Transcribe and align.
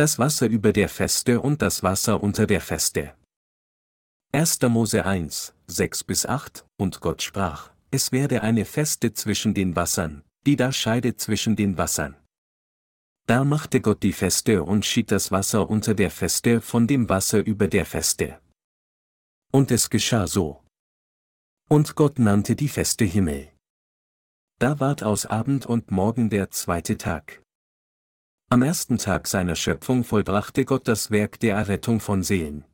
das 0.00 0.18
Wasser 0.18 0.46
über 0.46 0.72
der 0.72 0.88
Feste 0.88 1.42
und 1.42 1.60
das 1.60 1.82
Wasser 1.82 2.22
unter 2.22 2.46
der 2.46 2.62
Feste. 2.62 3.14
1. 4.32 4.62
Mose 4.62 5.04
1, 5.04 5.52
6 5.66 6.04
bis 6.04 6.24
8, 6.24 6.64
und 6.78 7.02
Gott 7.02 7.20
sprach, 7.20 7.70
es 7.90 8.10
werde 8.10 8.42
eine 8.42 8.64
Feste 8.64 9.12
zwischen 9.12 9.52
den 9.52 9.76
Wassern, 9.76 10.24
die 10.46 10.56
da 10.56 10.72
scheidet 10.72 11.20
zwischen 11.20 11.54
den 11.54 11.76
Wassern. 11.76 12.16
Da 13.26 13.44
machte 13.44 13.82
Gott 13.82 14.02
die 14.02 14.14
Feste 14.14 14.62
und 14.62 14.86
schied 14.86 15.10
das 15.10 15.32
Wasser 15.32 15.68
unter 15.68 15.92
der 15.92 16.10
Feste 16.10 16.62
von 16.62 16.86
dem 16.86 17.10
Wasser 17.10 17.44
über 17.44 17.68
der 17.68 17.84
Feste. 17.84 18.40
Und 19.52 19.70
es 19.70 19.90
geschah 19.90 20.26
so. 20.26 20.64
Und 21.68 21.94
Gott 21.94 22.18
nannte 22.18 22.56
die 22.56 22.68
Feste 22.68 23.04
Himmel. 23.04 23.52
Da 24.60 24.80
ward 24.80 25.02
aus 25.02 25.26
Abend 25.26 25.66
und 25.66 25.90
Morgen 25.90 26.30
der 26.30 26.50
zweite 26.50 26.96
Tag. 26.96 27.42
Am 28.52 28.62
ersten 28.62 28.98
Tag 28.98 29.28
seiner 29.28 29.54
Schöpfung 29.54 30.02
vollbrachte 30.02 30.64
Gott 30.64 30.88
das 30.88 31.12
Werk 31.12 31.38
der 31.38 31.54
Errettung 31.54 32.00
von 32.00 32.24
Seelen. 32.24 32.64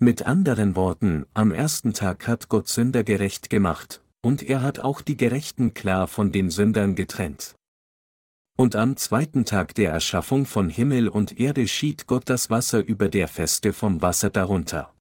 Mit 0.00 0.26
anderen 0.26 0.74
Worten, 0.74 1.26
am 1.32 1.52
ersten 1.52 1.92
Tag 1.92 2.26
hat 2.26 2.48
Gott 2.48 2.66
Sünder 2.66 3.04
gerecht 3.04 3.50
gemacht, 3.50 4.02
und 4.20 4.42
er 4.42 4.62
hat 4.62 4.80
auch 4.80 5.00
die 5.00 5.16
Gerechten 5.16 5.74
klar 5.74 6.08
von 6.08 6.32
den 6.32 6.50
Sündern 6.50 6.96
getrennt. 6.96 7.54
Und 8.56 8.74
am 8.74 8.96
zweiten 8.96 9.44
Tag 9.44 9.76
der 9.76 9.92
Erschaffung 9.92 10.44
von 10.44 10.68
Himmel 10.68 11.06
und 11.06 11.38
Erde 11.38 11.68
schied 11.68 12.08
Gott 12.08 12.28
das 12.28 12.50
Wasser 12.50 12.84
über 12.84 13.08
der 13.08 13.28
Feste 13.28 13.72
vom 13.72 14.02
Wasser 14.02 14.30
darunter. 14.30 14.92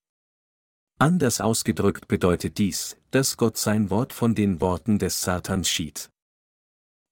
Anders 1.00 1.42
ausgedrückt 1.42 2.08
bedeutet 2.08 2.60
dies, 2.60 2.98
dass 3.10 3.38
Gott 3.38 3.58
sein 3.58 3.90
Wort 3.90 4.14
von 4.14 4.36
den 4.36 4.62
Worten 4.62 5.00
des 5.00 5.24
Satans 5.24 5.68
schied 5.68 6.13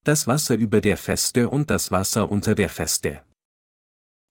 das 0.04 0.26
Wasser 0.26 0.56
über 0.56 0.82
der 0.82 0.98
Feste 0.98 1.50
und 1.50 1.70
das 1.70 1.92
Wasser 1.92 2.32
unter 2.32 2.56
der 2.56 2.70
Feste. 2.70 3.22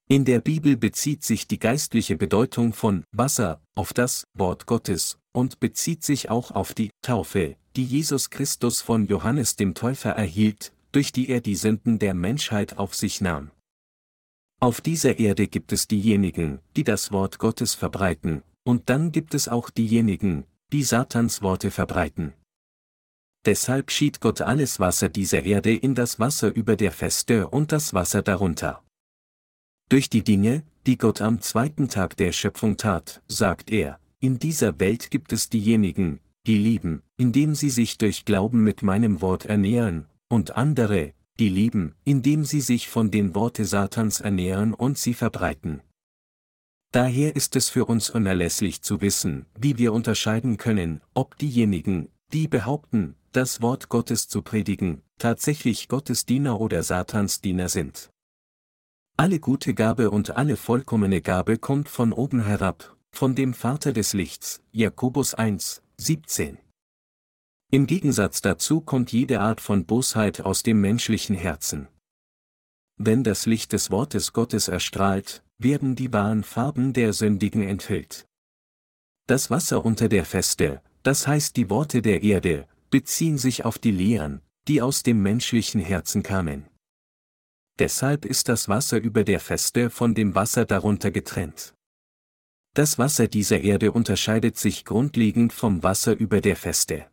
In 0.08 0.24
der 0.24 0.40
Bibel 0.40 0.76
bezieht 0.76 1.22
sich 1.22 1.46
die 1.46 1.60
geistliche 1.60 2.16
Bedeutung 2.16 2.72
von 2.72 3.04
Wasser 3.12 3.62
auf 3.76 3.92
das 3.92 4.24
Wort 4.34 4.66
Gottes 4.66 5.18
und 5.32 5.60
bezieht 5.60 6.02
sich 6.02 6.28
auch 6.28 6.50
auf 6.50 6.74
die 6.74 6.90
Taufe, 7.02 7.56
die 7.76 7.84
Jesus 7.84 8.30
Christus 8.30 8.80
von 8.80 9.06
Johannes 9.06 9.54
dem 9.54 9.74
Täufer 9.74 10.10
erhielt, 10.10 10.72
durch 10.90 11.12
die 11.12 11.28
er 11.28 11.40
die 11.40 11.54
Sünden 11.54 12.00
der 12.00 12.14
Menschheit 12.14 12.76
auf 12.76 12.96
sich 12.96 13.20
nahm. 13.20 13.52
Auf 14.58 14.80
dieser 14.80 15.20
Erde 15.20 15.46
gibt 15.46 15.72
es 15.72 15.86
diejenigen, 15.86 16.58
die 16.76 16.84
das 16.84 17.12
Wort 17.12 17.38
Gottes 17.38 17.74
verbreiten, 17.74 18.42
und 18.64 18.90
dann 18.90 19.12
gibt 19.12 19.34
es 19.34 19.46
auch 19.46 19.70
diejenigen, 19.70 20.44
die 20.72 20.82
Satans 20.82 21.40
Worte 21.40 21.70
verbreiten. 21.70 22.34
Deshalb 23.46 23.90
schied 23.90 24.20
Gott 24.20 24.42
alles 24.42 24.80
Wasser 24.80 25.08
dieser 25.08 25.44
Erde 25.44 25.74
in 25.74 25.94
das 25.94 26.20
Wasser 26.20 26.54
über 26.54 26.76
der 26.76 26.92
Feste 26.92 27.48
und 27.48 27.72
das 27.72 27.94
Wasser 27.94 28.22
darunter. 28.22 28.82
Durch 29.88 30.10
die 30.10 30.22
Dinge, 30.22 30.62
die 30.86 30.98
Gott 30.98 31.20
am 31.20 31.40
zweiten 31.40 31.88
Tag 31.88 32.16
der 32.16 32.32
Schöpfung 32.32 32.76
tat, 32.76 33.22
sagt 33.28 33.70
er, 33.70 33.98
in 34.20 34.38
dieser 34.38 34.78
Welt 34.78 35.10
gibt 35.10 35.32
es 35.32 35.48
diejenigen, 35.48 36.20
die 36.46 36.58
lieben, 36.58 37.02
indem 37.16 37.54
sie 37.54 37.70
sich 37.70 37.96
durch 37.96 38.24
Glauben 38.24 38.62
mit 38.62 38.82
meinem 38.82 39.22
Wort 39.22 39.46
ernähren, 39.46 40.06
und 40.28 40.56
andere, 40.56 41.14
die 41.38 41.48
lieben, 41.48 41.94
indem 42.04 42.44
sie 42.44 42.60
sich 42.60 42.88
von 42.88 43.10
den 43.10 43.34
Worte 43.34 43.64
Satans 43.64 44.20
ernähren 44.20 44.74
und 44.74 44.98
sie 44.98 45.14
verbreiten. 45.14 45.82
Daher 46.92 47.34
ist 47.36 47.56
es 47.56 47.70
für 47.70 47.86
uns 47.86 48.10
unerlässlich 48.10 48.82
zu 48.82 49.00
wissen, 49.00 49.46
wie 49.58 49.78
wir 49.78 49.92
unterscheiden 49.92 50.56
können, 50.56 51.00
ob 51.14 51.38
diejenigen, 51.38 52.08
die 52.32 52.48
behaupten, 52.48 53.16
das 53.32 53.60
Wort 53.62 53.88
Gottes 53.88 54.28
zu 54.28 54.42
predigen, 54.42 55.02
tatsächlich 55.18 55.88
Gottes 55.88 56.26
Diener 56.26 56.60
oder 56.60 56.82
Satans 56.82 57.40
Diener 57.40 57.68
sind. 57.68 58.10
Alle 59.16 59.38
gute 59.38 59.74
Gabe 59.74 60.10
und 60.10 60.30
alle 60.30 60.56
vollkommene 60.56 61.20
Gabe 61.20 61.58
kommt 61.58 61.88
von 61.88 62.12
oben 62.12 62.44
herab, 62.44 62.96
von 63.12 63.34
dem 63.34 63.52
Vater 63.54 63.92
des 63.92 64.12
Lichts, 64.14 64.62
Jakobus 64.72 65.34
1, 65.34 65.82
17. 65.98 66.58
Im 67.72 67.86
Gegensatz 67.86 68.40
dazu 68.40 68.80
kommt 68.80 69.12
jede 69.12 69.40
Art 69.40 69.60
von 69.60 69.84
Bosheit 69.84 70.40
aus 70.40 70.62
dem 70.62 70.80
menschlichen 70.80 71.36
Herzen. 71.36 71.88
Wenn 72.96 73.22
das 73.22 73.46
Licht 73.46 73.72
des 73.72 73.90
Wortes 73.90 74.32
Gottes 74.32 74.68
erstrahlt, 74.68 75.44
werden 75.58 75.94
die 75.94 76.12
wahren 76.12 76.42
Farben 76.42 76.92
der 76.92 77.12
Sündigen 77.12 77.62
enthüllt. 77.62 78.26
Das 79.26 79.50
Wasser 79.50 79.84
unter 79.84 80.08
der 80.08 80.24
Feste, 80.24 80.82
das 81.02 81.26
heißt 81.26 81.56
die 81.56 81.70
Worte 81.70 82.02
der 82.02 82.22
Erde, 82.22 82.66
beziehen 82.90 83.38
sich 83.38 83.64
auf 83.64 83.78
die 83.78 83.90
Lehren, 83.90 84.40
die 84.68 84.82
aus 84.82 85.02
dem 85.02 85.22
menschlichen 85.22 85.80
Herzen 85.80 86.22
kamen. 86.22 86.66
Deshalb 87.78 88.24
ist 88.24 88.48
das 88.48 88.68
Wasser 88.68 88.98
über 88.98 89.24
der 89.24 89.40
Feste 89.40 89.88
von 89.88 90.14
dem 90.14 90.34
Wasser 90.34 90.66
darunter 90.66 91.10
getrennt. 91.10 91.74
Das 92.74 92.98
Wasser 92.98 93.26
dieser 93.26 93.60
Erde 93.62 93.90
unterscheidet 93.92 94.58
sich 94.58 94.84
grundlegend 94.84 95.52
vom 95.52 95.82
Wasser 95.82 96.12
über 96.12 96.40
der 96.40 96.56
Feste. 96.56 97.06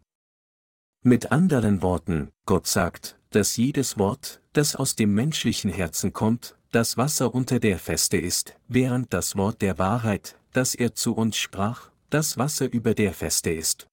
Mit 1.03 1.31
anderen 1.31 1.81
Worten, 1.81 2.30
Gott 2.46 2.68
sagt, 2.68 3.18
dass 3.30 3.58
jedes 3.58 3.97
Wort, 3.97 4.42
das 4.53 4.76
aus 4.76 4.96
dem 4.96 5.14
menschlichen 5.14 5.72
Herzen 5.72 6.12
kommt, 6.12 6.58
das 6.72 6.97
Wasser 6.97 7.34
unter 7.34 7.59
der 7.59 7.80
Feste 7.80 8.18
ist, 8.18 8.56
während 8.68 9.14
das 9.14 9.36
Wort 9.36 9.62
der 9.62 9.78
Wahrheit, 9.80 10.38
das 10.52 10.76
er 10.76 10.94
zu 10.94 11.16
uns 11.16 11.38
sprach, 11.38 11.92
das 12.09 12.38
Wasser 12.38 12.72
über 12.72 12.94
der 12.94 13.13
Feste 13.13 13.51
ist. 13.51 13.88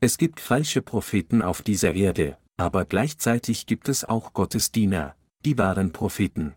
Es 0.00 0.18
gibt 0.18 0.40
falsche 0.40 0.82
Propheten 0.82 1.42
auf 1.42 1.62
dieser 1.62 1.94
Erde, 1.94 2.38
aber 2.56 2.84
gleichzeitig 2.84 3.66
gibt 3.66 3.88
es 3.88 4.04
auch 4.04 4.32
Gottes 4.32 4.72
Diener, 4.72 5.14
die 5.44 5.58
wahren 5.58 5.92
Propheten. 5.92 6.54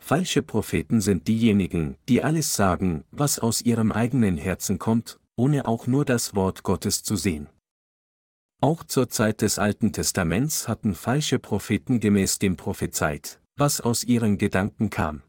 Falsche 0.00 0.42
Propheten 0.42 1.00
sind 1.00 1.28
diejenigen, 1.28 1.96
die 2.08 2.22
alles 2.22 2.54
sagen, 2.56 3.04
was 3.10 3.38
aus 3.38 3.62
ihrem 3.62 3.92
eigenen 3.92 4.36
Herzen 4.36 4.78
kommt, 4.78 5.20
ohne 5.36 5.66
auch 5.66 5.86
nur 5.86 6.04
das 6.04 6.34
Wort 6.34 6.62
Gottes 6.62 7.02
zu 7.02 7.16
sehen. 7.16 7.48
Auch 8.60 8.84
zur 8.84 9.08
Zeit 9.08 9.42
des 9.42 9.58
Alten 9.58 9.92
Testaments 9.92 10.68
hatten 10.68 10.94
falsche 10.94 11.38
Propheten 11.38 12.00
gemäß 12.00 12.38
dem 12.38 12.56
prophezeit, 12.56 13.40
was 13.56 13.80
aus 13.80 14.04
ihren 14.04 14.38
Gedanken 14.38 14.88
kam. 14.88 15.22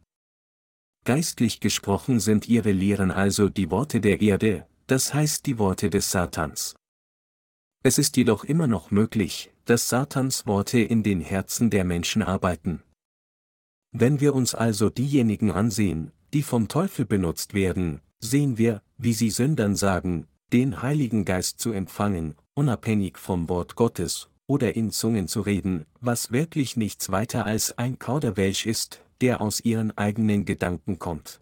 Geistlich 1.05 1.59
gesprochen 1.59 2.21
sind 2.21 2.47
ihre 2.47 2.71
Lehren 2.71 3.11
also 3.11 3.49
die 3.49 3.69
Worte 3.69 3.99
der 3.99 4.21
Erde, 4.21 4.65
das 4.87 5.13
heißt 5.13 5.45
die 5.45 5.59
Worte 5.59 5.89
des 5.89 6.09
Satans. 6.09 6.75
Es 7.83 7.97
ist 7.97 8.15
jedoch 8.15 8.45
immer 8.45 8.67
noch 8.67 8.89
möglich, 8.89 9.51
dass 9.65 9.89
Satans 9.89 10.47
Worte 10.47 10.79
in 10.79 11.03
den 11.03 11.19
Herzen 11.19 11.69
der 11.69 11.83
Menschen 11.83 12.21
arbeiten. 12.21 12.81
Wenn 13.91 14.21
wir 14.21 14.33
uns 14.33 14.55
also 14.55 14.89
diejenigen 14.89 15.51
ansehen, 15.51 16.13
die 16.33 16.41
vom 16.41 16.69
Teufel 16.69 17.05
benutzt 17.05 17.53
werden, 17.53 17.99
sehen 18.19 18.57
wir, 18.57 18.81
wie 18.97 19.13
sie 19.13 19.29
Sündern 19.29 19.75
sagen, 19.75 20.27
den 20.53 20.81
Heiligen 20.81 21.25
Geist 21.25 21.59
zu 21.59 21.73
empfangen, 21.73 22.35
unabhängig 22.53 23.17
vom 23.17 23.49
Wort 23.49 23.75
Gottes, 23.75 24.29
oder 24.47 24.77
in 24.77 24.91
Zungen 24.91 25.27
zu 25.27 25.41
reden, 25.41 25.85
was 25.99 26.31
wirklich 26.31 26.77
nichts 26.77 27.11
weiter 27.11 27.45
als 27.45 27.77
ein 27.77 27.99
Kauderwelsch 27.99 28.65
ist, 28.65 29.01
der 29.23 29.39
aus 29.39 29.61
ihren 29.61 29.97
eigenen 29.97 30.43
Gedanken 30.43 30.99
kommt. 30.99 31.39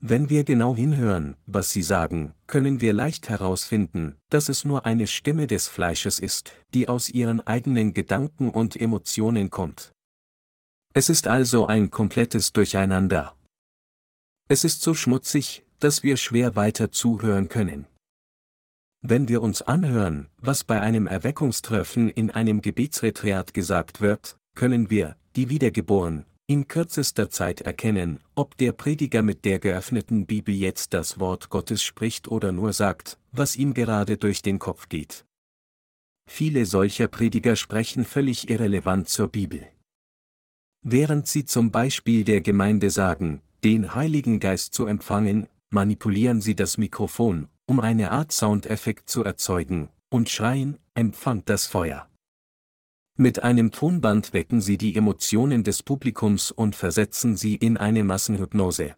Wenn 0.00 0.30
wir 0.30 0.42
genau 0.42 0.74
hinhören, 0.74 1.36
was 1.46 1.70
sie 1.70 1.84
sagen, 1.84 2.34
können 2.48 2.80
wir 2.80 2.92
leicht 2.92 3.28
herausfinden, 3.28 4.16
dass 4.30 4.48
es 4.48 4.64
nur 4.64 4.84
eine 4.84 5.06
Stimme 5.06 5.46
des 5.46 5.68
Fleisches 5.68 6.18
ist, 6.18 6.52
die 6.74 6.88
aus 6.88 7.08
ihren 7.08 7.40
eigenen 7.46 7.94
Gedanken 7.94 8.50
und 8.50 8.74
Emotionen 8.74 9.48
kommt. 9.48 9.92
Es 10.92 11.08
ist 11.08 11.28
also 11.28 11.66
ein 11.66 11.92
komplettes 11.92 12.52
Durcheinander. 12.52 13.36
Es 14.48 14.64
ist 14.64 14.82
so 14.82 14.92
schmutzig, 14.92 15.64
dass 15.78 16.02
wir 16.02 16.16
schwer 16.16 16.56
weiter 16.56 16.90
zuhören 16.90 17.48
können. 17.48 17.86
Wenn 19.02 19.28
wir 19.28 19.40
uns 19.40 19.62
anhören, 19.62 20.26
was 20.38 20.64
bei 20.64 20.80
einem 20.80 21.06
Erweckungstreffen 21.06 22.08
in 22.08 22.32
einem 22.32 22.60
Gebetsretreat 22.60 23.54
gesagt 23.54 24.00
wird, 24.00 24.36
können 24.56 24.90
wir, 24.90 25.16
die 25.36 25.48
wiedergeboren, 25.48 26.26
in 26.46 26.68
kürzester 26.68 27.30
Zeit 27.30 27.60
erkennen, 27.60 28.20
ob 28.34 28.56
der 28.56 28.72
Prediger 28.72 29.22
mit 29.22 29.44
der 29.44 29.58
geöffneten 29.58 30.26
Bibel 30.26 30.54
jetzt 30.54 30.92
das 30.92 31.18
Wort 31.18 31.48
Gottes 31.50 31.82
spricht 31.82 32.28
oder 32.28 32.52
nur 32.52 32.72
sagt, 32.72 33.18
was 33.30 33.56
ihm 33.56 33.74
gerade 33.74 34.16
durch 34.16 34.42
den 34.42 34.58
Kopf 34.58 34.88
geht. 34.88 35.24
Viele 36.28 36.66
solcher 36.66 37.08
Prediger 37.08 37.56
sprechen 37.56 38.04
völlig 38.04 38.50
irrelevant 38.50 39.08
zur 39.08 39.28
Bibel. 39.28 39.66
Während 40.84 41.26
sie 41.28 41.44
zum 41.44 41.70
Beispiel 41.70 42.24
der 42.24 42.40
Gemeinde 42.40 42.90
sagen, 42.90 43.40
den 43.64 43.94
Heiligen 43.94 44.40
Geist 44.40 44.74
zu 44.74 44.86
empfangen, 44.86 45.46
manipulieren 45.70 46.40
sie 46.40 46.56
das 46.56 46.76
Mikrofon, 46.76 47.48
um 47.66 47.80
eine 47.80 48.10
Art 48.10 48.32
Soundeffekt 48.32 49.08
zu 49.08 49.24
erzeugen, 49.24 49.88
und 50.10 50.28
schreien, 50.28 50.78
empfangt 50.94 51.48
das 51.48 51.66
Feuer. 51.66 52.08
Mit 53.16 53.42
einem 53.42 53.72
Tonband 53.72 54.32
wecken 54.32 54.62
sie 54.62 54.78
die 54.78 54.96
Emotionen 54.96 55.64
des 55.64 55.82
Publikums 55.82 56.50
und 56.50 56.74
versetzen 56.74 57.36
sie 57.36 57.56
in 57.56 57.76
eine 57.76 58.04
Massenhypnose. 58.04 58.96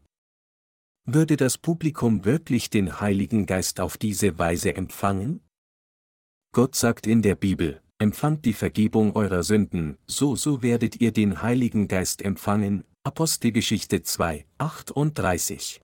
Würde 1.04 1.36
das 1.36 1.58
Publikum 1.58 2.24
wirklich 2.24 2.70
den 2.70 3.00
Heiligen 3.00 3.44
Geist 3.44 3.80
auf 3.80 3.98
diese 3.98 4.38
Weise 4.38 4.76
empfangen? 4.76 5.40
Gott 6.52 6.76
sagt 6.76 7.08
in 7.08 7.22
der 7.22 7.34
Bibel, 7.34 7.82
empfangt 7.98 8.44
die 8.44 8.52
Vergebung 8.52 9.16
eurer 9.16 9.42
Sünden, 9.42 9.98
so 10.06 10.36
so 10.36 10.62
werdet 10.62 11.00
ihr 11.00 11.10
den 11.10 11.42
Heiligen 11.42 11.88
Geist 11.88 12.22
empfangen, 12.22 12.84
Apostelgeschichte 13.02 14.02
2, 14.02 14.46
38. 14.58 15.80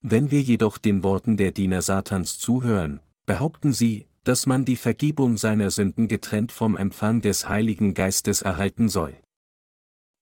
Wenn 0.00 0.30
wir 0.30 0.40
jedoch 0.40 0.78
den 0.78 1.02
Worten 1.02 1.36
der 1.36 1.50
Diener 1.50 1.82
Satans 1.82 2.38
zuhören, 2.38 3.00
behaupten 3.26 3.72
sie, 3.72 4.06
dass 4.24 4.46
man 4.46 4.64
die 4.64 4.76
Vergebung 4.76 5.36
seiner 5.36 5.70
Sünden 5.70 6.08
getrennt 6.08 6.50
vom 6.50 6.76
Empfang 6.76 7.20
des 7.20 7.48
Heiligen 7.48 7.94
Geistes 7.94 8.42
erhalten 8.42 8.88
soll. 8.88 9.14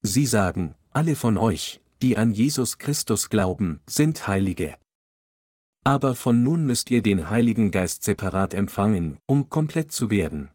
Sie 0.02 0.26
sagen, 0.26 0.74
alle 0.90 1.16
von 1.16 1.38
euch, 1.38 1.80
die 2.02 2.16
an 2.16 2.32
Jesus 2.32 2.78
Christus 2.78 3.30
glauben, 3.30 3.80
sind 3.88 4.26
Heilige. 4.26 4.76
Aber 5.84 6.14
von 6.14 6.42
nun 6.42 6.66
müsst 6.66 6.90
ihr 6.90 7.02
den 7.02 7.30
Heiligen 7.30 7.70
Geist 7.70 8.02
separat 8.02 8.54
empfangen, 8.54 9.18
um 9.26 9.48
komplett 9.48 9.92
zu 9.92 10.10
werden. 10.10 10.50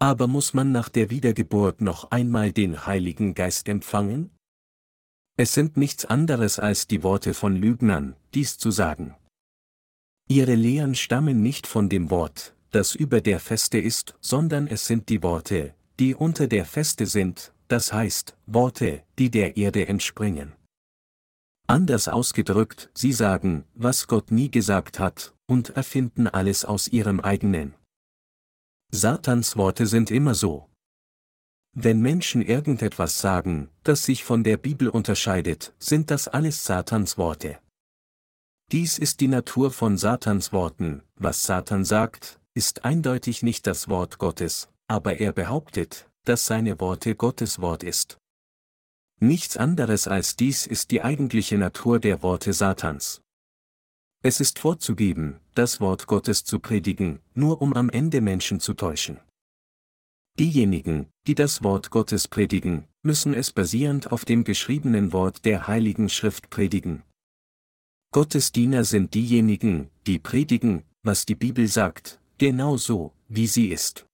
Aber 0.00 0.28
muss 0.28 0.54
man 0.54 0.70
nach 0.70 0.88
der 0.88 1.10
Wiedergeburt 1.10 1.80
noch 1.80 2.10
einmal 2.12 2.52
den 2.52 2.86
Heiligen 2.86 3.34
Geist 3.34 3.68
empfangen? 3.68 4.30
Es 5.36 5.54
sind 5.54 5.76
nichts 5.76 6.04
anderes 6.04 6.58
als 6.58 6.86
die 6.86 7.02
Worte 7.02 7.34
von 7.34 7.56
Lügnern, 7.56 8.16
dies 8.34 8.58
zu 8.58 8.70
sagen. 8.70 9.16
Ihre 10.30 10.54
Lehren 10.54 10.94
stammen 10.94 11.42
nicht 11.42 11.66
von 11.66 11.88
dem 11.88 12.10
Wort, 12.10 12.54
das 12.70 12.94
über 12.94 13.22
der 13.22 13.40
Feste 13.40 13.78
ist, 13.78 14.14
sondern 14.20 14.66
es 14.66 14.86
sind 14.86 15.08
die 15.08 15.22
Worte, 15.22 15.74
die 15.98 16.14
unter 16.14 16.46
der 16.46 16.66
Feste 16.66 17.06
sind, 17.06 17.54
das 17.68 17.94
heißt, 17.94 18.36
Worte, 18.46 19.02
die 19.18 19.30
der 19.30 19.56
Erde 19.56 19.88
entspringen. 19.88 20.52
Anders 21.66 22.08
ausgedrückt, 22.08 22.90
sie 22.94 23.12
sagen, 23.12 23.64
was 23.74 24.06
Gott 24.06 24.30
nie 24.30 24.50
gesagt 24.50 24.98
hat, 24.98 25.34
und 25.46 25.70
erfinden 25.70 26.26
alles 26.26 26.66
aus 26.66 26.88
ihrem 26.88 27.20
eigenen. 27.20 27.74
Satans 28.90 29.56
Worte 29.56 29.86
sind 29.86 30.10
immer 30.10 30.34
so. 30.34 30.68
Wenn 31.74 32.00
Menschen 32.00 32.42
irgendetwas 32.42 33.18
sagen, 33.18 33.70
das 33.82 34.04
sich 34.04 34.24
von 34.24 34.44
der 34.44 34.58
Bibel 34.58 34.88
unterscheidet, 34.88 35.74
sind 35.78 36.10
das 36.10 36.28
alles 36.28 36.64
Satans 36.64 37.16
Worte. 37.16 37.58
Dies 38.70 38.98
ist 38.98 39.20
die 39.20 39.28
Natur 39.28 39.70
von 39.70 39.96
Satans 39.96 40.52
Worten, 40.52 41.00
was 41.16 41.42
Satan 41.42 41.86
sagt, 41.86 42.38
ist 42.52 42.84
eindeutig 42.84 43.42
nicht 43.42 43.66
das 43.66 43.88
Wort 43.88 44.18
Gottes, 44.18 44.68
aber 44.88 45.20
er 45.20 45.32
behauptet, 45.32 46.06
dass 46.24 46.44
seine 46.44 46.78
Worte 46.78 47.14
Gottes 47.14 47.62
Wort 47.62 47.82
ist. 47.82 48.18
Nichts 49.20 49.56
anderes 49.56 50.06
als 50.06 50.36
dies 50.36 50.66
ist 50.66 50.90
die 50.90 51.00
eigentliche 51.00 51.56
Natur 51.56 51.98
der 51.98 52.22
Worte 52.22 52.52
Satans. 52.52 53.22
Es 54.22 54.38
ist 54.38 54.58
vorzugeben, 54.58 55.40
das 55.54 55.80
Wort 55.80 56.06
Gottes 56.06 56.44
zu 56.44 56.58
predigen, 56.58 57.20
nur 57.32 57.62
um 57.62 57.72
am 57.72 57.88
Ende 57.88 58.20
Menschen 58.20 58.60
zu 58.60 58.74
täuschen. 58.74 59.18
Diejenigen, 60.38 61.08
die 61.26 61.34
das 61.34 61.62
Wort 61.62 61.88
Gottes 61.90 62.28
predigen, 62.28 62.86
müssen 63.02 63.32
es 63.32 63.50
basierend 63.50 64.12
auf 64.12 64.26
dem 64.26 64.44
geschriebenen 64.44 65.14
Wort 65.14 65.46
der 65.46 65.68
Heiligen 65.68 66.10
Schrift 66.10 66.50
predigen. 66.50 67.02
Gottes 68.10 68.52
Diener 68.52 68.84
sind 68.84 69.12
diejenigen, 69.12 69.90
die 70.06 70.18
predigen, 70.18 70.82
was 71.02 71.26
die 71.26 71.34
Bibel 71.34 71.68
sagt, 71.68 72.20
genau 72.38 72.78
so, 72.78 73.12
wie 73.28 73.46
sie 73.46 73.68
ist. 73.68 74.06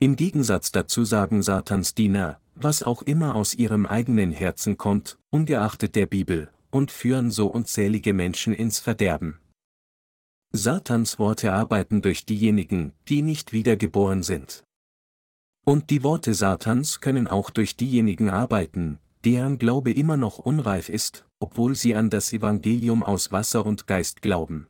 Im 0.00 0.16
Gegensatz 0.16 0.70
dazu 0.70 1.04
sagen 1.04 1.42
Satans 1.42 1.94
Diener, 1.94 2.40
was 2.54 2.82
auch 2.82 3.00
immer 3.02 3.36
aus 3.36 3.54
ihrem 3.54 3.86
eigenen 3.86 4.32
Herzen 4.32 4.76
kommt, 4.76 5.18
ungeachtet 5.30 5.94
der 5.94 6.04
Bibel, 6.06 6.50
und 6.70 6.90
führen 6.90 7.30
so 7.30 7.46
unzählige 7.46 8.12
Menschen 8.12 8.52
ins 8.52 8.78
Verderben. 8.78 9.40
Satans 10.52 11.18
Worte 11.18 11.52
arbeiten 11.54 12.02
durch 12.02 12.26
diejenigen, 12.26 12.92
die 13.08 13.22
nicht 13.22 13.54
wiedergeboren 13.54 14.22
sind. 14.22 14.64
Und 15.64 15.88
die 15.88 16.02
Worte 16.02 16.34
Satans 16.34 17.00
können 17.00 17.28
auch 17.28 17.48
durch 17.48 17.76
diejenigen 17.76 18.28
arbeiten, 18.28 18.98
deren 19.24 19.58
Glaube 19.58 19.92
immer 19.92 20.16
noch 20.18 20.38
unreif 20.38 20.88
ist, 20.88 21.24
obwohl 21.40 21.74
sie 21.74 21.96
an 21.96 22.10
das 22.10 22.32
Evangelium 22.32 23.02
aus 23.02 23.32
Wasser 23.32 23.66
und 23.66 23.86
Geist 23.86 24.22
glauben. 24.22 24.68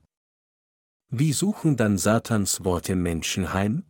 Wie 1.11 1.33
suchen 1.33 1.77
dann 1.77 1.99
Satans 1.99 2.65
Worte 2.65 2.97
Menschen 2.97 3.53
heim? 3.53 3.85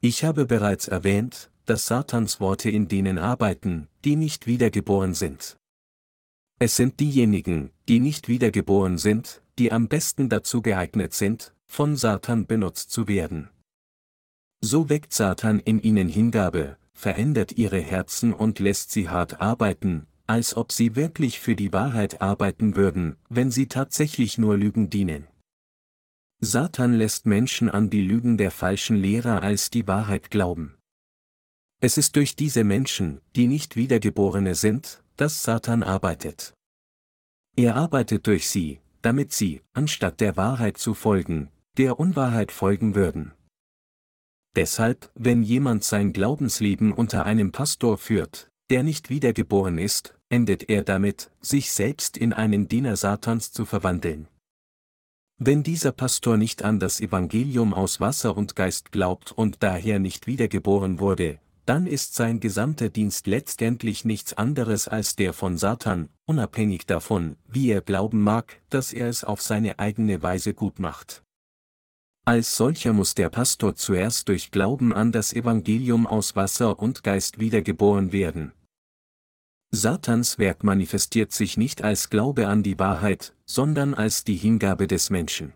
Ich 0.00 0.24
habe 0.24 0.46
bereits 0.46 0.88
erwähnt, 0.88 1.50
dass 1.66 1.86
Satans 1.86 2.40
Worte 2.40 2.70
in 2.70 2.88
denen 2.88 3.18
arbeiten, 3.18 3.88
die 4.04 4.16
nicht 4.16 4.46
wiedergeboren 4.46 5.14
sind. 5.14 5.56
Es 6.58 6.76
sind 6.76 7.00
diejenigen, 7.00 7.70
die 7.88 7.98
nicht 7.98 8.28
wiedergeboren 8.28 8.98
sind, 8.98 9.42
die 9.58 9.72
am 9.72 9.88
besten 9.88 10.28
dazu 10.28 10.62
geeignet 10.62 11.12
sind, 11.12 11.54
von 11.66 11.96
Satan 11.96 12.46
benutzt 12.46 12.90
zu 12.90 13.08
werden. 13.08 13.50
So 14.60 14.88
weckt 14.88 15.12
Satan 15.12 15.58
in 15.58 15.80
ihnen 15.82 16.08
Hingabe, 16.08 16.76
verändert 16.92 17.52
ihre 17.52 17.80
Herzen 17.80 18.32
und 18.32 18.60
lässt 18.60 18.92
sie 18.92 19.08
hart 19.08 19.40
arbeiten, 19.40 20.06
als 20.26 20.56
ob 20.56 20.72
sie 20.72 20.96
wirklich 20.96 21.40
für 21.40 21.56
die 21.56 21.72
Wahrheit 21.72 22.20
arbeiten 22.20 22.76
würden, 22.76 23.16
wenn 23.28 23.50
sie 23.50 23.66
tatsächlich 23.66 24.38
nur 24.38 24.56
Lügen 24.56 24.90
dienen. 24.90 25.26
Satan 26.40 26.94
lässt 26.94 27.26
Menschen 27.26 27.70
an 27.70 27.88
die 27.88 28.02
Lügen 28.02 28.36
der 28.36 28.50
falschen 28.50 28.96
Lehrer 28.96 29.42
als 29.42 29.70
die 29.70 29.86
Wahrheit 29.86 30.30
glauben. 30.30 30.76
Es 31.80 31.98
ist 31.98 32.16
durch 32.16 32.36
diese 32.36 32.64
Menschen, 32.64 33.20
die 33.36 33.46
nicht 33.46 33.76
Wiedergeborene 33.76 34.54
sind, 34.54 35.02
dass 35.16 35.42
Satan 35.42 35.82
arbeitet. 35.82 36.54
Er 37.56 37.76
arbeitet 37.76 38.26
durch 38.26 38.48
sie, 38.48 38.80
damit 39.02 39.32
sie, 39.32 39.62
anstatt 39.72 40.20
der 40.20 40.36
Wahrheit 40.36 40.78
zu 40.78 40.94
folgen, 40.94 41.50
der 41.76 41.98
Unwahrheit 41.98 42.52
folgen 42.52 42.94
würden. 42.94 43.32
Deshalb, 44.54 45.10
wenn 45.14 45.42
jemand 45.42 45.82
sein 45.82 46.12
Glaubensleben 46.12 46.92
unter 46.92 47.24
einem 47.24 47.52
Pastor 47.52 47.98
führt, 47.98 48.50
der 48.72 48.82
nicht 48.82 49.10
wiedergeboren 49.10 49.76
ist, 49.76 50.14
endet 50.30 50.70
er 50.70 50.82
damit, 50.82 51.30
sich 51.42 51.72
selbst 51.72 52.16
in 52.16 52.32
einen 52.32 52.68
Diener 52.68 52.96
Satans 52.96 53.52
zu 53.52 53.66
verwandeln. 53.66 54.28
Wenn 55.36 55.62
dieser 55.62 55.92
Pastor 55.92 56.38
nicht 56.38 56.62
an 56.62 56.80
das 56.80 56.98
Evangelium 56.98 57.74
aus 57.74 58.00
Wasser 58.00 58.34
und 58.34 58.56
Geist 58.56 58.90
glaubt 58.90 59.30
und 59.30 59.62
daher 59.62 59.98
nicht 59.98 60.26
wiedergeboren 60.26 61.00
wurde, 61.00 61.38
dann 61.66 61.86
ist 61.86 62.14
sein 62.14 62.40
gesamter 62.40 62.88
Dienst 62.88 63.26
letztendlich 63.26 64.06
nichts 64.06 64.32
anderes 64.32 64.88
als 64.88 65.16
der 65.16 65.34
von 65.34 65.58
Satan, 65.58 66.08
unabhängig 66.24 66.86
davon, 66.86 67.36
wie 67.46 67.68
er 67.68 67.82
glauben 67.82 68.22
mag, 68.22 68.62
dass 68.70 68.94
er 68.94 69.06
es 69.08 69.22
auf 69.22 69.42
seine 69.42 69.80
eigene 69.80 70.22
Weise 70.22 70.54
gut 70.54 70.78
macht. 70.78 71.22
Als 72.24 72.56
solcher 72.56 72.94
muss 72.94 73.14
der 73.14 73.28
Pastor 73.28 73.74
zuerst 73.74 74.30
durch 74.30 74.50
Glauben 74.50 74.94
an 74.94 75.12
das 75.12 75.34
Evangelium 75.34 76.06
aus 76.06 76.36
Wasser 76.36 76.78
und 76.78 77.02
Geist 77.02 77.38
wiedergeboren 77.38 78.12
werden. 78.12 78.52
Satans 79.74 80.38
Werk 80.38 80.64
manifestiert 80.64 81.32
sich 81.32 81.56
nicht 81.56 81.82
als 81.82 82.10
Glaube 82.10 82.46
an 82.46 82.62
die 82.62 82.78
Wahrheit, 82.78 83.34
sondern 83.46 83.94
als 83.94 84.22
die 84.22 84.36
Hingabe 84.36 84.86
des 84.86 85.08
Menschen. 85.08 85.54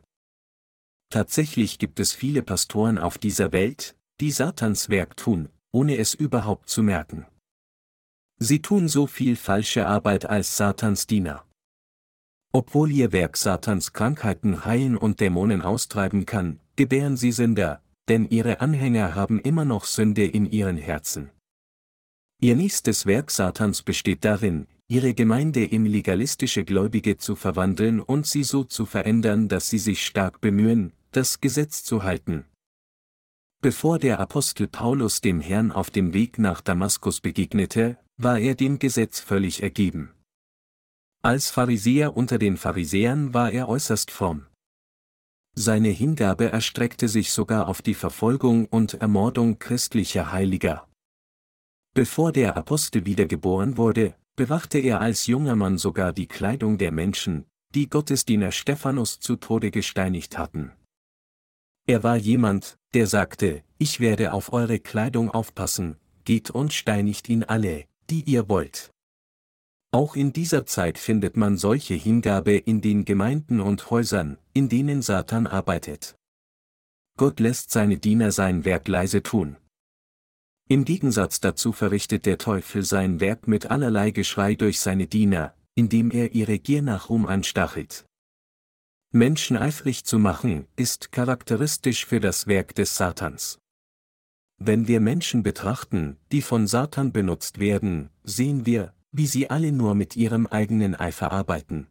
Tatsächlich 1.10 1.78
gibt 1.78 2.00
es 2.00 2.12
viele 2.12 2.42
Pastoren 2.42 2.96
auf 2.96 3.18
dieser 3.18 3.52
Welt, 3.52 3.94
die 4.20 4.30
Satans 4.30 4.88
Werk 4.88 5.18
tun, 5.18 5.50
ohne 5.70 5.98
es 5.98 6.14
überhaupt 6.14 6.70
zu 6.70 6.82
merken. 6.82 7.26
Sie 8.38 8.62
tun 8.62 8.88
so 8.88 9.06
viel 9.06 9.36
falsche 9.36 9.86
Arbeit 9.86 10.24
als 10.24 10.56
Satans 10.56 11.06
Diener. 11.06 11.44
Obwohl 12.54 12.90
ihr 12.90 13.12
Werk 13.12 13.36
Satans 13.36 13.92
Krankheiten 13.92 14.64
heilen 14.64 14.96
und 14.96 15.20
Dämonen 15.20 15.60
austreiben 15.60 16.24
kann, 16.24 16.58
gebären 16.74 17.18
sie 17.18 17.32
Sünder, 17.32 17.82
denn 18.08 18.30
ihre 18.30 18.60
Anhänger 18.60 19.14
haben 19.14 19.40
immer 19.40 19.66
noch 19.66 19.84
Sünde 19.84 20.24
in 20.24 20.46
ihren 20.46 20.78
Herzen. 20.78 21.30
Ihr 22.40 22.54
nächstes 22.54 23.06
Werk 23.06 23.30
Satans 23.30 23.82
besteht 23.82 24.24
darin, 24.24 24.66
ihre 24.88 25.14
Gemeinde 25.14 25.64
in 25.64 25.86
legalistische 25.86 26.64
Gläubige 26.64 27.16
zu 27.16 27.34
verwandeln 27.34 28.00
und 28.00 28.26
sie 28.26 28.44
so 28.44 28.62
zu 28.64 28.84
verändern, 28.84 29.48
dass 29.48 29.70
sie 29.70 29.78
sich 29.78 30.04
stark 30.04 30.40
bemühen, 30.40 30.92
das 31.12 31.40
Gesetz 31.40 31.82
zu 31.82 32.02
halten. 32.02 32.44
Bevor 33.62 33.98
der 33.98 34.20
Apostel 34.20 34.68
Paulus 34.68 35.22
dem 35.22 35.40
Herrn 35.40 35.72
auf 35.72 35.90
dem 35.90 36.12
Weg 36.12 36.38
nach 36.38 36.60
Damaskus 36.60 37.20
begegnete, 37.20 37.98
war 38.18 38.38
er 38.38 38.54
dem 38.54 38.78
Gesetz 38.78 39.18
völlig 39.18 39.62
ergeben. 39.62 40.12
Als 41.22 41.50
Pharisäer 41.50 42.16
unter 42.16 42.38
den 42.38 42.58
Pharisäern 42.58 43.32
war 43.32 43.50
er 43.50 43.68
äußerst 43.68 44.10
fromm. 44.10 44.46
Seine 45.54 45.88
Hingabe 45.88 46.52
erstreckte 46.52 47.08
sich 47.08 47.32
sogar 47.32 47.66
auf 47.66 47.80
die 47.80 47.94
Verfolgung 47.94 48.66
und 48.66 48.94
Ermordung 48.94 49.58
christlicher 49.58 50.32
Heiliger. 50.32 50.86
Bevor 51.96 52.30
der 52.30 52.58
Apostel 52.58 53.06
wiedergeboren 53.06 53.78
wurde, 53.78 54.14
bewachte 54.36 54.78
er 54.78 55.00
als 55.00 55.26
junger 55.26 55.56
Mann 55.56 55.78
sogar 55.78 56.12
die 56.12 56.26
Kleidung 56.26 56.76
der 56.76 56.92
Menschen, 56.92 57.46
die 57.74 57.88
Gottesdiener 57.88 58.52
Stephanus 58.52 59.18
zu 59.18 59.36
Tode 59.36 59.70
gesteinigt 59.70 60.36
hatten. 60.36 60.72
Er 61.86 62.02
war 62.02 62.16
jemand, 62.16 62.76
der 62.92 63.06
sagte, 63.06 63.62
ich 63.78 63.98
werde 63.98 64.34
auf 64.34 64.52
eure 64.52 64.78
Kleidung 64.78 65.30
aufpassen, 65.30 65.96
geht 66.26 66.50
und 66.50 66.74
steinigt 66.74 67.30
ihn 67.30 67.44
alle, 67.44 67.86
die 68.10 68.20
ihr 68.24 68.50
wollt. 68.50 68.90
Auch 69.90 70.16
in 70.16 70.34
dieser 70.34 70.66
Zeit 70.66 70.98
findet 70.98 71.38
man 71.38 71.56
solche 71.56 71.94
Hingabe 71.94 72.58
in 72.58 72.82
den 72.82 73.06
Gemeinden 73.06 73.58
und 73.58 73.88
Häusern, 73.88 74.36
in 74.52 74.68
denen 74.68 75.00
Satan 75.00 75.46
arbeitet. 75.46 76.14
Gott 77.16 77.40
lässt 77.40 77.70
seine 77.70 77.96
Diener 77.96 78.32
sein 78.32 78.66
Werk 78.66 78.86
leise 78.86 79.22
tun. 79.22 79.56
Im 80.68 80.84
Gegensatz 80.84 81.38
dazu 81.40 81.72
verrichtet 81.72 82.26
der 82.26 82.38
Teufel 82.38 82.82
sein 82.82 83.20
Werk 83.20 83.46
mit 83.46 83.70
allerlei 83.70 84.10
Geschrei 84.10 84.56
durch 84.56 84.80
seine 84.80 85.06
Diener, 85.06 85.54
indem 85.76 86.10
er 86.10 86.34
ihre 86.34 86.58
Gier 86.58 86.82
nach 86.82 87.08
Ruhm 87.08 87.26
anstachelt. 87.26 88.04
Menschen 89.12 89.56
eifrig 89.56 90.04
zu 90.04 90.18
machen, 90.18 90.66
ist 90.74 91.12
charakteristisch 91.12 92.04
für 92.04 92.18
das 92.18 92.48
Werk 92.48 92.74
des 92.74 92.96
Satans. 92.96 93.60
Wenn 94.58 94.88
wir 94.88 95.00
Menschen 95.00 95.44
betrachten, 95.44 96.16
die 96.32 96.42
von 96.42 96.66
Satan 96.66 97.12
benutzt 97.12 97.60
werden, 97.60 98.10
sehen 98.24 98.66
wir, 98.66 98.92
wie 99.12 99.28
sie 99.28 99.48
alle 99.48 99.70
nur 99.70 99.94
mit 99.94 100.16
ihrem 100.16 100.48
eigenen 100.48 100.96
Eifer 100.96 101.30
arbeiten. 101.30 101.86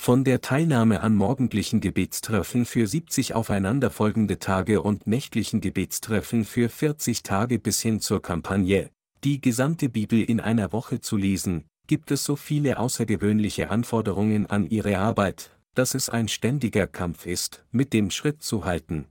Von 0.00 0.22
der 0.22 0.40
Teilnahme 0.40 1.00
an 1.00 1.14
morgendlichen 1.14 1.80
Gebetstreffen 1.80 2.64
für 2.64 2.86
70 2.86 3.34
aufeinanderfolgende 3.34 4.38
Tage 4.38 4.82
und 4.82 5.06
nächtlichen 5.06 5.60
Gebetstreffen 5.60 6.44
für 6.44 6.68
40 6.68 7.22
Tage 7.22 7.58
bis 7.58 7.80
hin 7.80 8.00
zur 8.00 8.22
Kampagne, 8.22 8.90
die 9.24 9.40
gesamte 9.40 9.88
Bibel 9.88 10.22
in 10.22 10.38
einer 10.38 10.72
Woche 10.72 11.00
zu 11.00 11.16
lesen, 11.16 11.64
gibt 11.88 12.10
es 12.10 12.24
so 12.24 12.36
viele 12.36 12.78
außergewöhnliche 12.78 13.70
Anforderungen 13.70 14.46
an 14.46 14.68
ihre 14.68 14.98
Arbeit, 14.98 15.56
dass 15.74 15.94
es 15.94 16.08
ein 16.08 16.28
ständiger 16.28 16.86
Kampf 16.86 17.26
ist, 17.26 17.64
mit 17.72 17.92
dem 17.92 18.10
Schritt 18.10 18.42
zu 18.42 18.64
halten. 18.64 19.06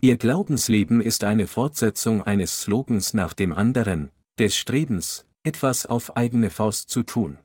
Ihr 0.00 0.16
Glaubensleben 0.16 1.00
ist 1.00 1.22
eine 1.22 1.46
Fortsetzung 1.46 2.22
eines 2.22 2.62
Slogans 2.62 3.14
nach 3.14 3.34
dem 3.34 3.52
anderen, 3.52 4.10
des 4.38 4.56
Strebens, 4.56 5.26
etwas 5.44 5.86
auf 5.86 6.16
eigene 6.16 6.50
Faust 6.50 6.90
zu 6.90 7.02
tun. 7.02 7.38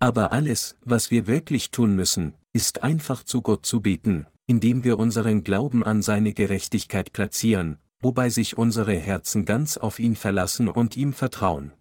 Aber 0.00 0.32
alles, 0.32 0.76
was 0.82 1.10
wir 1.10 1.26
wirklich 1.26 1.70
tun 1.70 1.94
müssen, 1.94 2.34
ist 2.54 2.82
einfach 2.82 3.22
zu 3.22 3.42
Gott 3.42 3.66
zu 3.66 3.82
beten, 3.82 4.26
indem 4.46 4.82
wir 4.82 4.98
unseren 4.98 5.44
Glauben 5.44 5.84
an 5.84 6.00
seine 6.00 6.32
Gerechtigkeit 6.32 7.12
platzieren, 7.12 7.78
wobei 8.00 8.30
sich 8.30 8.56
unsere 8.56 8.94
Herzen 8.94 9.44
ganz 9.44 9.76
auf 9.76 9.98
ihn 9.98 10.16
verlassen 10.16 10.68
und 10.68 10.96
ihm 10.96 11.12
vertrauen. 11.12 11.72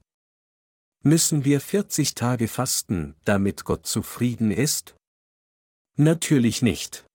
Müssen 1.02 1.46
wir 1.46 1.62
40 1.62 2.14
Tage 2.14 2.50
fasten, 2.50 3.16
damit 3.24 3.64
Gott 3.64 3.88
zufrieden 3.88 4.52
ist? 4.52 4.98
Natürlich 5.96 6.62
nicht. 6.62 7.06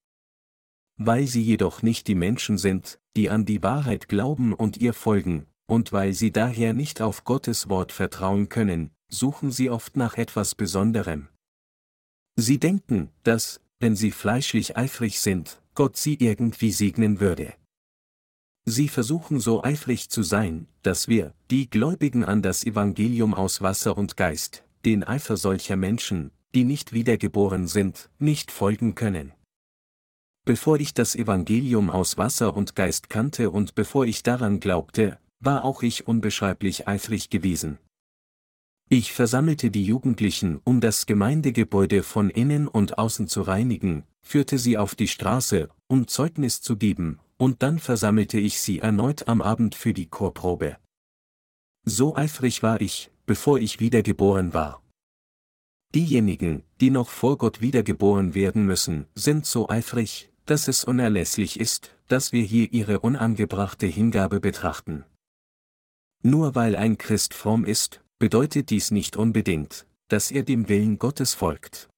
Weil 0.96 1.26
sie 1.26 1.42
jedoch 1.42 1.82
nicht 1.82 2.08
die 2.08 2.14
Menschen 2.14 2.56
sind, 2.56 2.98
die 3.14 3.28
an 3.28 3.44
die 3.44 3.62
Wahrheit 3.62 4.08
glauben 4.08 4.54
und 4.54 4.78
ihr 4.78 4.94
folgen, 4.94 5.46
und 5.66 5.92
weil 5.92 6.14
sie 6.14 6.32
daher 6.32 6.72
nicht 6.72 7.02
auf 7.02 7.24
Gottes 7.24 7.68
Wort 7.68 7.92
vertrauen 7.92 8.48
können, 8.48 8.90
suchen 9.18 9.50
sie 9.50 9.70
oft 9.70 9.96
nach 9.96 10.16
etwas 10.16 10.54
Besonderem. 10.54 11.28
Sie 12.36 12.58
denken, 12.58 13.10
dass, 13.22 13.60
wenn 13.78 13.96
sie 13.96 14.10
fleischlich 14.10 14.76
eifrig 14.76 15.20
sind, 15.20 15.62
Gott 15.74 15.96
sie 15.96 16.14
irgendwie 16.14 16.72
segnen 16.72 17.20
würde. 17.20 17.54
Sie 18.66 18.88
versuchen 18.88 19.40
so 19.40 19.62
eifrig 19.62 20.08
zu 20.08 20.22
sein, 20.22 20.66
dass 20.82 21.06
wir, 21.06 21.34
die 21.50 21.68
Gläubigen 21.68 22.24
an 22.24 22.42
das 22.42 22.64
Evangelium 22.64 23.34
aus 23.34 23.60
Wasser 23.60 23.96
und 23.96 24.16
Geist, 24.16 24.64
den 24.84 25.04
Eifer 25.04 25.36
solcher 25.36 25.76
Menschen, 25.76 26.30
die 26.54 26.64
nicht 26.64 26.92
wiedergeboren 26.92 27.66
sind, 27.66 28.10
nicht 28.18 28.50
folgen 28.50 28.94
können. 28.94 29.32
Bevor 30.46 30.78
ich 30.78 30.94
das 30.94 31.14
Evangelium 31.14 31.90
aus 31.90 32.16
Wasser 32.16 32.56
und 32.56 32.74
Geist 32.74 33.10
kannte 33.10 33.50
und 33.50 33.74
bevor 33.74 34.06
ich 34.06 34.22
daran 34.22 34.60
glaubte, 34.60 35.18
war 35.40 35.64
auch 35.64 35.82
ich 35.82 36.06
unbeschreiblich 36.06 36.88
eifrig 36.88 37.30
gewesen. 37.30 37.78
Ich 38.96 39.12
versammelte 39.12 39.72
die 39.72 39.84
Jugendlichen, 39.84 40.60
um 40.62 40.80
das 40.80 41.06
Gemeindegebäude 41.06 42.04
von 42.04 42.30
innen 42.30 42.68
und 42.68 42.96
außen 42.96 43.26
zu 43.26 43.42
reinigen, 43.42 44.04
führte 44.22 44.56
sie 44.56 44.78
auf 44.78 44.94
die 44.94 45.08
Straße, 45.08 45.68
um 45.88 46.06
Zeugnis 46.06 46.60
zu 46.60 46.76
geben, 46.76 47.18
und 47.36 47.64
dann 47.64 47.80
versammelte 47.80 48.38
ich 48.38 48.60
sie 48.60 48.78
erneut 48.78 49.26
am 49.26 49.42
Abend 49.42 49.74
für 49.74 49.92
die 49.94 50.06
Chorprobe. 50.06 50.76
So 51.84 52.14
eifrig 52.14 52.62
war 52.62 52.80
ich, 52.80 53.10
bevor 53.26 53.58
ich 53.58 53.80
wiedergeboren 53.80 54.54
war. 54.54 54.80
Diejenigen, 55.92 56.62
die 56.80 56.90
noch 56.90 57.08
vor 57.08 57.36
Gott 57.36 57.60
wiedergeboren 57.60 58.36
werden 58.36 58.64
müssen, 58.64 59.06
sind 59.16 59.44
so 59.44 59.68
eifrig, 59.68 60.30
dass 60.46 60.68
es 60.68 60.84
unerlässlich 60.84 61.58
ist, 61.58 61.90
dass 62.06 62.30
wir 62.30 62.44
hier 62.44 62.72
ihre 62.72 63.00
unangebrachte 63.00 63.86
Hingabe 63.86 64.38
betrachten. 64.38 65.04
Nur 66.22 66.54
weil 66.54 66.76
ein 66.76 66.96
Christ 66.96 67.34
fromm 67.34 67.64
ist, 67.64 68.03
bedeutet 68.18 68.70
dies 68.70 68.90
nicht 68.90 69.16
unbedingt, 69.16 69.86
dass 70.08 70.30
er 70.30 70.42
dem 70.42 70.68
Willen 70.68 70.98
Gottes 70.98 71.34
folgt. 71.34 71.88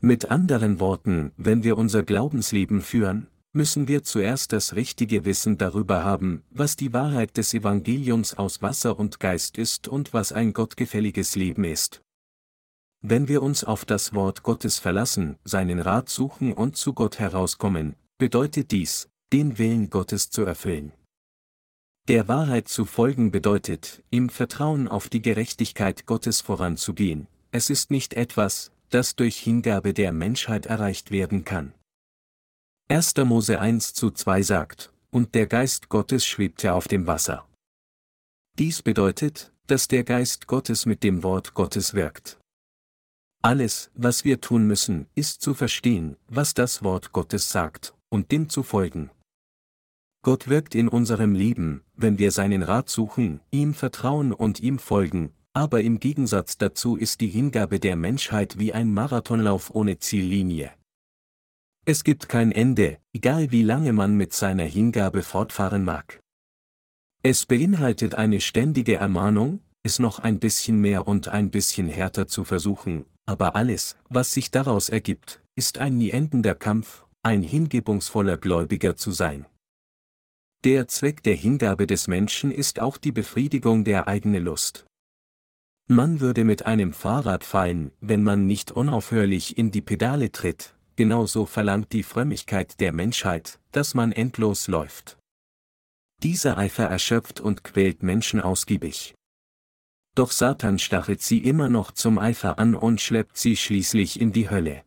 Mit 0.00 0.30
anderen 0.30 0.80
Worten, 0.80 1.32
wenn 1.36 1.64
wir 1.64 1.78
unser 1.78 2.02
Glaubensleben 2.02 2.82
führen, 2.82 3.28
müssen 3.52 3.86
wir 3.86 4.02
zuerst 4.02 4.52
das 4.52 4.74
richtige 4.74 5.24
Wissen 5.24 5.56
darüber 5.56 6.04
haben, 6.04 6.42
was 6.50 6.76
die 6.76 6.92
Wahrheit 6.92 7.36
des 7.36 7.54
Evangeliums 7.54 8.34
aus 8.34 8.62
Wasser 8.62 8.98
und 8.98 9.20
Geist 9.20 9.56
ist 9.58 9.86
und 9.88 10.12
was 10.12 10.32
ein 10.32 10.52
gottgefälliges 10.52 11.36
Leben 11.36 11.64
ist. 11.64 12.02
Wenn 13.00 13.28
wir 13.28 13.42
uns 13.42 13.64
auf 13.64 13.84
das 13.84 14.12
Wort 14.12 14.42
Gottes 14.42 14.78
verlassen, 14.78 15.36
seinen 15.44 15.78
Rat 15.78 16.08
suchen 16.08 16.52
und 16.52 16.76
zu 16.76 16.94
Gott 16.94 17.18
herauskommen, 17.18 17.96
bedeutet 18.18 18.72
dies, 18.72 19.08
den 19.32 19.58
Willen 19.58 19.88
Gottes 19.88 20.30
zu 20.30 20.42
erfüllen. 20.44 20.92
Der 22.06 22.28
Wahrheit 22.28 22.68
zu 22.68 22.84
folgen 22.84 23.30
bedeutet, 23.30 24.02
im 24.10 24.28
Vertrauen 24.28 24.88
auf 24.88 25.08
die 25.08 25.22
Gerechtigkeit 25.22 26.04
Gottes 26.04 26.42
voranzugehen, 26.42 27.28
es 27.50 27.70
ist 27.70 27.90
nicht 27.90 28.12
etwas, 28.12 28.72
das 28.90 29.16
durch 29.16 29.38
Hingabe 29.38 29.94
der 29.94 30.12
Menschheit 30.12 30.66
erreicht 30.66 31.10
werden 31.10 31.46
kann. 31.46 31.72
1. 32.88 33.16
Mose 33.24 33.58
1 33.58 33.94
zu 33.94 34.10
2 34.10 34.42
sagt, 34.42 34.92
und 35.10 35.34
der 35.34 35.46
Geist 35.46 35.88
Gottes 35.88 36.26
schwebte 36.26 36.74
auf 36.74 36.88
dem 36.88 37.06
Wasser. 37.06 37.48
Dies 38.58 38.82
bedeutet, 38.82 39.50
dass 39.66 39.88
der 39.88 40.04
Geist 40.04 40.46
Gottes 40.46 40.84
mit 40.84 41.04
dem 41.04 41.22
Wort 41.22 41.54
Gottes 41.54 41.94
wirkt. 41.94 42.38
Alles, 43.42 43.90
was 43.94 44.26
wir 44.26 44.42
tun 44.42 44.66
müssen, 44.66 45.06
ist 45.14 45.40
zu 45.40 45.54
verstehen, 45.54 46.18
was 46.28 46.52
das 46.52 46.82
Wort 46.82 47.12
Gottes 47.12 47.50
sagt, 47.50 47.94
und 48.10 48.30
dem 48.30 48.50
zu 48.50 48.62
folgen. 48.62 49.10
Gott 50.24 50.48
wirkt 50.48 50.74
in 50.74 50.88
unserem 50.88 51.34
Leben, 51.34 51.82
wenn 51.96 52.16
wir 52.16 52.30
seinen 52.30 52.62
Rat 52.62 52.88
suchen, 52.88 53.40
ihm 53.50 53.74
vertrauen 53.74 54.32
und 54.32 54.58
ihm 54.58 54.78
folgen, 54.78 55.34
aber 55.52 55.82
im 55.82 56.00
Gegensatz 56.00 56.56
dazu 56.56 56.96
ist 56.96 57.20
die 57.20 57.28
Hingabe 57.28 57.78
der 57.78 57.94
Menschheit 57.94 58.58
wie 58.58 58.72
ein 58.72 58.94
Marathonlauf 58.94 59.74
ohne 59.74 59.98
Ziellinie. 59.98 60.72
Es 61.84 62.04
gibt 62.04 62.30
kein 62.30 62.52
Ende, 62.52 62.96
egal 63.12 63.52
wie 63.52 63.62
lange 63.62 63.92
man 63.92 64.16
mit 64.16 64.32
seiner 64.32 64.64
Hingabe 64.64 65.22
fortfahren 65.22 65.84
mag. 65.84 66.20
Es 67.22 67.44
beinhaltet 67.44 68.14
eine 68.14 68.40
ständige 68.40 68.96
Ermahnung, 68.96 69.60
es 69.82 69.98
noch 69.98 70.20
ein 70.20 70.38
bisschen 70.38 70.80
mehr 70.80 71.06
und 71.06 71.28
ein 71.28 71.50
bisschen 71.50 71.88
härter 71.88 72.26
zu 72.26 72.44
versuchen, 72.44 73.04
aber 73.26 73.56
alles, 73.56 73.98
was 74.08 74.32
sich 74.32 74.50
daraus 74.50 74.88
ergibt, 74.88 75.42
ist 75.54 75.76
ein 75.76 75.98
nie 75.98 76.12
endender 76.12 76.54
Kampf, 76.54 77.04
ein 77.22 77.42
hingebungsvoller 77.42 78.38
Gläubiger 78.38 78.96
zu 78.96 79.12
sein. 79.12 79.44
Der 80.64 80.88
Zweck 80.88 81.22
der 81.22 81.34
Hingabe 81.34 81.86
des 81.86 82.08
Menschen 82.08 82.50
ist 82.50 82.80
auch 82.80 82.96
die 82.96 83.12
Befriedigung 83.12 83.84
der 83.84 84.08
eigenen 84.08 84.42
Lust. 84.42 84.86
Man 85.88 86.20
würde 86.20 86.44
mit 86.44 86.64
einem 86.64 86.94
Fahrrad 86.94 87.44
fallen, 87.44 87.90
wenn 88.00 88.22
man 88.22 88.46
nicht 88.46 88.72
unaufhörlich 88.72 89.58
in 89.58 89.72
die 89.72 89.82
Pedale 89.82 90.32
tritt, 90.32 90.74
genauso 90.96 91.44
verlangt 91.44 91.92
die 91.92 92.02
Frömmigkeit 92.02 92.80
der 92.80 92.94
Menschheit, 92.94 93.60
dass 93.72 93.92
man 93.92 94.10
endlos 94.10 94.66
läuft. 94.66 95.18
Dieser 96.22 96.56
Eifer 96.56 96.84
erschöpft 96.84 97.40
und 97.40 97.62
quält 97.62 98.02
Menschen 98.02 98.40
ausgiebig. 98.40 99.14
Doch 100.14 100.30
Satan 100.30 100.78
stachelt 100.78 101.20
sie 101.20 101.40
immer 101.40 101.68
noch 101.68 101.90
zum 101.90 102.18
Eifer 102.18 102.58
an 102.58 102.74
und 102.74 103.02
schleppt 103.02 103.36
sie 103.36 103.58
schließlich 103.58 104.18
in 104.18 104.32
die 104.32 104.48
Hölle. 104.48 104.82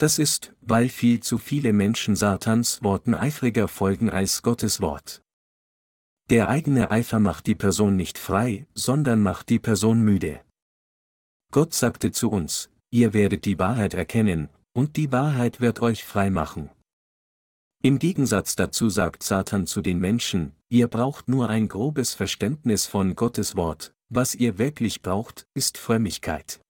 Das 0.00 0.18
ist, 0.18 0.54
weil 0.62 0.88
viel 0.88 1.20
zu 1.20 1.36
viele 1.36 1.74
Menschen 1.74 2.16
Satans 2.16 2.82
Worten 2.82 3.12
eifriger 3.12 3.68
folgen 3.68 4.08
als 4.08 4.40
Gottes 4.40 4.80
Wort. 4.80 5.22
Der 6.30 6.48
eigene 6.48 6.90
Eifer 6.90 7.20
macht 7.20 7.46
die 7.46 7.54
Person 7.54 7.96
nicht 7.96 8.16
frei, 8.16 8.66
sondern 8.72 9.20
macht 9.22 9.50
die 9.50 9.58
Person 9.58 10.00
müde. 10.00 10.40
Gott 11.52 11.74
sagte 11.74 12.12
zu 12.12 12.30
uns, 12.30 12.70
ihr 12.90 13.12
werdet 13.12 13.44
die 13.44 13.58
Wahrheit 13.58 13.92
erkennen, 13.92 14.48
und 14.72 14.96
die 14.96 15.12
Wahrheit 15.12 15.60
wird 15.60 15.82
euch 15.82 16.02
frei 16.02 16.30
machen. 16.30 16.70
Im 17.82 17.98
Gegensatz 17.98 18.56
dazu 18.56 18.88
sagt 18.88 19.22
Satan 19.22 19.66
zu 19.66 19.82
den 19.82 19.98
Menschen, 19.98 20.54
ihr 20.70 20.88
braucht 20.88 21.28
nur 21.28 21.50
ein 21.50 21.68
grobes 21.68 22.14
Verständnis 22.14 22.86
von 22.86 23.16
Gottes 23.16 23.54
Wort, 23.54 23.92
was 24.08 24.34
ihr 24.34 24.56
wirklich 24.56 25.02
braucht, 25.02 25.46
ist 25.52 25.76
Frömmigkeit. 25.76 26.62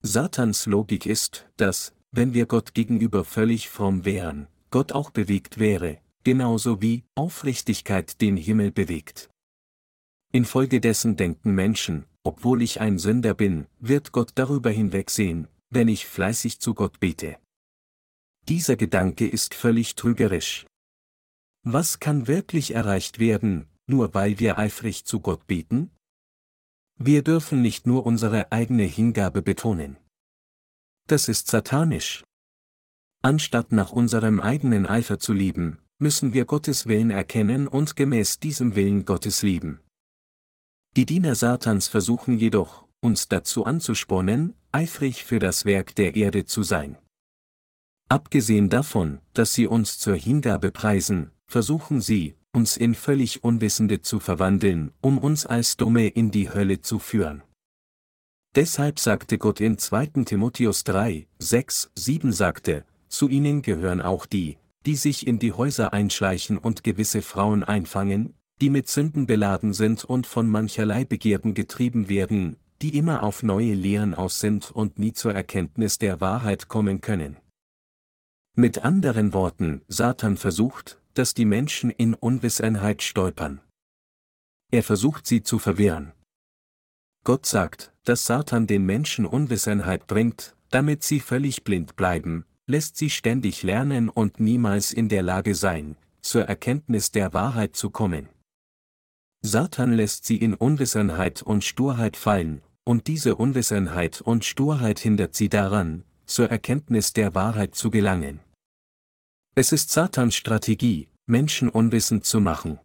Satans 0.00 0.64
Logik 0.64 1.04
ist, 1.04 1.46
dass, 1.58 1.92
wenn 2.12 2.34
wir 2.34 2.46
Gott 2.46 2.74
gegenüber 2.74 3.24
völlig 3.24 3.68
fromm 3.68 4.04
wären, 4.04 4.48
Gott 4.70 4.92
auch 4.92 5.10
bewegt 5.10 5.58
wäre, 5.58 5.98
genauso 6.24 6.80
wie 6.82 7.04
Aufrichtigkeit 7.14 8.20
den 8.20 8.36
Himmel 8.36 8.72
bewegt. 8.72 9.30
Infolgedessen 10.32 11.16
denken 11.16 11.54
Menschen, 11.54 12.04
obwohl 12.22 12.62
ich 12.62 12.80
ein 12.80 12.98
Sünder 12.98 13.34
bin, 13.34 13.66
wird 13.78 14.12
Gott 14.12 14.32
darüber 14.34 14.70
hinwegsehen, 14.70 15.48
wenn 15.70 15.88
ich 15.88 16.06
fleißig 16.06 16.60
zu 16.60 16.74
Gott 16.74 17.00
bete. 17.00 17.36
Dieser 18.48 18.76
Gedanke 18.76 19.26
ist 19.26 19.54
völlig 19.54 19.94
trügerisch. 19.94 20.66
Was 21.62 22.00
kann 22.00 22.26
wirklich 22.26 22.74
erreicht 22.74 23.18
werden, 23.18 23.66
nur 23.86 24.14
weil 24.14 24.38
wir 24.38 24.58
eifrig 24.58 25.04
zu 25.04 25.20
Gott 25.20 25.46
beten? 25.46 25.90
Wir 26.96 27.22
dürfen 27.22 27.62
nicht 27.62 27.86
nur 27.86 28.06
unsere 28.06 28.52
eigene 28.52 28.84
Hingabe 28.84 29.42
betonen. 29.42 29.96
Das 31.10 31.26
ist 31.26 31.48
satanisch. 31.48 32.22
Anstatt 33.20 33.72
nach 33.72 33.90
unserem 33.90 34.38
eigenen 34.38 34.86
Eifer 34.86 35.18
zu 35.18 35.32
lieben, 35.32 35.80
müssen 35.98 36.34
wir 36.34 36.44
Gottes 36.44 36.86
Willen 36.86 37.10
erkennen 37.10 37.66
und 37.66 37.96
gemäß 37.96 38.38
diesem 38.38 38.76
Willen 38.76 39.04
Gottes 39.06 39.42
lieben. 39.42 39.80
Die 40.96 41.06
Diener 41.06 41.34
Satans 41.34 41.88
versuchen 41.88 42.38
jedoch, 42.38 42.86
uns 43.00 43.26
dazu 43.26 43.64
anzuspornen, 43.64 44.54
eifrig 44.70 45.24
für 45.24 45.40
das 45.40 45.64
Werk 45.64 45.96
der 45.96 46.14
Erde 46.14 46.44
zu 46.44 46.62
sein. 46.62 46.96
Abgesehen 48.08 48.68
davon, 48.68 49.20
dass 49.34 49.52
sie 49.52 49.66
uns 49.66 49.98
zur 49.98 50.14
Hingabe 50.14 50.70
preisen, 50.70 51.32
versuchen 51.48 52.00
sie, 52.00 52.36
uns 52.52 52.76
in 52.76 52.94
völlig 52.94 53.42
Unwissende 53.42 54.00
zu 54.00 54.20
verwandeln, 54.20 54.92
um 55.00 55.18
uns 55.18 55.44
als 55.44 55.76
Dumme 55.76 56.06
in 56.06 56.30
die 56.30 56.50
Hölle 56.50 56.82
zu 56.82 57.00
führen. 57.00 57.42
Deshalb 58.56 58.98
sagte 58.98 59.38
Gott 59.38 59.60
in 59.60 59.78
2. 59.78 60.24
Timotheus 60.24 60.82
3, 60.82 61.28
6, 61.38 61.92
7 61.94 62.32
sagte, 62.32 62.84
zu 63.08 63.28
ihnen 63.28 63.62
gehören 63.62 64.02
auch 64.02 64.26
die, 64.26 64.58
die 64.86 64.96
sich 64.96 65.28
in 65.28 65.38
die 65.38 65.52
Häuser 65.52 65.92
einschleichen 65.92 66.58
und 66.58 66.82
gewisse 66.82 67.22
Frauen 67.22 67.62
einfangen, 67.62 68.34
die 68.60 68.68
mit 68.70 68.88
Sünden 68.88 69.26
beladen 69.26 69.72
sind 69.72 70.04
und 70.04 70.26
von 70.26 70.48
mancherlei 70.48 71.04
Begierden 71.04 71.54
getrieben 71.54 72.08
werden, 72.08 72.56
die 72.82 72.98
immer 72.98 73.22
auf 73.22 73.44
neue 73.44 73.74
Lehren 73.74 74.14
aus 74.14 74.40
sind 74.40 74.72
und 74.72 74.98
nie 74.98 75.12
zur 75.12 75.32
Erkenntnis 75.32 75.98
der 75.98 76.20
Wahrheit 76.20 76.66
kommen 76.66 77.00
können. 77.00 77.36
Mit 78.56 78.84
anderen 78.84 79.32
Worten, 79.32 79.82
Satan 79.86 80.36
versucht, 80.36 81.00
dass 81.14 81.34
die 81.34 81.44
Menschen 81.44 81.90
in 81.90 82.14
Unwissenheit 82.14 83.02
stolpern. 83.02 83.60
Er 84.72 84.82
versucht 84.82 85.26
sie 85.26 85.44
zu 85.44 85.60
verwirren. 85.60 86.12
Gott 87.24 87.46
sagt, 87.46 87.92
dass 88.04 88.24
Satan 88.24 88.66
den 88.66 88.86
Menschen 88.86 89.26
Unwissenheit 89.26 90.06
bringt, 90.06 90.56
damit 90.70 91.02
sie 91.02 91.20
völlig 91.20 91.64
blind 91.64 91.96
bleiben, 91.96 92.44
lässt 92.66 92.96
sie 92.96 93.10
ständig 93.10 93.62
lernen 93.62 94.08
und 94.08 94.40
niemals 94.40 94.92
in 94.92 95.08
der 95.08 95.22
Lage 95.22 95.54
sein, 95.54 95.96
zur 96.22 96.44
Erkenntnis 96.44 97.10
der 97.10 97.34
Wahrheit 97.34 97.76
zu 97.76 97.90
kommen. 97.90 98.28
Satan 99.42 99.92
lässt 99.92 100.24
sie 100.24 100.36
in 100.36 100.54
Unwissenheit 100.54 101.42
und 101.42 101.64
Sturheit 101.64 102.16
fallen, 102.16 102.62
und 102.84 103.06
diese 103.06 103.36
Unwissenheit 103.36 104.20
und 104.20 104.44
Sturheit 104.44 104.98
hindert 104.98 105.34
sie 105.34 105.48
daran, 105.48 106.04
zur 106.26 106.50
Erkenntnis 106.50 107.12
der 107.12 107.34
Wahrheit 107.34 107.74
zu 107.74 107.90
gelangen. 107.90 108.40
Es 109.54 109.72
ist 109.72 109.90
Satans 109.90 110.36
Strategie, 110.36 111.08
Menschen 111.26 111.68
unwissend 111.68 112.24
zu 112.24 112.40
machen. 112.40 112.78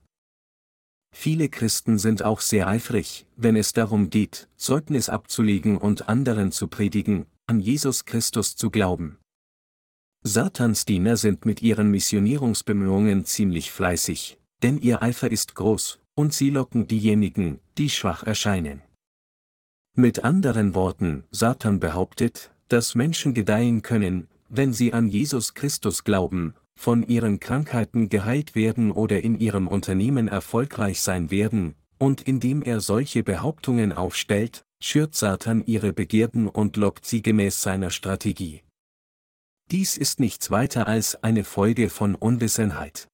Viele 1.17 1.47
Christen 1.47 1.97
sind 1.97 2.23
auch 2.23 2.41
sehr 2.41 2.67
eifrig, 2.67 3.25
wenn 3.37 3.55
es 3.55 3.71
darum 3.71 4.09
geht, 4.09 4.49
Zeugnis 4.57 5.07
abzulegen 5.07 5.77
und 5.77 6.09
anderen 6.09 6.51
zu 6.51 6.67
predigen, 6.67 7.25
an 7.47 7.61
Jesus 7.61 8.03
Christus 8.03 8.57
zu 8.57 8.69
glauben. 8.69 9.17
Satans 10.23 10.83
Diener 10.83 11.15
sind 11.15 11.45
mit 11.45 11.61
ihren 11.61 11.89
Missionierungsbemühungen 11.89 13.23
ziemlich 13.23 13.71
fleißig, 13.71 14.37
denn 14.61 14.77
ihr 14.77 15.01
Eifer 15.01 15.31
ist 15.31 15.55
groß, 15.55 15.99
und 16.15 16.33
sie 16.33 16.49
locken 16.49 16.85
diejenigen, 16.85 17.59
die 17.77 17.89
schwach 17.89 18.23
erscheinen. 18.23 18.81
Mit 19.95 20.25
anderen 20.25 20.75
Worten, 20.75 21.23
Satan 21.31 21.79
behauptet, 21.79 22.51
dass 22.67 22.93
Menschen 22.93 23.33
gedeihen 23.33 23.81
können, 23.81 24.27
wenn 24.49 24.73
sie 24.73 24.91
an 24.91 25.07
Jesus 25.07 25.53
Christus 25.53 26.03
glauben, 26.03 26.55
von 26.77 27.07
ihren 27.07 27.39
Krankheiten 27.39 28.09
geheilt 28.09 28.55
werden 28.55 28.91
oder 28.91 29.21
in 29.23 29.39
ihrem 29.39 29.67
Unternehmen 29.67 30.27
erfolgreich 30.27 31.01
sein 31.01 31.31
werden, 31.31 31.75
und 31.97 32.21
indem 32.21 32.61
er 32.61 32.81
solche 32.81 33.23
Behauptungen 33.23 33.91
aufstellt, 33.91 34.65
schürt 34.81 35.15
Satan 35.15 35.63
ihre 35.65 35.93
Begierden 35.93 36.47
und 36.47 36.77
lockt 36.77 37.05
sie 37.05 37.21
gemäß 37.21 37.61
seiner 37.61 37.89
Strategie. 37.89 38.61
Dies 39.71 39.97
ist 39.97 40.19
nichts 40.19 40.51
weiter 40.51 40.87
als 40.87 41.23
eine 41.23 41.43
Folge 41.43 41.89
von 41.89 42.13
Unwissenheit. 42.13 43.07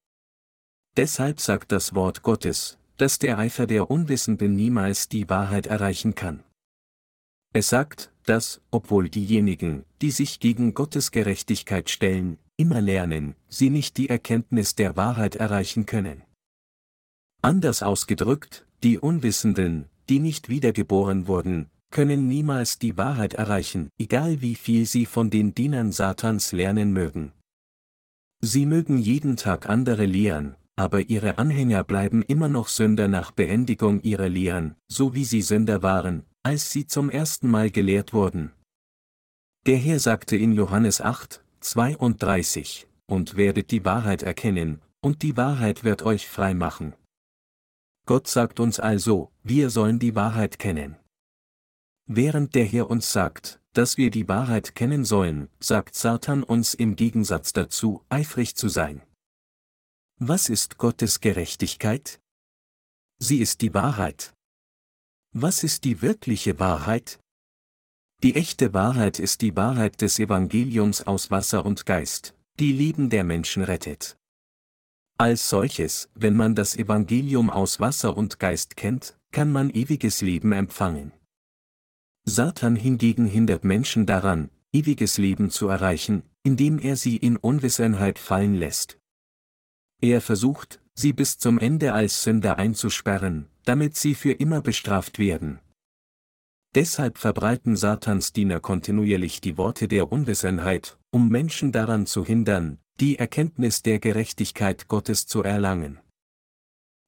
Deshalb 0.97 1.39
sagt 1.39 1.71
das 1.71 1.95
Wort 1.95 2.23
Gottes, 2.23 2.77
dass 2.97 3.19
der 3.19 3.37
Eifer 3.37 3.67
der 3.67 3.89
Unwissenden 3.89 4.55
niemals 4.55 5.07
die 5.07 5.29
Wahrheit 5.29 5.67
erreichen 5.67 6.13
kann. 6.13 6.43
Es 7.53 7.69
sagt, 7.69 8.11
dass, 8.25 8.61
obwohl 8.71 9.09
diejenigen, 9.09 9.85
die 10.01 10.11
sich 10.11 10.39
gegen 10.39 10.73
Gottes 10.73 11.11
Gerechtigkeit 11.11 11.89
stellen, 11.89 12.37
immer 12.61 12.79
lernen, 12.79 13.35
sie 13.49 13.71
nicht 13.71 13.97
die 13.97 14.07
Erkenntnis 14.07 14.75
der 14.75 14.95
Wahrheit 14.95 15.35
erreichen 15.35 15.87
können. 15.87 16.21
Anders 17.41 17.81
ausgedrückt, 17.81 18.67
die 18.83 18.99
Unwissenden, 18.99 19.89
die 20.09 20.19
nicht 20.19 20.47
wiedergeboren 20.47 21.27
wurden, 21.27 21.71
können 21.89 22.27
niemals 22.27 22.77
die 22.77 22.97
Wahrheit 22.97 23.33
erreichen, 23.33 23.89
egal 23.97 24.41
wie 24.41 24.53
viel 24.53 24.85
sie 24.85 25.07
von 25.07 25.31
den 25.31 25.55
Dienern 25.55 25.91
Satans 25.91 26.51
lernen 26.51 26.93
mögen. 26.93 27.31
Sie 28.41 28.67
mögen 28.67 28.99
jeden 28.99 29.37
Tag 29.37 29.67
andere 29.67 30.05
lehren, 30.05 30.55
aber 30.75 31.01
ihre 31.09 31.39
Anhänger 31.39 31.83
bleiben 31.83 32.21
immer 32.21 32.47
noch 32.47 32.67
Sünder 32.67 33.07
nach 33.07 33.31
Beendigung 33.31 34.01
ihrer 34.01 34.29
Lehren, 34.29 34.75
so 34.87 35.15
wie 35.15 35.25
sie 35.25 35.41
Sünder 35.41 35.81
waren, 35.81 36.23
als 36.43 36.71
sie 36.71 36.85
zum 36.85 37.09
ersten 37.09 37.49
Mal 37.49 37.71
gelehrt 37.71 38.13
wurden. 38.13 38.51
Der 39.65 39.77
Herr 39.77 39.99
sagte 39.99 40.35
in 40.37 40.53
Johannes 40.53 41.01
8, 41.01 41.40
32, 41.61 42.87
und 43.05 43.37
werdet 43.37 43.71
die 43.71 43.85
Wahrheit 43.85 44.23
erkennen, 44.23 44.81
und 44.99 45.21
die 45.21 45.37
Wahrheit 45.37 45.83
wird 45.83 46.01
euch 46.03 46.27
frei 46.27 46.53
machen. 46.53 46.93
Gott 48.05 48.27
sagt 48.27 48.59
uns 48.59 48.79
also, 48.79 49.31
wir 49.43 49.69
sollen 49.69 49.99
die 49.99 50.15
Wahrheit 50.15 50.59
kennen. 50.59 50.97
Während 52.07 52.55
der 52.55 52.65
Herr 52.65 52.89
uns 52.89 53.11
sagt, 53.11 53.61
dass 53.73 53.95
wir 53.97 54.11
die 54.11 54.27
Wahrheit 54.27 54.75
kennen 54.75 55.05
sollen, 55.05 55.49
sagt 55.59 55.95
Satan 55.95 56.43
uns 56.43 56.73
im 56.73 56.95
Gegensatz 56.95 57.53
dazu, 57.53 58.03
eifrig 58.09 58.55
zu 58.55 58.67
sein. 58.67 59.01
Was 60.17 60.49
ist 60.49 60.77
Gottes 60.77 61.21
Gerechtigkeit? 61.21 62.19
Sie 63.19 63.37
ist 63.37 63.61
die 63.61 63.73
Wahrheit. 63.73 64.33
Was 65.33 65.63
ist 65.63 65.85
die 65.85 66.01
wirkliche 66.01 66.59
Wahrheit? 66.59 67.20
Die 68.23 68.35
echte 68.35 68.75
Wahrheit 68.75 69.17
ist 69.17 69.41
die 69.41 69.55
Wahrheit 69.55 69.99
des 70.01 70.19
Evangeliums 70.19 71.07
aus 71.07 71.31
Wasser 71.31 71.65
und 71.65 71.87
Geist, 71.87 72.35
die 72.59 72.71
Leben 72.71 73.09
der 73.09 73.23
Menschen 73.23 73.63
rettet. 73.63 74.15
Als 75.17 75.49
solches, 75.49 76.07
wenn 76.13 76.35
man 76.35 76.53
das 76.53 76.75
Evangelium 76.75 77.49
aus 77.49 77.79
Wasser 77.79 78.15
und 78.15 78.39
Geist 78.39 78.75
kennt, 78.75 79.17
kann 79.31 79.51
man 79.51 79.71
ewiges 79.71 80.21
Leben 80.21 80.51
empfangen. 80.51 81.13
Satan 82.23 82.75
hingegen 82.75 83.25
hindert 83.25 83.63
Menschen 83.63 84.05
daran, 84.05 84.51
ewiges 84.71 85.17
Leben 85.17 85.49
zu 85.49 85.67
erreichen, 85.67 86.21
indem 86.43 86.77
er 86.77 86.97
sie 86.97 87.17
in 87.17 87.37
Unwissenheit 87.37 88.19
fallen 88.19 88.53
lässt. 88.53 88.99
Er 89.99 90.21
versucht, 90.21 90.79
sie 90.93 91.13
bis 91.13 91.39
zum 91.39 91.57
Ende 91.57 91.93
als 91.93 92.21
Sünder 92.21 92.59
einzusperren, 92.59 93.47
damit 93.65 93.95
sie 93.97 94.13
für 94.13 94.33
immer 94.33 94.61
bestraft 94.61 95.17
werden. 95.17 95.59
Deshalb 96.73 97.17
verbreiten 97.17 97.75
Satans 97.75 98.31
Diener 98.31 98.61
kontinuierlich 98.61 99.41
die 99.41 99.57
Worte 99.57 99.89
der 99.89 100.11
Unwissenheit, 100.11 100.97
um 101.11 101.27
Menschen 101.27 101.73
daran 101.73 102.05
zu 102.05 102.25
hindern, 102.25 102.77
die 103.01 103.19
Erkenntnis 103.19 103.81
der 103.81 103.99
Gerechtigkeit 103.99 104.87
Gottes 104.87 105.27
zu 105.27 105.43
erlangen. 105.43 105.99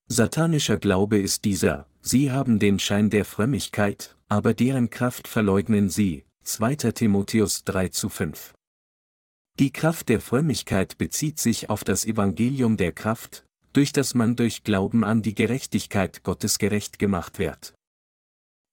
Satanischer 0.08 0.78
Glaube 0.78 1.18
ist 1.18 1.46
dieser, 1.46 1.88
sie 2.02 2.32
haben 2.32 2.60
den 2.60 2.78
Schein 2.78 3.10
der 3.10 3.24
Frömmigkeit, 3.24 4.18
aber 4.28 4.54
deren 4.54 4.90
Kraft 4.90 5.30
verleugnen 5.30 5.90
sie. 5.90 6.26
2. 6.44 6.76
Timotheus 6.92 7.64
3 7.64 7.88
zu 7.88 8.10
5. 8.10 8.54
Die 9.60 9.72
Kraft 9.72 10.10
der 10.10 10.20
Frömmigkeit 10.20 10.98
bezieht 10.98 11.40
sich 11.40 11.70
auf 11.70 11.86
das 11.86 12.06
Evangelium 12.06 12.76
der 12.76 12.92
Kraft, 12.92 13.46
durch 13.72 13.94
das 13.94 14.14
man 14.14 14.36
durch 14.36 14.64
Glauben 14.64 15.06
an 15.06 15.22
die 15.22 15.36
Gerechtigkeit 15.36 16.24
Gottes 16.24 16.58
gerecht 16.58 17.00
gemacht 17.00 17.40
wird. 17.40 17.74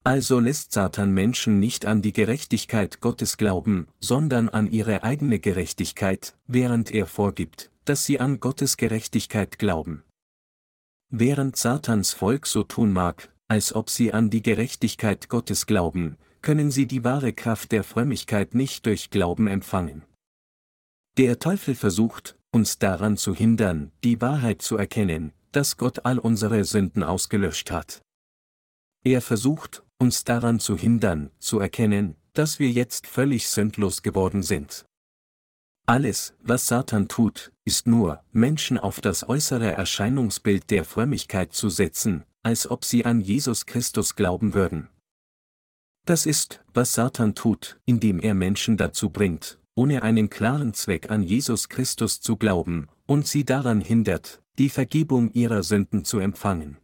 Also 0.02 0.40
lässt 0.40 0.72
Satan 0.72 1.12
Menschen 1.12 1.60
nicht 1.60 1.84
an 1.84 2.00
die 2.00 2.14
Gerechtigkeit 2.14 3.00
Gottes 3.00 3.36
glauben, 3.36 3.86
sondern 4.00 4.48
an 4.48 4.70
ihre 4.70 5.02
eigene 5.02 5.38
Gerechtigkeit, 5.38 6.34
während 6.46 6.90
er 6.90 7.06
vorgibt, 7.06 7.70
dass 7.84 8.06
sie 8.06 8.18
an 8.18 8.40
Gottes 8.40 8.78
Gerechtigkeit 8.78 9.58
glauben. 9.58 10.02
Während 11.10 11.56
Satans 11.56 12.14
Volk 12.14 12.46
so 12.46 12.62
tun 12.62 12.92
mag, 12.92 13.30
als 13.48 13.74
ob 13.74 13.90
sie 13.90 14.12
an 14.14 14.30
die 14.30 14.42
Gerechtigkeit 14.42 15.28
Gottes 15.28 15.66
glauben, 15.66 16.16
können 16.40 16.70
sie 16.70 16.86
die 16.86 17.04
wahre 17.04 17.34
Kraft 17.34 17.72
der 17.72 17.84
Frömmigkeit 17.84 18.54
nicht 18.54 18.86
durch 18.86 19.10
Glauben 19.10 19.48
empfangen. 19.48 20.04
Der 21.18 21.38
Teufel 21.38 21.74
versucht, 21.74 22.38
uns 22.52 22.78
daran 22.78 23.16
zu 23.18 23.34
hindern, 23.34 23.92
die 24.04 24.20
Wahrheit 24.20 24.62
zu 24.62 24.76
erkennen, 24.76 25.32
dass 25.52 25.76
Gott 25.76 26.06
all 26.06 26.18
unsere 26.18 26.64
Sünden 26.64 27.02
ausgelöscht 27.02 27.70
hat. 27.70 28.00
Er 29.04 29.20
versucht, 29.20 29.82
uns 30.00 30.24
daran 30.24 30.58
zu 30.58 30.76
hindern, 30.76 31.30
zu 31.38 31.60
erkennen, 31.60 32.16
dass 32.32 32.58
wir 32.58 32.70
jetzt 32.70 33.06
völlig 33.06 33.48
sündlos 33.48 34.02
geworden 34.02 34.42
sind. 34.42 34.86
Alles, 35.86 36.34
was 36.40 36.66
Satan 36.66 37.08
tut, 37.08 37.52
ist 37.64 37.86
nur, 37.86 38.22
Menschen 38.32 38.78
auf 38.78 39.00
das 39.00 39.28
äußere 39.28 39.72
Erscheinungsbild 39.72 40.70
der 40.70 40.84
Frömmigkeit 40.84 41.52
zu 41.52 41.68
setzen, 41.68 42.24
als 42.42 42.70
ob 42.70 42.84
sie 42.84 43.04
an 43.04 43.20
Jesus 43.20 43.66
Christus 43.66 44.14
glauben 44.14 44.54
würden. 44.54 44.88
Das 46.06 46.26
ist, 46.26 46.64
was 46.72 46.94
Satan 46.94 47.34
tut, 47.34 47.78
indem 47.84 48.20
er 48.20 48.34
Menschen 48.34 48.76
dazu 48.76 49.10
bringt, 49.10 49.58
ohne 49.74 50.02
einen 50.02 50.30
klaren 50.30 50.74
Zweck 50.74 51.10
an 51.10 51.22
Jesus 51.22 51.68
Christus 51.68 52.20
zu 52.20 52.36
glauben, 52.36 52.88
und 53.06 53.26
sie 53.26 53.44
daran 53.44 53.80
hindert, 53.80 54.40
die 54.58 54.68
Vergebung 54.68 55.32
ihrer 55.32 55.62
Sünden 55.62 56.04
zu 56.04 56.18
empfangen. 56.20 56.78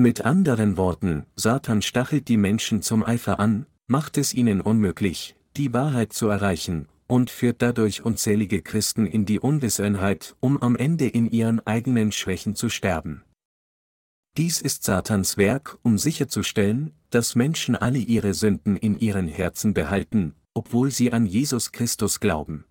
Mit 0.00 0.24
anderen 0.24 0.76
Worten, 0.76 1.26
Satan 1.34 1.82
stachelt 1.82 2.28
die 2.28 2.36
Menschen 2.36 2.82
zum 2.82 3.02
Eifer 3.02 3.40
an, 3.40 3.66
macht 3.88 4.16
es 4.16 4.32
ihnen 4.32 4.60
unmöglich, 4.60 5.34
die 5.56 5.72
Wahrheit 5.74 6.12
zu 6.12 6.28
erreichen, 6.28 6.86
und 7.08 7.30
führt 7.30 7.62
dadurch 7.62 8.04
unzählige 8.04 8.62
Christen 8.62 9.06
in 9.06 9.26
die 9.26 9.40
Unwissenheit, 9.40 10.36
um 10.38 10.62
am 10.62 10.76
Ende 10.76 11.08
in 11.08 11.28
ihren 11.28 11.66
eigenen 11.66 12.12
Schwächen 12.12 12.54
zu 12.54 12.68
sterben. 12.68 13.24
Dies 14.36 14.62
ist 14.62 14.84
Satans 14.84 15.36
Werk, 15.36 15.78
um 15.82 15.98
sicherzustellen, 15.98 16.92
dass 17.10 17.34
Menschen 17.34 17.74
alle 17.74 17.98
ihre 17.98 18.34
Sünden 18.34 18.76
in 18.76 19.00
ihren 19.00 19.26
Herzen 19.26 19.74
behalten, 19.74 20.36
obwohl 20.54 20.92
sie 20.92 21.12
an 21.12 21.26
Jesus 21.26 21.72
Christus 21.72 22.20
glauben. 22.20 22.67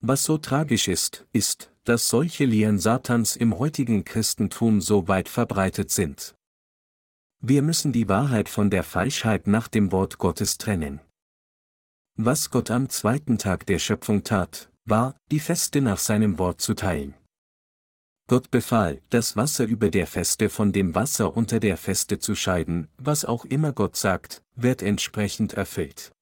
Was 0.00 0.22
so 0.22 0.38
tragisch 0.38 0.86
ist, 0.86 1.26
ist, 1.32 1.72
dass 1.84 2.08
solche 2.08 2.44
Lehren 2.44 2.78
Satans 2.78 3.34
im 3.34 3.58
heutigen 3.58 4.04
Christentum 4.04 4.80
so 4.80 5.08
weit 5.08 5.28
verbreitet 5.28 5.90
sind. 5.90 6.36
Wir 7.40 7.62
müssen 7.62 7.92
die 7.92 8.08
Wahrheit 8.08 8.48
von 8.48 8.70
der 8.70 8.84
Falschheit 8.84 9.46
nach 9.46 9.66
dem 9.68 9.90
Wort 9.90 10.18
Gottes 10.18 10.58
trennen. 10.58 11.00
Was 12.16 12.50
Gott 12.50 12.70
am 12.70 12.88
zweiten 12.88 13.38
Tag 13.38 13.66
der 13.66 13.78
Schöpfung 13.78 14.22
tat, 14.22 14.70
war, 14.84 15.16
die 15.30 15.40
Feste 15.40 15.80
nach 15.80 15.98
seinem 15.98 16.38
Wort 16.38 16.60
zu 16.60 16.74
teilen. 16.74 17.14
Gott 18.28 18.50
befahl, 18.50 19.00
das 19.10 19.36
Wasser 19.36 19.64
über 19.64 19.90
der 19.90 20.06
Feste 20.06 20.48
von 20.48 20.72
dem 20.72 20.94
Wasser 20.94 21.36
unter 21.36 21.60
der 21.60 21.76
Feste 21.76 22.18
zu 22.18 22.34
scheiden, 22.34 22.88
was 22.98 23.24
auch 23.24 23.44
immer 23.44 23.72
Gott 23.72 23.96
sagt, 23.96 24.42
wird 24.54 24.82
entsprechend 24.82 25.54
erfüllt. 25.54 26.12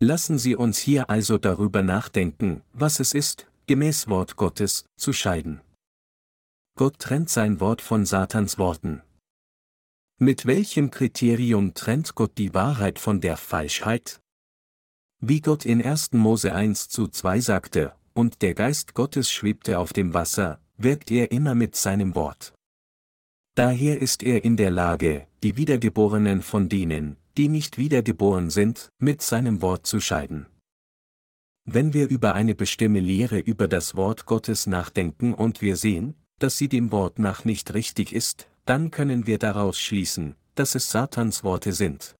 Lassen 0.00 0.38
Sie 0.38 0.56
uns 0.56 0.78
hier 0.78 1.08
also 1.08 1.38
darüber 1.38 1.82
nachdenken, 1.82 2.62
was 2.72 3.00
es 3.00 3.14
ist, 3.14 3.46
gemäß 3.66 4.08
Wort 4.08 4.36
Gottes, 4.36 4.86
zu 4.96 5.12
scheiden. 5.12 5.60
Gott 6.76 6.98
trennt 6.98 7.30
sein 7.30 7.60
Wort 7.60 7.80
von 7.80 8.04
Satans 8.04 8.58
Worten. 8.58 9.02
Mit 10.18 10.46
welchem 10.46 10.90
Kriterium 10.90 11.74
trennt 11.74 12.14
Gott 12.14 12.36
die 12.38 12.54
Wahrheit 12.54 12.98
von 12.98 13.20
der 13.20 13.36
Falschheit? 13.36 14.20
Wie 15.20 15.40
Gott 15.40 15.64
in 15.64 15.82
1. 15.82 16.12
Mose 16.12 16.52
1 16.52 16.88
zu 16.88 17.08
2 17.08 17.40
sagte, 17.40 17.94
und 18.12 18.42
der 18.42 18.54
Geist 18.54 18.94
Gottes 18.94 19.30
schwebte 19.30 19.78
auf 19.78 19.92
dem 19.92 20.12
Wasser, 20.12 20.60
wirkt 20.76 21.10
er 21.10 21.30
immer 21.30 21.54
mit 21.54 21.76
seinem 21.76 22.14
Wort. 22.14 22.52
Daher 23.54 24.02
ist 24.02 24.22
er 24.24 24.44
in 24.44 24.56
der 24.56 24.70
Lage, 24.70 25.28
die 25.44 25.56
Wiedergeborenen 25.56 26.42
von 26.42 26.68
denen, 26.68 27.16
die 27.36 27.48
nicht 27.48 27.78
wiedergeboren 27.78 28.50
sind, 28.50 28.90
mit 28.98 29.22
seinem 29.22 29.62
Wort 29.62 29.86
zu 29.86 30.00
scheiden. 30.00 30.46
Wenn 31.64 31.94
wir 31.94 32.08
über 32.08 32.34
eine 32.34 32.54
bestimmte 32.54 33.00
Lehre 33.00 33.38
über 33.38 33.68
das 33.68 33.96
Wort 33.96 34.26
Gottes 34.26 34.66
nachdenken 34.66 35.32
und 35.32 35.62
wir 35.62 35.76
sehen, 35.76 36.14
dass 36.38 36.58
sie 36.58 36.68
dem 36.68 36.92
Wort 36.92 37.18
nach 37.18 37.44
nicht 37.44 37.72
richtig 37.74 38.12
ist, 38.12 38.48
dann 38.66 38.90
können 38.90 39.26
wir 39.26 39.38
daraus 39.38 39.78
schließen, 39.78 40.36
dass 40.54 40.74
es 40.74 40.90
Satans 40.90 41.42
Worte 41.42 41.72
sind. 41.72 42.16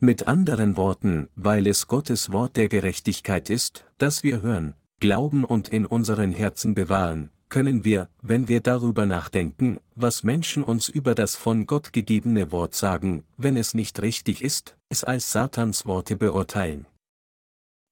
Mit 0.00 0.28
anderen 0.28 0.76
Worten, 0.76 1.28
weil 1.34 1.66
es 1.66 1.88
Gottes 1.88 2.32
Wort 2.32 2.56
der 2.56 2.68
Gerechtigkeit 2.68 3.50
ist, 3.50 3.84
das 3.98 4.22
wir 4.22 4.42
hören, 4.42 4.74
glauben 5.00 5.44
und 5.44 5.68
in 5.68 5.86
unseren 5.86 6.32
Herzen 6.32 6.74
bewahren, 6.74 7.30
können 7.48 7.84
wir, 7.84 8.08
wenn 8.22 8.48
wir 8.48 8.60
darüber 8.60 9.06
nachdenken, 9.06 9.78
was 9.94 10.22
Menschen 10.22 10.62
uns 10.62 10.88
über 10.88 11.14
das 11.14 11.36
von 11.36 11.66
Gott 11.66 11.92
gegebene 11.92 12.52
Wort 12.52 12.74
sagen, 12.74 13.24
wenn 13.36 13.56
es 13.56 13.74
nicht 13.74 14.02
richtig 14.02 14.42
ist, 14.42 14.76
es 14.88 15.04
als 15.04 15.32
Satans 15.32 15.86
Worte 15.86 16.16
beurteilen. 16.16 16.86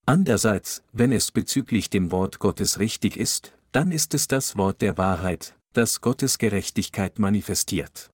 Andererseits, 0.07 0.85
wenn 0.92 1.11
es 1.11 1.33
bezüglich 1.33 1.90
dem 1.90 2.12
Wort 2.12 2.38
Gottes 2.38 2.79
richtig 2.79 3.16
ist, 3.16 3.53
dann 3.73 3.90
ist 3.90 4.14
es 4.14 4.29
das 4.29 4.57
Wort 4.57 4.81
der 4.81 4.97
Wahrheit, 4.99 5.57
das 5.73 6.01
Gottes 6.01 6.38
Gerechtigkeit 6.38 7.19
manifestiert. 7.19 8.11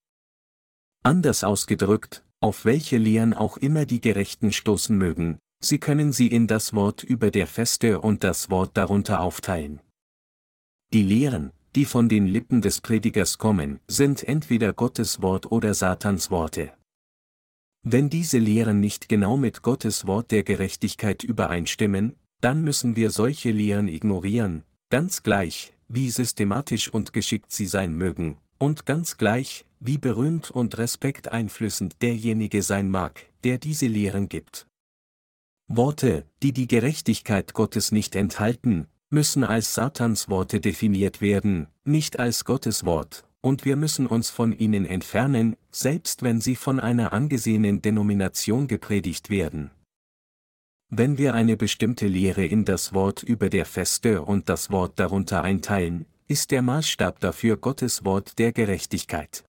Anders 1.03 1.45
ausgedrückt, 1.45 2.25
auf 2.41 2.65
welche 2.65 2.97
Lehren 2.97 3.35
auch 3.35 3.57
immer 3.57 3.87
die 3.87 4.01
Gerechten 4.01 4.53
stoßen 4.53 4.97
mögen, 4.97 5.39
sie 5.61 5.79
können 5.79 6.13
sie 6.13 6.29
in 6.29 6.47
das 6.47 6.75
Wort 6.75 7.05
über 7.05 7.31
der 7.31 7.47
Feste 7.47 8.01
und 8.01 8.25
das 8.25 8.51
Wort 8.51 8.77
darunter 8.77 9.21
aufteilen. 9.21 9.81
Die 10.93 11.03
Lehren, 11.03 11.53
die 11.75 11.87
von 11.87 12.11
den 12.11 12.27
Lippen 12.27 12.61
des 12.61 12.83
Predigers 12.83 13.39
kommen, 13.39 13.81
sind 13.89 14.29
entweder 14.29 14.75
Gottes 14.75 15.23
Wort 15.23 15.51
oder 15.51 15.73
Satans 15.73 16.31
Worte. 16.31 16.75
Wenn 17.83 18.11
diese 18.11 18.37
Lehren 18.37 18.81
nicht 18.81 19.09
genau 19.09 19.39
mit 19.39 19.63
Gottes 19.63 20.07
Wort 20.07 20.31
der 20.31 20.43
Gerechtigkeit 20.43 21.25
übereinstimmen, 21.25 22.17
dann 22.43 22.63
müssen 22.63 22.95
wir 22.95 23.09
solche 23.09 23.53
Lehren 23.53 23.89
ignorieren, 23.89 24.65
ganz 24.91 25.23
gleich, 25.23 25.73
wie 25.89 26.11
systematisch 26.11 26.93
und 26.93 27.15
geschickt 27.15 27.53
sie 27.53 27.67
sein 27.67 27.95
mögen, 27.95 28.37
und 28.59 28.85
ganz 28.85 29.17
gleich, 29.17 29.65
wie 29.81 29.97
berühmt 29.97 30.51
und 30.51 30.77
respekteinflößend 30.77 32.03
derjenige 32.03 32.63
sein 32.63 32.91
mag, 32.91 33.19
der 33.45 33.57
diese 33.57 33.87
Lehren 33.87 34.29
gibt. 34.29 34.67
Worte, 35.69 36.27
die 36.43 36.53
die 36.53 36.69
Gerechtigkeit 36.69 37.55
Gottes 37.55 37.93
nicht 37.93 38.15
enthalten, 38.15 38.89
müssen 39.13 39.45
als 39.45 39.75
Satans 39.75 40.29
Worte 40.29 40.61
definiert 40.61 41.21
werden, 41.21 41.69
nicht 41.85 42.19
als 42.19 42.45
Gottes 42.45 42.85
Wort, 42.85 43.25
und 43.43 43.65
wir 43.65 43.77
müssen 43.77 44.07
uns 44.07 44.31
von 44.31 44.53
ihnen 44.53 44.87
entfernen, 44.87 45.57
selbst 45.71 46.23
wenn 46.23 46.41
sie 46.41 46.57
von 46.57 46.81
einer 46.81 47.13
angesehenen 47.13 47.83
Denomination 47.83 48.69
gepredigt 48.69 49.29
werden. 49.29 49.71
Wenn 50.89 51.19
wir 51.19 51.35
eine 51.35 51.57
bestimmte 51.57 52.07
Lehre 52.07 52.45
in 52.45 52.65
das 52.65 52.95
Wort 52.95 53.23
über 53.23 53.49
der 53.49 53.67
Feste 53.67 54.23
und 54.23 54.49
das 54.49 54.71
Wort 54.71 54.99
darunter 54.99 55.43
einteilen, 55.43 56.07
ist 56.29 56.51
der 56.51 56.63
Maßstab 56.63 57.21
dafür 57.21 57.57
Gottes 57.57 58.05
Wort 58.05 58.39
der 58.39 58.53
Gerechtigkeit. 58.53 59.45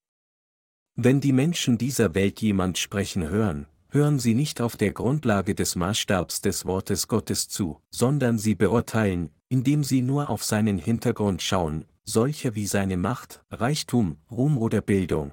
Wenn 0.95 1.21
die 1.21 1.33
Menschen 1.33 1.77
dieser 1.77 2.13
Welt 2.15 2.41
jemand 2.41 2.77
sprechen 2.77 3.29
hören, 3.29 3.67
hören 3.93 4.17
sie 4.19 4.33
nicht 4.33 4.59
auf 4.59 4.75
der 4.75 4.91
Grundlage 4.91 5.53
des 5.53 5.75
Maßstabs 5.75 6.41
des 6.41 6.65
Wortes 6.65 7.07
Gottes 7.07 7.47
zu, 7.47 7.79
sondern 7.91 8.37
sie 8.39 8.55
beurteilen, 8.55 9.29
indem 9.49 9.83
sie 9.83 10.01
nur 10.01 10.29
auf 10.29 10.43
seinen 10.43 10.79
Hintergrund 10.79 11.41
schauen, 11.41 11.85
solche 12.03 12.55
wie 12.55 12.65
seine 12.65 12.97
Macht, 12.97 13.43
Reichtum, 13.51 14.17
Ruhm 14.31 14.57
oder 14.57 14.81
Bildung. 14.81 15.31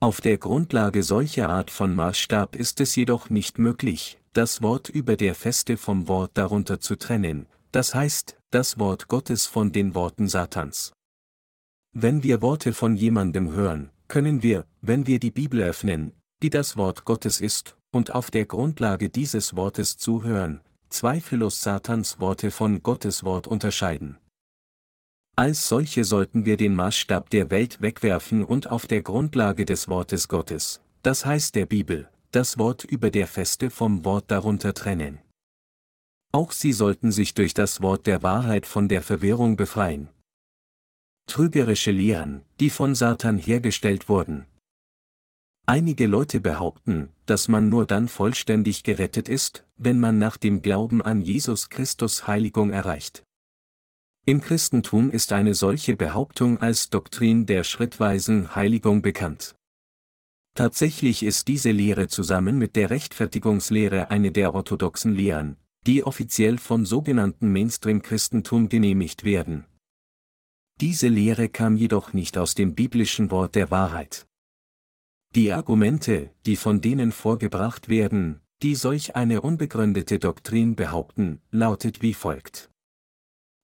Auf 0.00 0.20
der 0.20 0.38
Grundlage 0.38 1.02
solcher 1.02 1.48
Art 1.48 1.70
von 1.70 1.94
Maßstab 1.94 2.54
ist 2.54 2.80
es 2.80 2.94
jedoch 2.94 3.30
nicht 3.30 3.58
möglich, 3.58 4.20
das 4.32 4.62
Wort 4.62 4.88
über 4.88 5.16
der 5.16 5.34
Feste 5.34 5.76
vom 5.76 6.06
Wort 6.06 6.32
darunter 6.34 6.78
zu 6.78 6.96
trennen, 6.96 7.46
das 7.72 7.94
heißt, 7.94 8.36
das 8.50 8.78
Wort 8.78 9.08
Gottes 9.08 9.46
von 9.46 9.72
den 9.72 9.94
Worten 9.94 10.28
Satans. 10.28 10.92
Wenn 11.92 12.22
wir 12.22 12.42
Worte 12.42 12.74
von 12.74 12.94
jemandem 12.94 13.52
hören, 13.52 13.90
können 14.06 14.42
wir, 14.42 14.66
wenn 14.80 15.06
wir 15.06 15.18
die 15.18 15.30
Bibel 15.30 15.62
öffnen, 15.62 16.12
die 16.42 16.50
das 16.50 16.76
Wort 16.76 17.04
Gottes 17.04 17.40
ist, 17.40 17.76
und 17.90 18.14
auf 18.14 18.30
der 18.30 18.46
Grundlage 18.46 19.08
dieses 19.08 19.56
Wortes 19.56 19.96
zuhören, 19.96 20.60
zweifellos 20.88 21.62
Satans 21.62 22.20
Worte 22.20 22.50
von 22.50 22.82
Gottes 22.82 23.24
Wort 23.24 23.46
unterscheiden. 23.46 24.18
Als 25.36 25.68
solche 25.68 26.04
sollten 26.04 26.44
wir 26.44 26.56
den 26.56 26.74
Maßstab 26.74 27.30
der 27.30 27.50
Welt 27.50 27.80
wegwerfen 27.80 28.44
und 28.44 28.70
auf 28.70 28.86
der 28.86 29.02
Grundlage 29.02 29.64
des 29.64 29.88
Wortes 29.88 30.28
Gottes, 30.28 30.80
das 31.02 31.24
heißt 31.24 31.54
der 31.54 31.66
Bibel, 31.66 32.08
das 32.32 32.58
Wort 32.58 32.84
über 32.84 33.10
der 33.10 33.26
Feste 33.26 33.70
vom 33.70 34.04
Wort 34.04 34.30
darunter 34.30 34.74
trennen. 34.74 35.20
Auch 36.32 36.52
sie 36.52 36.72
sollten 36.72 37.10
sich 37.10 37.34
durch 37.34 37.54
das 37.54 37.80
Wort 37.80 38.06
der 38.06 38.22
Wahrheit 38.22 38.66
von 38.66 38.88
der 38.88 39.00
Verwirrung 39.00 39.56
befreien. 39.56 40.08
Trügerische 41.26 41.90
Lehren, 41.90 42.42
die 42.60 42.70
von 42.70 42.94
Satan 42.94 43.38
hergestellt 43.38 44.08
wurden. 44.08 44.46
Einige 45.70 46.06
Leute 46.06 46.40
behaupten, 46.40 47.10
dass 47.26 47.46
man 47.46 47.68
nur 47.68 47.84
dann 47.84 48.08
vollständig 48.08 48.84
gerettet 48.84 49.28
ist, 49.28 49.66
wenn 49.76 50.00
man 50.00 50.16
nach 50.16 50.38
dem 50.38 50.62
Glauben 50.62 51.02
an 51.02 51.20
Jesus 51.20 51.68
Christus 51.68 52.26
Heiligung 52.26 52.70
erreicht. 52.70 53.22
Im 54.24 54.40
Christentum 54.40 55.10
ist 55.10 55.30
eine 55.30 55.52
solche 55.52 55.94
Behauptung 55.94 56.56
als 56.56 56.88
Doktrin 56.88 57.44
der 57.44 57.64
schrittweisen 57.64 58.54
Heiligung 58.54 59.02
bekannt. 59.02 59.56
Tatsächlich 60.54 61.22
ist 61.22 61.48
diese 61.48 61.70
Lehre 61.70 62.08
zusammen 62.08 62.56
mit 62.56 62.74
der 62.74 62.88
Rechtfertigungslehre 62.88 64.10
eine 64.10 64.32
der 64.32 64.54
orthodoxen 64.54 65.14
Lehren, 65.14 65.58
die 65.86 66.02
offiziell 66.02 66.56
vom 66.56 66.86
sogenannten 66.86 67.52
Mainstream-Christentum 67.52 68.70
genehmigt 68.70 69.22
werden. 69.22 69.66
Diese 70.80 71.08
Lehre 71.08 71.50
kam 71.50 71.76
jedoch 71.76 72.14
nicht 72.14 72.38
aus 72.38 72.54
dem 72.54 72.74
biblischen 72.74 73.30
Wort 73.30 73.54
der 73.54 73.70
Wahrheit. 73.70 74.24
Die 75.34 75.52
Argumente, 75.52 76.30
die 76.46 76.56
von 76.56 76.80
denen 76.80 77.12
vorgebracht 77.12 77.88
werden, 77.88 78.40
die 78.62 78.74
solch 78.74 79.14
eine 79.14 79.40
unbegründete 79.42 80.18
Doktrin 80.18 80.74
behaupten, 80.74 81.40
lautet 81.50 82.02
wie 82.02 82.14
folgt. 82.14 82.70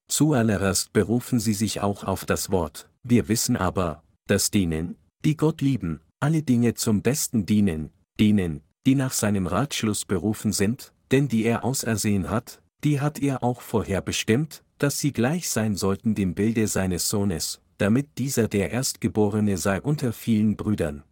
Zuallererst 0.08 0.92
berufen 0.92 1.40
sie 1.40 1.54
sich 1.54 1.80
auch 1.80 2.04
auf 2.04 2.24
das 2.26 2.50
Wort, 2.50 2.90
wir 3.02 3.28
wissen 3.28 3.56
aber, 3.56 4.02
dass 4.26 4.50
denen, 4.50 4.96
die 5.24 5.36
Gott 5.36 5.62
lieben, 5.62 6.00
alle 6.20 6.42
Dinge 6.42 6.74
zum 6.74 7.02
Besten 7.02 7.46
dienen, 7.46 7.90
denen, 8.20 8.62
die 8.86 8.94
nach 8.94 9.12
seinem 9.12 9.46
Ratschluss 9.46 10.04
berufen 10.04 10.52
sind, 10.52 10.92
denn 11.10 11.28
die 11.28 11.44
er 11.44 11.64
ausersehen 11.64 12.28
hat, 12.28 12.62
die 12.84 13.00
hat 13.00 13.20
er 13.20 13.42
auch 13.42 13.62
vorherbestimmt, 13.62 14.62
dass 14.78 14.98
sie 14.98 15.12
gleich 15.12 15.48
sein 15.48 15.74
sollten 15.74 16.14
dem 16.14 16.34
Bilde 16.34 16.68
seines 16.68 17.08
Sohnes, 17.08 17.60
damit 17.78 18.18
dieser 18.18 18.48
der 18.48 18.70
Erstgeborene 18.70 19.56
sei 19.56 19.80
unter 19.80 20.12
vielen 20.12 20.56
Brüdern. 20.56 21.02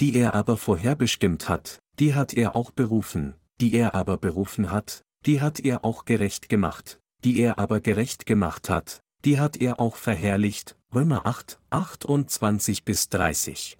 Die 0.00 0.14
er 0.14 0.34
aber 0.34 0.56
vorherbestimmt 0.56 1.48
hat, 1.48 1.80
die 1.98 2.14
hat 2.14 2.32
er 2.32 2.54
auch 2.54 2.70
berufen, 2.70 3.34
die 3.60 3.74
er 3.74 3.94
aber 3.94 4.16
berufen 4.16 4.70
hat, 4.70 5.02
die 5.26 5.40
hat 5.40 5.58
er 5.60 5.84
auch 5.84 6.04
gerecht 6.04 6.48
gemacht, 6.48 7.00
die 7.24 7.40
er 7.40 7.58
aber 7.58 7.80
gerecht 7.80 8.24
gemacht 8.24 8.70
hat, 8.70 9.02
die 9.24 9.40
hat 9.40 9.56
er 9.56 9.80
auch 9.80 9.96
verherrlicht, 9.96 10.76
Römer 10.94 11.26
8, 11.26 11.58
28 11.70 12.84
bis 12.84 13.08
30. 13.08 13.76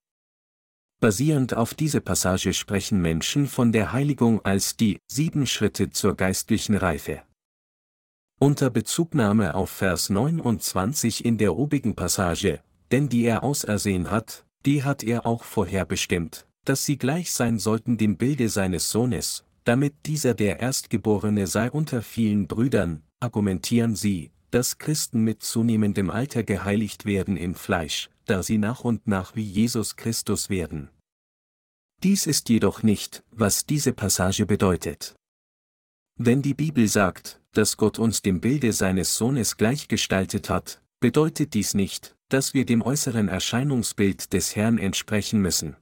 Basierend 1.01 1.55
auf 1.55 1.75
diese 1.75 2.01
Passage 2.01 2.53
sprechen 2.53 3.01
Menschen 3.01 3.47
von 3.47 3.71
der 3.71 3.93
Heiligung 3.93 4.45
als 4.45 4.77
die 4.77 4.99
sieben 5.07 5.47
Schritte 5.47 5.91
zur 5.91 6.17
geistlichen 6.17 6.75
Reife. 6.75 7.23
Unter 8.41 8.71
Bezugnahme 8.71 9.55
auf 9.55 9.71
Vers 9.71 10.11
29 10.11 11.25
in 11.25 11.39
der 11.39 11.57
obigen 11.57 11.95
Passage, 11.95 12.61
denn 12.91 13.09
die 13.09 13.25
er 13.25 13.45
ausersehen 13.45 14.11
hat, 14.11 14.45
die 14.65 14.85
hat 14.85 15.03
er 15.03 15.27
auch 15.27 15.45
vorherbestimmt, 15.45 16.47
dass 16.65 16.85
sie 16.85 16.99
gleich 16.99 17.33
sein 17.33 17.59
sollten 17.59 17.97
dem 17.97 18.17
Bilde 18.17 18.49
seines 18.49 18.91
Sohnes, 18.91 19.45
damit 19.65 19.95
dieser 20.07 20.35
der 20.35 20.61
Erstgeborene 20.61 21.47
sei 21.47 21.71
unter 21.71 22.03
vielen 22.03 22.47
Brüdern, 22.47 23.03
argumentieren 23.21 23.97
sie, 23.97 24.31
dass 24.51 24.79
Christen 24.79 25.23
mit 25.23 25.43
zunehmendem 25.43 26.11
Alter 26.11 26.43
geheiligt 26.43 27.05
werden 27.05 27.37
im 27.37 27.55
Fleisch, 27.55 28.11
da 28.25 28.43
sie 28.43 28.59
nach 28.59 28.85
und 28.85 29.07
nach 29.07 29.37
wie 29.37 29.43
Jesus 29.43 29.97
Christus 29.97 30.49
werden. 30.49 30.91
Dies 32.03 32.27
ist 32.27 32.49
jedoch 32.49 32.83
nicht, 32.83 33.25
was 33.31 33.67
diese 33.67 33.93
Passage 33.93 34.47
bedeutet. 34.47 35.17
Wenn 36.17 36.43
die 36.43 36.55
Bibel 36.55 36.87
sagt, 36.89 37.41
dass 37.53 37.77
Gott 37.77 37.99
uns 37.99 38.23
dem 38.23 38.41
Bilde 38.41 38.73
seines 38.73 39.17
Sohnes 39.17 39.57
gleichgestaltet 39.57 40.49
hat, 40.49 40.81
bedeutet 41.01 41.55
dies 41.55 41.75
nicht, 41.75 42.17
dass 42.29 42.55
wir 42.55 42.67
dem 42.67 42.83
äußeren 42.83 43.29
Erscheinungsbild 43.29 44.33
des 44.33 44.57
Herrn 44.57 44.79
entsprechen 44.79 45.41
müssen. 45.41 45.77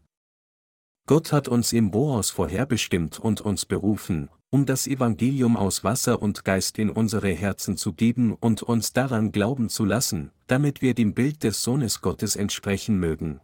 Gott 1.07 1.33
hat 1.33 1.47
uns 1.47 1.73
im 1.73 1.91
Boas 1.91 2.31
vorherbestimmt 2.31 3.21
und 3.21 3.41
uns 3.41 3.65
berufen, 3.65 4.29
um 4.51 4.67
das 4.67 4.87
Evangelium 4.87 5.57
aus 5.57 5.85
Wasser 5.85 6.21
und 6.21 6.45
Geist 6.45 6.79
in 6.79 6.91
unsere 6.91 7.31
Herzen 7.31 7.77
zu 7.77 7.93
geben 7.93 8.33
und 8.35 8.63
uns 8.63 8.93
daran 8.93 9.33
glauben 9.33 9.69
zu 9.69 9.85
lassen, 9.85 10.33
damit 10.47 10.83
wir 10.83 10.95
dem 10.95 11.15
Bild 11.15 11.45
des 11.45 11.63
Sohnes 11.63 12.01
Gottes 12.01 12.37
entsprechen 12.37 12.99
mögen. 12.99 13.41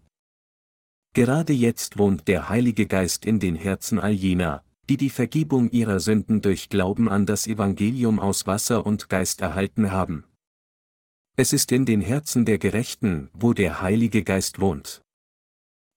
Gerade 1.15 1.53
jetzt 1.53 1.99
wohnt 1.99 2.27
der 2.27 2.49
Heilige 2.49 2.87
Geist 2.87 3.27
in 3.27 3.38
den 3.38 3.55
Herzen 3.55 4.01
all 4.01 4.12
jener, 4.12 4.65
die 4.88 4.97
die 4.97 5.11
Vergebung 5.11 5.71
ihrer 5.71 6.01
Sünden 6.01 6.41
durch 6.41 6.69
Glauben 6.69 7.09
an 7.09 7.27
das 7.27 7.47
Evangelium 7.47 8.19
aus 8.19 8.47
Wasser 8.47 8.87
und 8.87 9.09
Geist 9.09 9.41
erhalten 9.41 9.93
haben. 9.93 10.25
Es 11.35 11.55
ist 11.55 11.73
in 11.73 11.87
den 11.87 12.03
Herzen 12.03 12.45
der 12.45 12.59
Gerechten, 12.59 13.31
wo 13.33 13.55
der 13.55 13.81
Heilige 13.81 14.23
Geist 14.23 14.61
wohnt. 14.61 15.03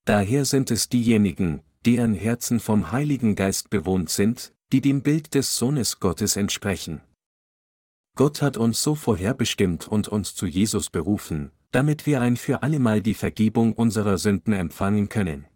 Daher 0.06 0.46
sind 0.46 0.72
es 0.72 0.88
diejenigen, 0.88 1.62
deren 1.86 2.14
Herzen 2.14 2.62
vom 2.62 2.94
Heiligen 2.94 3.36
Geist 3.36 3.70
bewohnt 3.70 4.10
sind, 4.10 4.54
die 4.72 4.80
dem 4.80 5.02
Bild 5.02 5.34
des 5.34 5.58
Sohnes 5.58 6.00
Gottes 6.00 6.38
entsprechen. 6.38 7.02
Gott 8.16 8.42
hat 8.42 8.56
uns 8.56 8.82
so 8.82 8.96
vorherbestimmt 8.96 9.90
und 9.90 10.08
uns 10.08 10.36
zu 10.36 10.46
Jesus 10.46 10.90
berufen, 10.90 11.52
damit 11.72 12.06
wir 12.06 12.22
ein 12.22 12.38
für 12.38 12.64
allemal 12.64 13.02
die 13.02 13.14
Vergebung 13.14 13.74
unserer 13.74 14.18
Sünden 14.18 14.54
empfangen 14.54 15.10
können. 15.10 15.48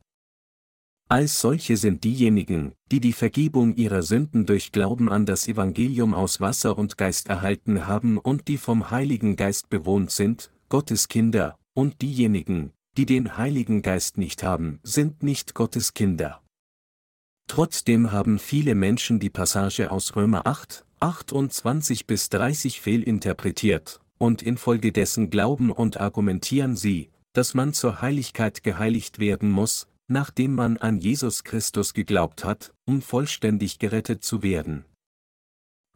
Als 1.11 1.41
solche 1.41 1.75
sind 1.75 2.03
diejenigen, 2.03 2.73
die 2.91 2.99
die 2.99 3.13
Vergebung 3.13 3.75
ihrer 3.75 4.03
Sünden 4.03 4.45
durch 4.45 4.71
Glauben 4.71 5.09
an 5.09 5.25
das 5.25 5.47
Evangelium 5.47 6.13
aus 6.13 6.39
Wasser 6.39 6.77
und 6.77 6.99
Geist 6.99 7.29
erhalten 7.29 7.87
haben 7.87 8.19
und 8.19 8.47
die 8.47 8.57
vom 8.57 8.91
Heiligen 8.91 9.35
Geist 9.35 9.69
bewohnt 9.69 10.11
sind, 10.11 10.51
Gottes 10.69 11.07
Kinder, 11.07 11.57
und 11.73 12.03
diejenigen, 12.03 12.73
die 12.95 13.07
den 13.07 13.37
Heiligen 13.37 13.81
Geist 13.81 14.19
nicht 14.19 14.43
haben, 14.43 14.79
sind 14.83 15.23
nicht 15.23 15.55
Gottes 15.55 15.95
Kinder. 15.95 16.43
Trotzdem 17.47 18.11
haben 18.11 18.37
viele 18.37 18.75
Menschen 18.75 19.19
die 19.19 19.31
Passage 19.31 19.89
aus 19.89 20.15
Römer 20.15 20.45
8, 20.45 20.85
28 20.99 22.05
bis 22.05 22.29
30 22.29 22.81
fehlinterpretiert, 22.81 23.99
und 24.19 24.43
infolgedessen 24.43 25.31
glauben 25.31 25.71
und 25.71 25.99
argumentieren 25.99 26.75
sie, 26.75 27.09
dass 27.33 27.55
man 27.55 27.73
zur 27.73 28.03
Heiligkeit 28.03 28.63
geheiligt 28.63 29.17
werden 29.17 29.49
muss, 29.49 29.87
nachdem 30.09 30.55
man 30.55 30.77
an 30.77 30.97
Jesus 30.97 31.43
Christus 31.43 31.93
geglaubt 31.93 32.43
hat, 32.43 32.73
um 32.85 33.01
vollständig 33.01 33.79
gerettet 33.79 34.23
zu 34.23 34.43
werden. 34.43 34.85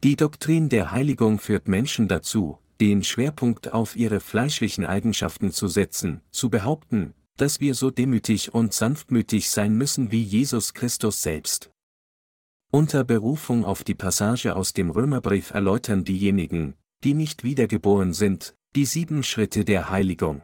Die 0.02 0.16
Doktrin 0.16 0.68
der 0.68 0.92
Heiligung 0.92 1.38
führt 1.38 1.68
Menschen 1.68 2.08
dazu, 2.08 2.58
den 2.80 3.02
Schwerpunkt 3.02 3.72
auf 3.72 3.96
ihre 3.96 4.20
fleischlichen 4.20 4.84
Eigenschaften 4.84 5.50
zu 5.50 5.68
setzen, 5.68 6.20
zu 6.30 6.50
behaupten, 6.50 7.14
dass 7.36 7.60
wir 7.60 7.74
so 7.74 7.90
demütig 7.90 8.54
und 8.54 8.72
sanftmütig 8.72 9.50
sein 9.50 9.74
müssen 9.74 10.12
wie 10.12 10.22
Jesus 10.22 10.74
Christus 10.74 11.22
selbst. 11.22 11.70
Unter 12.70 13.04
Berufung 13.04 13.64
auf 13.64 13.84
die 13.84 13.94
Passage 13.94 14.54
aus 14.56 14.72
dem 14.72 14.90
Römerbrief 14.90 15.50
erläutern 15.50 16.04
diejenigen, 16.04 16.74
die 17.02 17.14
nicht 17.14 17.44
wiedergeboren 17.44 18.12
sind, 18.12 18.54
die 18.74 18.84
sieben 18.84 19.22
Schritte 19.22 19.64
der 19.64 19.90
Heiligung. 19.90 20.42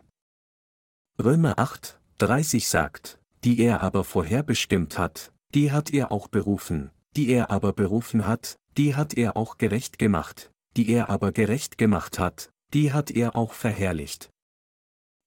Römer 1.22 1.58
8, 1.58 2.00
30 2.18 2.68
sagt, 2.68 3.19
die 3.44 3.60
er 3.60 3.82
aber 3.82 4.04
vorherbestimmt 4.04 4.98
hat, 4.98 5.32
die 5.54 5.72
hat 5.72 5.92
er 5.92 6.12
auch 6.12 6.28
berufen, 6.28 6.90
die 7.16 7.28
er 7.28 7.50
aber 7.50 7.72
berufen 7.72 8.26
hat, 8.26 8.58
die 8.76 8.94
hat 8.94 9.14
er 9.14 9.36
auch 9.36 9.58
gerecht 9.58 9.98
gemacht, 9.98 10.50
die 10.76 10.90
er 10.90 11.10
aber 11.10 11.32
gerecht 11.32 11.78
gemacht 11.78 12.18
hat, 12.18 12.50
die 12.72 12.92
hat 12.92 13.10
er 13.10 13.36
auch 13.36 13.52
verherrlicht. 13.52 14.30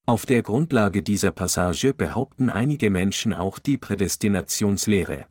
Auf 0.06 0.26
der 0.26 0.42
Grundlage 0.42 1.02
dieser 1.02 1.30
Passage 1.30 1.94
behaupten 1.94 2.50
einige 2.50 2.90
Menschen 2.90 3.32
auch 3.32 3.58
die 3.58 3.78
Prädestinationslehre. 3.78 5.26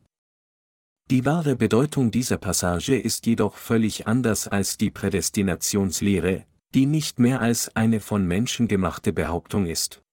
Die 1.10 1.24
wahre 1.24 1.54
Bedeutung 1.54 2.10
dieser 2.10 2.38
Passage 2.38 2.96
ist 2.96 3.26
jedoch 3.26 3.56
völlig 3.56 4.06
anders 4.06 4.48
als 4.48 4.76
die 4.76 4.90
Prädestinationslehre, 4.90 6.44
die 6.74 6.86
nicht 6.86 7.18
mehr 7.18 7.40
als 7.40 7.74
eine 7.76 8.00
von 8.00 8.26
Menschen 8.26 8.66
gemachte 8.66 9.12
Behauptung 9.12 9.66
ist. 9.66 10.03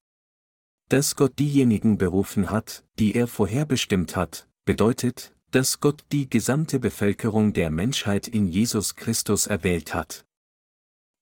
Dass 0.92 1.16
Gott 1.16 1.40
diejenigen 1.40 1.98
berufen 1.98 2.50
hat, 2.50 2.84
die 3.00 3.16
er 3.16 3.28
vorherbestimmt 3.28 4.18
hat, 4.18 4.50
bedeutet, 4.66 5.34
dass 5.52 5.80
Gott 5.80 6.04
die 6.12 6.30
gesamte 6.30 6.82
Bevölkerung 6.82 7.54
der 7.54 7.72
Menschheit 7.72 8.28
in 8.28 8.46
Jesus 8.50 8.98
Christus 8.98 9.48
erwählt 9.48 9.94
hat. 9.94 10.26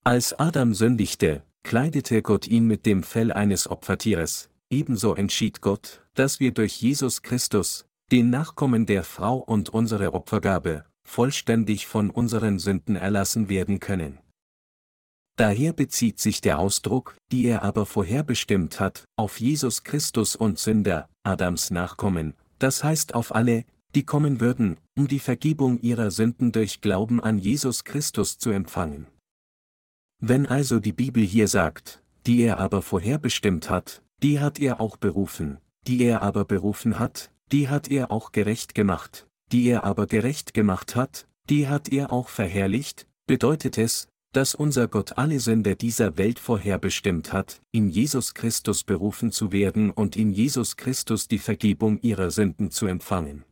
Als 0.04 0.34
Adam 0.34 0.74
sündigte, 0.74 1.44
kleidete 1.62 2.24
Gott 2.24 2.48
ihn 2.48 2.66
mit 2.66 2.88
dem 2.88 3.04
Fell 3.04 3.32
eines 3.32 3.70
Opfertieres, 3.70 4.50
ebenso 4.72 5.14
entschied 5.14 5.62
Gott, 5.62 6.04
dass 6.16 6.40
wir 6.40 6.52
durch 6.52 6.82
Jesus 6.82 7.22
Christus, 7.22 7.86
den 8.12 8.32
Nachkommen 8.32 8.88
der 8.88 9.04
Frau 9.04 9.38
und 9.38 9.70
unsere 9.70 10.16
Opfergabe, 10.16 10.86
vollständig 11.04 11.86
von 11.86 12.10
unseren 12.10 12.58
Sünden 12.58 12.96
erlassen 12.96 13.50
werden 13.50 13.80
können. 13.80 14.18
Daher 15.40 15.72
bezieht 15.72 16.20
sich 16.20 16.42
der 16.42 16.60
Ausdruck, 16.60 17.16
die 17.32 17.46
er 17.46 17.64
aber 17.64 17.86
vorherbestimmt 17.86 18.82
hat, 18.82 19.06
auf 19.16 19.40
Jesus 19.40 19.86
Christus 19.86 20.36
und 20.36 20.60
Sünder, 20.60 21.08
Adams 21.24 21.72
Nachkommen, 21.72 22.34
das 22.58 22.84
heißt 22.84 23.16
auf 23.16 23.34
alle, 23.34 23.64
die 23.96 24.04
kommen 24.04 24.42
würden, 24.42 24.76
um 24.98 25.08
die 25.08 25.20
Vergebung 25.20 25.80
ihrer 25.80 26.12
Sünden 26.12 26.52
durch 26.52 26.82
Glauben 26.82 27.24
an 27.24 27.38
Jesus 27.38 27.86
Christus 27.86 28.38
zu 28.38 28.50
empfangen. 28.50 29.08
Wenn 30.20 30.46
also 30.46 30.82
die 30.82 30.92
Bibel 30.92 31.24
hier 31.24 31.48
sagt, 31.48 32.04
die 32.28 32.42
er 32.42 32.60
aber 32.60 32.82
vorherbestimmt 32.82 33.70
hat, 33.70 34.04
die 34.22 34.42
hat 34.42 34.60
er 34.60 34.82
auch 34.82 34.98
berufen, 34.98 35.60
die 35.88 36.04
er 36.04 36.22
aber 36.22 36.44
berufen 36.44 37.00
hat, 37.00 37.32
die 37.54 37.70
hat 37.70 37.90
er 37.90 38.12
auch 38.12 38.34
gerecht 38.34 38.76
gemacht, 38.76 39.26
die 39.54 39.70
er 39.70 39.86
aber 39.86 40.06
gerecht 40.06 40.54
gemacht 40.54 40.98
hat, 40.98 41.30
die 41.50 41.70
hat 41.70 41.88
er 41.88 42.12
auch 42.12 42.28
verherrlicht, 42.28 43.08
bedeutet 43.26 43.78
es, 43.78 44.09
dass 44.32 44.54
unser 44.54 44.88
Gott 44.88 45.18
alle 45.18 45.40
Sünder 45.40 45.76
dieser 45.76 46.18
Welt 46.18 46.40
vorherbestimmt 46.40 47.34
hat, 47.34 47.62
in 47.72 47.90
Jesus 47.90 48.34
Christus 48.34 48.84
berufen 48.84 49.32
zu 49.32 49.52
werden 49.52 49.90
und 49.90 50.16
in 50.16 50.32
Jesus 50.32 50.78
Christus 50.78 51.28
die 51.28 51.40
Vergebung 51.40 52.00
ihrer 52.02 52.30
Sünden 52.30 52.70
zu 52.70 52.86
empfangen. 52.86 53.44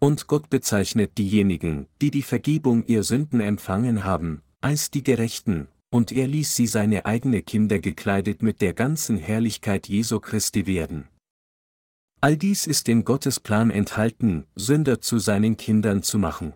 Und 0.00 0.26
Gott 0.26 0.50
bezeichnet 0.50 1.18
diejenigen, 1.18 1.86
die 2.00 2.10
die 2.10 2.22
Vergebung 2.22 2.84
ihr 2.86 3.02
Sünden 3.02 3.40
empfangen 3.40 4.04
haben, 4.04 4.42
als 4.60 4.90
die 4.90 5.02
Gerechten, 5.02 5.68
und 5.90 6.12
er 6.12 6.26
ließ 6.26 6.54
sie 6.54 6.66
seine 6.66 7.06
eigene 7.06 7.42
Kinder 7.42 7.78
gekleidet 7.78 8.42
mit 8.42 8.60
der 8.60 8.74
ganzen 8.74 9.16
Herrlichkeit 9.16 9.88
Jesu 9.88 10.20
Christi 10.20 10.66
werden. 10.66 11.08
All 12.20 12.36
dies 12.36 12.66
ist 12.66 12.88
in 12.88 13.04
Gottes 13.04 13.38
Plan 13.38 13.70
enthalten, 13.70 14.46
Sünder 14.56 15.00
zu 15.00 15.18
seinen 15.18 15.56
Kindern 15.56 16.02
zu 16.02 16.18
machen. 16.18 16.54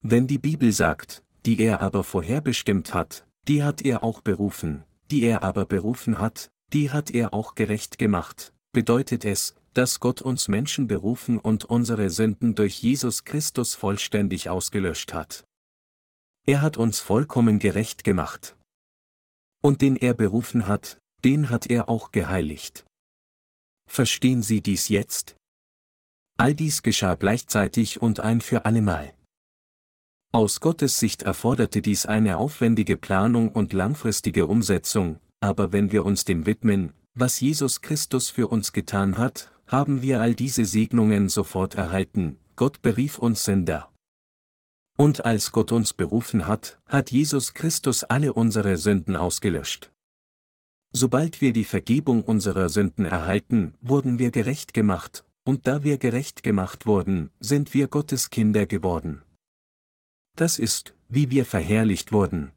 Wenn 0.00 0.26
die 0.26 0.38
Bibel 0.38 0.70
sagt, 0.70 1.22
die 1.46 1.60
er 1.60 1.80
aber 1.80 2.04
vorherbestimmt 2.04 2.94
hat, 2.94 3.26
die 3.48 3.62
hat 3.62 3.82
er 3.82 4.02
auch 4.02 4.20
berufen, 4.20 4.84
die 5.10 5.22
er 5.22 5.42
aber 5.42 5.66
berufen 5.66 6.18
hat, 6.18 6.50
die 6.72 6.90
hat 6.90 7.10
er 7.10 7.34
auch 7.34 7.54
gerecht 7.54 7.98
gemacht, 7.98 8.52
bedeutet 8.72 9.24
es, 9.24 9.54
dass 9.74 10.00
Gott 10.00 10.22
uns 10.22 10.48
Menschen 10.48 10.86
berufen 10.86 11.38
und 11.38 11.64
unsere 11.64 12.08
Sünden 12.08 12.54
durch 12.54 12.80
Jesus 12.82 13.24
Christus 13.24 13.74
vollständig 13.74 14.48
ausgelöscht 14.48 15.12
hat. 15.12 15.44
Er 16.46 16.62
hat 16.62 16.76
uns 16.76 17.00
vollkommen 17.00 17.58
gerecht 17.58 18.04
gemacht. 18.04 18.56
Und 19.62 19.82
den 19.82 19.96
er 19.96 20.14
berufen 20.14 20.68
hat, 20.68 20.98
den 21.24 21.50
hat 21.50 21.66
er 21.66 21.88
auch 21.88 22.12
geheiligt. 22.12 22.84
Verstehen 23.88 24.42
Sie 24.42 24.60
dies 24.60 24.88
jetzt? 24.88 25.36
All 26.36 26.54
dies 26.54 26.82
geschah 26.82 27.14
gleichzeitig 27.14 28.02
und 28.02 28.20
ein 28.20 28.40
für 28.40 28.64
allemal. 28.64 29.14
Aus 30.34 30.58
Gottes 30.58 30.98
Sicht 30.98 31.22
erforderte 31.22 31.80
dies 31.80 32.06
eine 32.06 32.38
aufwendige 32.38 32.96
Planung 32.96 33.50
und 33.50 33.72
langfristige 33.72 34.48
Umsetzung, 34.48 35.20
aber 35.38 35.70
wenn 35.70 35.92
wir 35.92 36.04
uns 36.04 36.24
dem 36.24 36.44
widmen, 36.44 36.92
was 37.14 37.38
Jesus 37.38 37.82
Christus 37.82 38.30
für 38.30 38.48
uns 38.48 38.72
getan 38.72 39.16
hat, 39.16 39.52
haben 39.68 40.02
wir 40.02 40.20
all 40.20 40.34
diese 40.34 40.64
Segnungen 40.64 41.28
sofort 41.28 41.76
erhalten, 41.76 42.36
Gott 42.56 42.82
berief 42.82 43.18
uns 43.18 43.44
Sünder. 43.44 43.92
Und 44.98 45.24
als 45.24 45.52
Gott 45.52 45.70
uns 45.70 45.94
berufen 45.94 46.48
hat, 46.48 46.80
hat 46.88 47.12
Jesus 47.12 47.54
Christus 47.54 48.02
alle 48.02 48.32
unsere 48.32 48.76
Sünden 48.76 49.14
ausgelöscht. 49.14 49.92
Sobald 50.90 51.42
wir 51.42 51.52
die 51.52 51.62
Vergebung 51.62 52.24
unserer 52.24 52.70
Sünden 52.70 53.04
erhalten, 53.04 53.74
wurden 53.80 54.18
wir 54.18 54.32
gerecht 54.32 54.74
gemacht, 54.74 55.24
und 55.44 55.68
da 55.68 55.84
wir 55.84 55.96
gerecht 55.96 56.42
gemacht 56.42 56.86
wurden, 56.86 57.30
sind 57.38 57.72
wir 57.72 57.86
Gottes 57.86 58.30
Kinder 58.30 58.66
geworden. 58.66 59.22
Das 60.36 60.58
ist, 60.58 60.94
wie 61.08 61.30
wir 61.30 61.46
verherrlicht 61.46 62.12
wurden. 62.12 62.52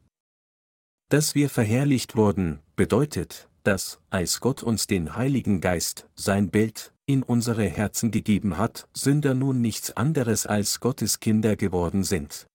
Dass 1.10 1.34
wir 1.34 1.48
verherrlicht 1.48 2.16
wurden, 2.16 2.60
bedeutet, 2.74 3.48
dass, 3.62 4.00
als 4.10 4.40
Gott 4.40 4.62
uns 4.62 4.86
den 4.86 5.14
Heiligen 5.14 5.60
Geist, 5.60 6.08
sein 6.14 6.50
Bild, 6.50 6.92
in 7.06 7.22
unsere 7.22 7.64
Herzen 7.64 8.10
gegeben 8.10 8.58
hat, 8.58 8.88
Sünder 8.92 9.34
nun 9.34 9.60
nichts 9.60 9.96
anderes 9.96 10.44
als 10.44 10.80
Gottes 10.80 11.20
Kinder 11.20 11.56
geworden 11.56 12.04
sind. 12.04 12.46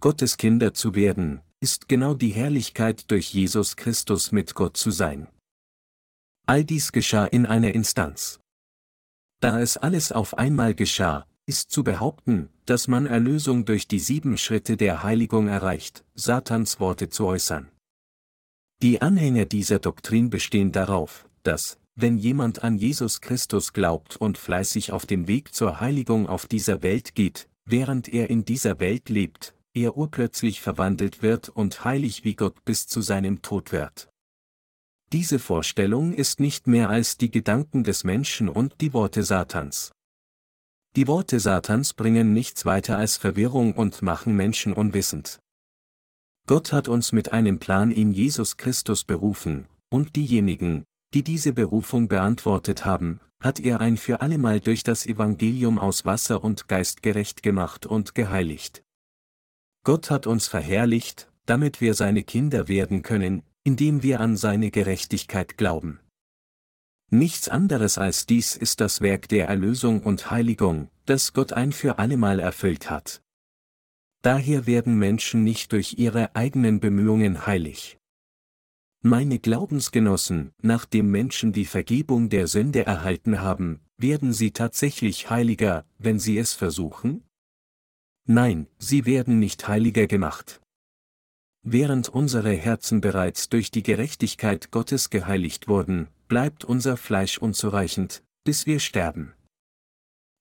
Gottes 0.00 0.36
Kinder 0.38 0.72
zu 0.72 0.94
werden, 0.94 1.42
ist 1.60 1.88
genau 1.88 2.14
die 2.14 2.30
Herrlichkeit 2.30 3.10
durch 3.10 3.34
Jesus 3.34 3.76
Christus 3.76 4.32
mit 4.32 4.54
Gott 4.54 4.76
zu 4.76 4.90
sein. 4.90 5.28
All 6.46 6.64
dies 6.64 6.92
geschah 6.92 7.26
in 7.26 7.44
einer 7.46 7.74
Instanz. 7.74 8.40
Da 9.40 9.60
es 9.60 9.76
alles 9.76 10.10
auf 10.12 10.38
einmal 10.38 10.74
geschah, 10.74 11.26
ist 11.50 11.72
zu 11.72 11.82
behaupten, 11.82 12.48
dass 12.64 12.86
man 12.86 13.06
Erlösung 13.06 13.64
durch 13.64 13.88
die 13.88 13.98
sieben 13.98 14.38
Schritte 14.38 14.76
der 14.76 15.02
Heiligung 15.02 15.48
erreicht, 15.48 16.04
Satans 16.14 16.78
Worte 16.78 17.08
zu 17.08 17.26
äußern. 17.26 17.72
Die 18.82 19.02
Anhänger 19.02 19.46
dieser 19.46 19.80
Doktrin 19.80 20.30
bestehen 20.30 20.70
darauf, 20.70 21.28
dass, 21.42 21.80
wenn 21.96 22.18
jemand 22.18 22.62
an 22.62 22.78
Jesus 22.78 23.20
Christus 23.20 23.72
glaubt 23.72 24.14
und 24.16 24.38
fleißig 24.38 24.92
auf 24.92 25.06
dem 25.06 25.26
Weg 25.26 25.52
zur 25.52 25.80
Heiligung 25.80 26.28
auf 26.28 26.46
dieser 26.46 26.84
Welt 26.84 27.16
geht, 27.16 27.48
während 27.64 28.06
er 28.06 28.30
in 28.30 28.44
dieser 28.44 28.78
Welt 28.78 29.08
lebt, 29.08 29.52
er 29.74 29.96
urplötzlich 29.96 30.60
verwandelt 30.60 31.20
wird 31.20 31.48
und 31.48 31.84
heilig 31.84 32.22
wie 32.22 32.36
Gott 32.36 32.64
bis 32.64 32.86
zu 32.86 33.00
seinem 33.00 33.42
Tod 33.42 33.72
wird. 33.72 34.08
Diese 35.12 35.40
Vorstellung 35.40 36.12
ist 36.14 36.38
nicht 36.38 36.68
mehr 36.68 36.90
als 36.90 37.16
die 37.16 37.32
Gedanken 37.32 37.82
des 37.82 38.04
Menschen 38.04 38.48
und 38.48 38.80
die 38.80 38.92
Worte 38.92 39.24
Satans. 39.24 39.90
Die 40.96 41.06
Worte 41.06 41.38
Satans 41.38 41.94
bringen 41.94 42.32
nichts 42.32 42.66
weiter 42.66 42.98
als 42.98 43.16
Verwirrung 43.16 43.74
und 43.74 44.02
machen 44.02 44.34
Menschen 44.34 44.72
unwissend. 44.72 45.38
Gott 46.48 46.72
hat 46.72 46.88
uns 46.88 47.12
mit 47.12 47.32
einem 47.32 47.60
Plan 47.60 47.92
in 47.92 48.10
Jesus 48.10 48.56
Christus 48.56 49.04
berufen, 49.04 49.68
und 49.88 50.16
diejenigen, 50.16 50.84
die 51.14 51.22
diese 51.22 51.52
Berufung 51.52 52.08
beantwortet 52.08 52.84
haben, 52.84 53.20
hat 53.40 53.60
er 53.60 53.80
ein 53.80 53.96
für 53.96 54.20
allemal 54.20 54.58
durch 54.58 54.82
das 54.82 55.06
Evangelium 55.06 55.78
aus 55.78 56.04
Wasser 56.04 56.42
und 56.42 56.66
Geist 56.66 57.02
gerecht 57.02 57.44
gemacht 57.44 57.86
und 57.86 58.16
geheiligt. 58.16 58.82
Gott 59.84 60.10
hat 60.10 60.26
uns 60.26 60.48
verherrlicht, 60.48 61.30
damit 61.46 61.80
wir 61.80 61.94
seine 61.94 62.24
Kinder 62.24 62.66
werden 62.66 63.02
können, 63.02 63.44
indem 63.62 64.02
wir 64.02 64.20
an 64.20 64.36
seine 64.36 64.70
Gerechtigkeit 64.70 65.56
glauben. 65.56 66.00
Nichts 67.12 67.48
anderes 67.48 67.98
als 67.98 68.24
dies 68.24 68.56
ist 68.56 68.80
das 68.80 69.00
Werk 69.00 69.28
der 69.28 69.48
Erlösung 69.48 70.02
und 70.04 70.30
Heiligung, 70.30 70.90
das 71.06 71.32
Gott 71.32 71.52
ein 71.52 71.72
für 71.72 71.98
allemal 71.98 72.38
erfüllt 72.38 72.88
hat. 72.88 73.20
Daher 74.22 74.66
werden 74.66 74.96
Menschen 74.96 75.42
nicht 75.42 75.72
durch 75.72 75.98
ihre 75.98 76.36
eigenen 76.36 76.78
Bemühungen 76.78 77.46
heilig. 77.46 77.98
Meine 79.02 79.40
Glaubensgenossen, 79.40 80.52
nachdem 80.62 81.10
Menschen 81.10 81.52
die 81.52 81.64
Vergebung 81.64 82.28
der 82.28 82.46
Sünde 82.46 82.86
erhalten 82.86 83.40
haben, 83.40 83.80
werden 83.96 84.32
sie 84.32 84.52
tatsächlich 84.52 85.30
heiliger, 85.30 85.86
wenn 85.98 86.20
sie 86.20 86.38
es 86.38 86.52
versuchen? 86.52 87.24
Nein, 88.26 88.68
sie 88.78 89.06
werden 89.06 89.40
nicht 89.40 89.66
heiliger 89.66 90.06
gemacht. 90.06 90.60
Während 91.62 92.08
unsere 92.08 92.52
Herzen 92.52 93.00
bereits 93.00 93.48
durch 93.48 93.70
die 93.70 93.82
Gerechtigkeit 93.82 94.70
Gottes 94.70 95.10
geheiligt 95.10 95.66
wurden, 95.66 96.08
bleibt 96.30 96.64
unser 96.64 96.96
Fleisch 96.96 97.36
unzureichend, 97.38 98.22
bis 98.44 98.64
wir 98.64 98.78
sterben. 98.78 99.34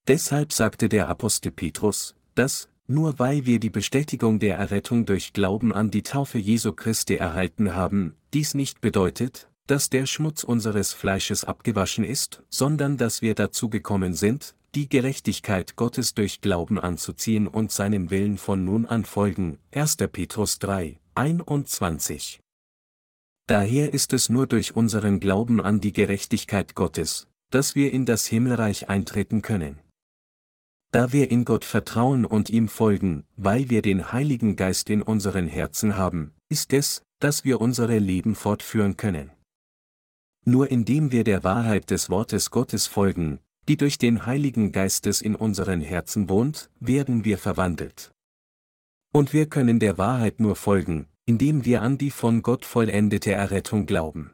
Deshalb 0.08 0.54
sagte 0.54 0.88
der 0.88 1.10
Apostel 1.10 1.52
Petrus, 1.52 2.16
dass, 2.36 2.70
nur 2.88 3.20
weil 3.20 3.46
wir 3.46 3.60
die 3.60 3.72
Bestätigung 3.72 4.40
der 4.40 4.58
Errettung 4.58 5.06
durch 5.06 5.34
Glauben 5.34 5.74
an 5.74 5.92
die 5.92 6.04
Taufe 6.04 6.38
Jesu 6.38 6.74
Christi 6.74 7.16
erhalten 7.16 7.76
haben, 7.76 8.16
dies 8.34 8.54
nicht 8.54 8.82
bedeutet, 8.82 9.50
dass 9.66 9.90
der 9.90 10.06
Schmutz 10.06 10.44
unseres 10.44 10.94
Fleisches 10.94 11.44
abgewaschen 11.44 12.04
ist, 12.04 12.44
sondern 12.50 12.98
dass 12.98 13.24
wir 13.24 13.34
dazu 13.34 13.70
gekommen 13.70 14.14
sind, 14.14 14.56
die 14.76 14.90
Gerechtigkeit 14.90 15.76
Gottes 15.76 16.14
durch 16.14 16.42
Glauben 16.42 16.80
anzuziehen 16.80 17.48
und 17.48 17.72
seinem 17.72 18.12
Willen 18.12 18.38
von 18.38 18.64
nun 18.64 18.86
an 18.86 19.06
folgen. 19.06 19.58
1. 19.74 19.98
Petrus 19.98 20.60
3, 20.60 21.00
21. 21.16 22.40
Daher 23.50 23.96
ist 23.96 24.14
es 24.14 24.30
nur 24.30 24.46
durch 24.46 24.76
unseren 24.76 25.20
Glauben 25.20 25.60
an 25.60 25.82
die 25.82 25.92
Gerechtigkeit 25.92 26.76
Gottes, 26.76 27.28
dass 27.50 27.74
wir 27.74 27.92
in 27.92 28.06
das 28.06 28.28
Himmelreich 28.28 28.90
eintreten 28.90 29.42
können. 29.42 29.80
Da 30.92 31.14
wir 31.14 31.32
in 31.32 31.46
Gott 31.46 31.66
vertrauen 31.66 32.26
und 32.26 32.52
ihm 32.52 32.68
folgen, 32.68 33.24
weil 33.38 33.72
wir 33.72 33.82
den 33.82 34.12
Heiligen 34.12 34.56
Geist 34.56 34.92
in 34.92 35.02
unseren 35.02 35.48
Herzen 35.48 35.98
haben, 35.98 36.36
ist 36.50 36.74
es, 36.74 37.02
dass 37.18 37.44
wir 37.44 37.60
unsere 37.60 37.98
Leben 37.98 38.36
fortführen 38.36 38.98
können. 38.98 39.32
Nur 40.46 40.70
indem 40.70 41.12
wir 41.12 41.24
der 41.24 41.44
Wahrheit 41.44 41.90
des 41.90 42.12
Wortes 42.12 42.52
Gottes 42.52 42.86
folgen, 42.86 43.40
die 43.68 43.78
durch 43.78 43.98
den 43.98 44.28
Heiligen 44.28 44.72
Geistes 44.72 45.22
in 45.22 45.34
unseren 45.34 45.82
Herzen 45.82 46.30
wohnt, 46.30 46.70
werden 46.80 47.26
wir 47.26 47.40
verwandelt. 47.40 48.12
Und 49.12 49.34
wir 49.34 49.48
können 49.48 49.80
der 49.80 49.98
Wahrheit 49.98 50.40
nur 50.40 50.56
folgen, 50.56 51.08
indem 51.30 51.64
wir 51.64 51.84
an 51.84 52.00
die 52.00 52.10
von 52.10 52.42
Gott 52.42 52.66
vollendete 52.66 53.32
Errettung 53.32 53.86
glauben. 53.86 54.32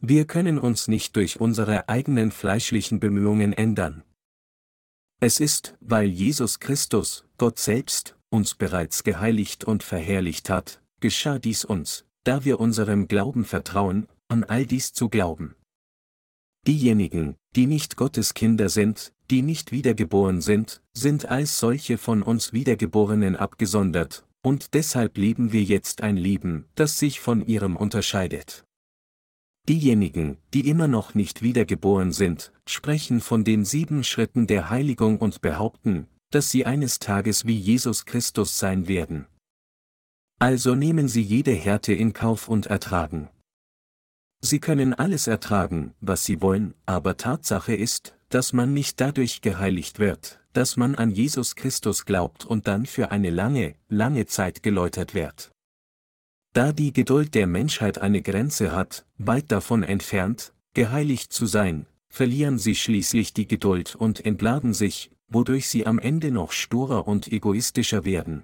Wir 0.00 0.26
können 0.26 0.58
uns 0.58 0.88
nicht 0.88 1.14
durch 1.14 1.40
unsere 1.40 1.88
eigenen 1.88 2.32
fleischlichen 2.32 2.98
Bemühungen 2.98 3.52
ändern. 3.52 4.02
Es 5.20 5.38
ist, 5.38 5.76
weil 5.78 6.08
Jesus 6.08 6.58
Christus, 6.58 7.24
Gott 7.38 7.60
selbst, 7.60 8.16
uns 8.30 8.56
bereits 8.56 9.04
geheiligt 9.04 9.62
und 9.62 9.84
verherrlicht 9.84 10.50
hat, 10.50 10.82
geschah 10.98 11.38
dies 11.38 11.64
uns, 11.64 12.04
da 12.24 12.44
wir 12.44 12.58
unserem 12.58 13.06
Glauben 13.06 13.44
vertrauen, 13.44 14.08
an 14.26 14.42
all 14.42 14.66
dies 14.66 14.92
zu 14.92 15.08
glauben. 15.08 15.54
Diejenigen, 16.66 17.36
die 17.54 17.68
nicht 17.68 17.94
Gottes 17.94 18.34
Kinder 18.34 18.70
sind, 18.70 19.12
die 19.30 19.42
nicht 19.42 19.70
wiedergeboren 19.70 20.40
sind, 20.40 20.82
sind 20.94 21.26
als 21.26 21.60
solche 21.60 21.96
von 21.96 22.24
uns 22.24 22.52
Wiedergeborenen 22.52 23.36
abgesondert, 23.36 24.25
und 24.46 24.74
deshalb 24.74 25.18
leben 25.18 25.50
wir 25.50 25.64
jetzt 25.64 26.04
ein 26.04 26.16
Leben, 26.16 26.66
das 26.76 27.00
sich 27.00 27.18
von 27.18 27.44
ihrem 27.44 27.74
unterscheidet. 27.74 28.64
Diejenigen, 29.68 30.38
die 30.54 30.68
immer 30.68 30.86
noch 30.86 31.16
nicht 31.16 31.42
wiedergeboren 31.42 32.12
sind, 32.12 32.52
sprechen 32.64 33.20
von 33.20 33.42
den 33.42 33.64
sieben 33.64 34.04
Schritten 34.04 34.46
der 34.46 34.70
Heiligung 34.70 35.18
und 35.18 35.40
behaupten, 35.40 36.06
dass 36.30 36.48
sie 36.48 36.64
eines 36.64 37.00
Tages 37.00 37.44
wie 37.46 37.58
Jesus 37.58 38.04
Christus 38.06 38.56
sein 38.56 38.86
werden. 38.86 39.26
Also 40.38 40.76
nehmen 40.76 41.08
sie 41.08 41.22
jede 41.22 41.50
Härte 41.50 41.92
in 41.92 42.12
Kauf 42.12 42.46
und 42.46 42.66
ertragen. 42.66 43.28
Sie 44.42 44.60
können 44.60 44.94
alles 44.94 45.26
ertragen, 45.26 45.92
was 46.00 46.24
sie 46.24 46.40
wollen, 46.40 46.74
aber 46.84 47.16
Tatsache 47.16 47.74
ist, 47.74 48.16
dass 48.28 48.52
man 48.52 48.72
nicht 48.72 49.00
dadurch 49.00 49.40
geheiligt 49.40 49.98
wird, 49.98 50.38
dass 50.56 50.78
man 50.78 50.94
an 50.94 51.10
Jesus 51.10 51.54
Christus 51.54 52.06
glaubt 52.06 52.46
und 52.46 52.66
dann 52.66 52.86
für 52.86 53.10
eine 53.10 53.28
lange, 53.28 53.74
lange 53.90 54.24
Zeit 54.24 54.62
geläutert 54.62 55.14
wird. 55.14 55.52
Da 56.54 56.72
die 56.72 56.94
Geduld 56.94 57.34
der 57.34 57.46
Menschheit 57.46 57.98
eine 57.98 58.22
Grenze 58.22 58.72
hat, 58.72 59.04
weit 59.18 59.52
davon 59.52 59.82
entfernt, 59.82 60.54
geheiligt 60.72 61.30
zu 61.30 61.44
sein, 61.44 61.84
verlieren 62.08 62.58
sie 62.58 62.74
schließlich 62.74 63.34
die 63.34 63.46
Geduld 63.46 63.94
und 63.94 64.24
entladen 64.24 64.72
sich, 64.72 65.10
wodurch 65.28 65.68
sie 65.68 65.86
am 65.86 65.98
Ende 65.98 66.30
noch 66.30 66.52
sturer 66.52 67.06
und 67.06 67.30
egoistischer 67.30 68.06
werden. 68.06 68.42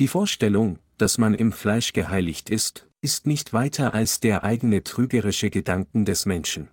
Die 0.00 0.08
Vorstellung, 0.08 0.80
dass 0.98 1.18
man 1.18 1.34
im 1.34 1.52
Fleisch 1.52 1.92
geheiligt 1.92 2.50
ist, 2.50 2.88
ist 3.00 3.28
nicht 3.28 3.52
weiter 3.52 3.94
als 3.94 4.18
der 4.18 4.42
eigene 4.42 4.82
trügerische 4.82 5.50
Gedanken 5.50 6.04
des 6.04 6.26
Menschen. 6.26 6.68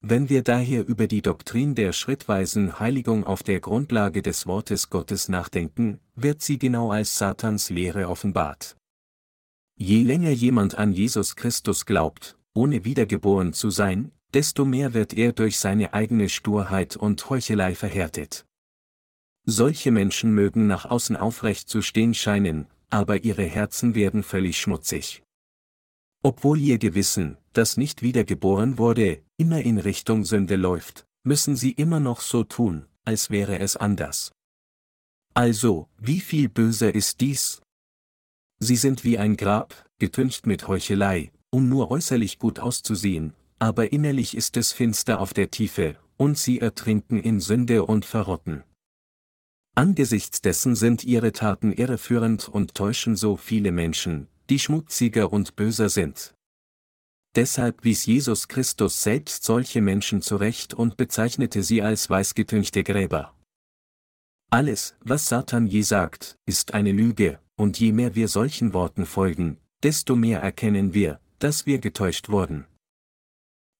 Wenn 0.00 0.28
wir 0.28 0.42
daher 0.42 0.86
über 0.86 1.08
die 1.08 1.22
Doktrin 1.22 1.74
der 1.74 1.92
schrittweisen 1.92 2.78
Heiligung 2.78 3.24
auf 3.24 3.42
der 3.42 3.58
Grundlage 3.58 4.22
des 4.22 4.46
Wortes 4.46 4.90
Gottes 4.90 5.28
nachdenken, 5.28 5.98
wird 6.14 6.40
sie 6.40 6.58
genau 6.58 6.92
als 6.92 7.18
Satans 7.18 7.68
Lehre 7.68 8.08
offenbart. 8.08 8.76
Je 9.76 10.04
länger 10.04 10.30
jemand 10.30 10.76
an 10.78 10.92
Jesus 10.92 11.34
Christus 11.34 11.84
glaubt, 11.84 12.38
ohne 12.54 12.84
wiedergeboren 12.84 13.52
zu 13.52 13.70
sein, 13.70 14.12
desto 14.34 14.64
mehr 14.64 14.94
wird 14.94 15.14
er 15.14 15.32
durch 15.32 15.58
seine 15.58 15.94
eigene 15.94 16.28
Sturheit 16.28 16.96
und 16.96 17.28
Heuchelei 17.28 17.74
verhärtet. 17.74 18.46
Solche 19.46 19.90
Menschen 19.90 20.32
mögen 20.32 20.66
nach 20.66 20.84
außen 20.84 21.16
aufrecht 21.16 21.68
zu 21.68 21.82
stehen 21.82 22.14
scheinen, 22.14 22.66
aber 22.90 23.24
ihre 23.24 23.44
Herzen 23.44 23.94
werden 23.94 24.22
völlig 24.22 24.60
schmutzig. 24.60 25.22
Obwohl 26.22 26.58
ihr 26.60 26.78
Gewissen, 26.78 27.36
das 27.52 27.76
nicht 27.76 28.02
wiedergeboren 28.02 28.78
wurde, 28.78 29.22
immer 29.38 29.62
in 29.62 29.78
Richtung 29.78 30.24
Sünde 30.24 30.56
läuft, 30.56 31.06
müssen 31.24 31.56
sie 31.56 31.72
immer 31.72 32.00
noch 32.00 32.20
so 32.20 32.44
tun, 32.44 32.86
als 33.04 33.30
wäre 33.30 33.58
es 33.60 33.76
anders. 33.76 34.32
Also, 35.32 35.88
wie 35.98 36.20
viel 36.20 36.48
böser 36.48 36.94
ist 36.94 37.20
dies? 37.20 37.62
Sie 38.58 38.76
sind 38.76 39.04
wie 39.04 39.18
ein 39.18 39.36
Grab, 39.36 39.86
getüncht 39.98 40.46
mit 40.46 40.66
Heuchelei, 40.66 41.30
um 41.50 41.68
nur 41.68 41.90
äußerlich 41.90 42.38
gut 42.38 42.58
auszusehen, 42.58 43.32
aber 43.60 43.92
innerlich 43.92 44.36
ist 44.36 44.56
es 44.56 44.72
finster 44.72 45.20
auf 45.20 45.32
der 45.32 45.50
Tiefe, 45.50 45.96
und 46.16 46.36
sie 46.36 46.60
ertrinken 46.60 47.20
in 47.20 47.40
Sünde 47.40 47.84
und 47.84 48.04
verrotten. 48.04 48.64
Angesichts 49.76 50.40
dessen 50.40 50.74
sind 50.74 51.04
ihre 51.04 51.30
Taten 51.30 51.72
irreführend 51.72 52.48
und 52.48 52.74
täuschen 52.74 53.14
so 53.14 53.36
viele 53.36 53.70
Menschen, 53.70 54.26
die 54.50 54.58
schmutziger 54.58 55.32
und 55.32 55.54
böser 55.54 55.88
sind. 55.88 56.34
Deshalb 57.34 57.84
wies 57.84 58.06
Jesus 58.06 58.48
Christus 58.48 59.02
selbst 59.02 59.44
solche 59.44 59.80
Menschen 59.80 60.22
zurecht 60.22 60.74
und 60.74 60.96
bezeichnete 60.96 61.62
sie 61.62 61.82
als 61.82 62.08
weißgetünchte 62.08 62.82
Gräber. 62.82 63.34
Alles, 64.50 64.96
was 65.00 65.28
Satan 65.28 65.66
je 65.66 65.82
sagt, 65.82 66.38
ist 66.46 66.72
eine 66.72 66.92
Lüge, 66.92 67.38
und 67.56 67.78
je 67.78 67.92
mehr 67.92 68.14
wir 68.14 68.28
solchen 68.28 68.72
Worten 68.72 69.04
folgen, 69.04 69.58
desto 69.82 70.16
mehr 70.16 70.40
erkennen 70.40 70.94
wir, 70.94 71.20
dass 71.38 71.66
wir 71.66 71.78
getäuscht 71.78 72.30
wurden. 72.30 72.66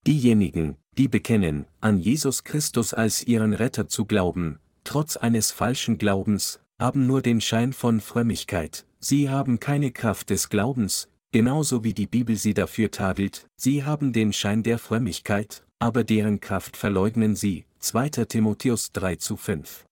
Diejenigen, 0.07 0.77
die 0.97 1.09
bekennen, 1.09 1.67
an 1.81 1.99
Jesus 1.99 2.45
Christus 2.45 2.93
als 2.93 3.27
ihren 3.27 3.55
Retter 3.55 3.89
zu 3.89 4.05
glauben, 4.05 4.59
trotz 4.85 5.17
eines 5.17 5.51
falschen 5.51 5.99
Glaubens, 5.99 6.61
haben 6.79 7.07
nur 7.07 7.23
den 7.23 7.41
Schein 7.41 7.73
von 7.73 8.01
Frömmigkeit, 8.01 8.87
sie 9.01 9.31
haben 9.31 9.61
keine 9.61 9.91
Kraft 9.91 10.31
des 10.31 10.49
Glaubens, 10.49 11.09
genauso 11.33 11.85
wie 11.85 11.95
die 11.95 12.07
Bibel 12.07 12.37
sie 12.37 12.55
dafür 12.55 12.91
tadelt, 12.91 13.49
sie 13.57 13.85
haben 13.85 14.13
den 14.13 14.33
Schein 14.33 14.63
der 14.63 14.79
Frömmigkeit, 14.79 15.65
aber 15.79 16.05
deren 16.05 16.41
Kraft 16.41 16.77
verleugnen 16.77 17.37
sie, 17.37 17.65
2. 17.81 18.11
Timotheus 18.27 18.93
3 18.93 19.17
zu 19.17 19.37
5. 19.37 19.87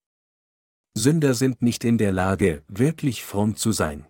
Sünder 0.96 1.34
sind 1.34 1.62
nicht 1.62 1.84
in 1.84 1.98
der 1.98 2.12
Lage, 2.12 2.62
wirklich 2.68 3.22
fromm 3.22 3.56
zu 3.56 3.72
sein. 3.72 4.06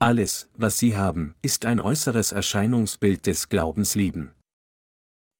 Alles, 0.00 0.48
was 0.54 0.78
sie 0.78 0.96
haben, 0.96 1.34
ist 1.42 1.64
ein 1.64 1.80
äußeres 1.80 2.32
Erscheinungsbild 2.32 3.26
des 3.26 3.48
Glaubenslieben. 3.48 4.32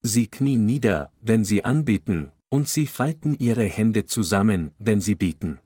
Sie 0.01 0.27
knien 0.27 0.65
nieder, 0.65 1.11
wenn 1.21 1.45
sie 1.45 1.63
anbeten, 1.65 2.31
und 2.49 2.67
sie 2.67 2.87
falten 2.87 3.37
ihre 3.37 3.65
Hände 3.65 4.05
zusammen, 4.05 4.71
wenn 4.79 5.01
sie 5.01 5.15
bieten. 5.15 5.59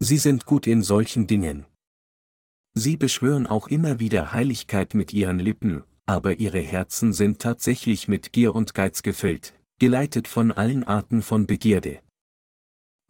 Sie 0.00 0.18
sind 0.18 0.44
gut 0.44 0.66
in 0.66 0.82
solchen 0.82 1.26
Dingen. 1.26 1.66
Sie 2.78 2.96
beschwören 2.96 3.48
auch 3.48 3.66
immer 3.66 3.98
wieder 3.98 4.32
Heiligkeit 4.32 4.94
mit 4.94 5.12
ihren 5.12 5.40
Lippen, 5.40 5.82
aber 6.06 6.38
ihre 6.38 6.60
Herzen 6.60 7.12
sind 7.12 7.40
tatsächlich 7.40 8.06
mit 8.06 8.32
Gier 8.32 8.54
und 8.54 8.72
Geiz 8.72 9.02
gefüllt, 9.02 9.52
geleitet 9.80 10.28
von 10.28 10.52
allen 10.52 10.84
Arten 10.84 11.22
von 11.22 11.48
Begierde. 11.48 11.98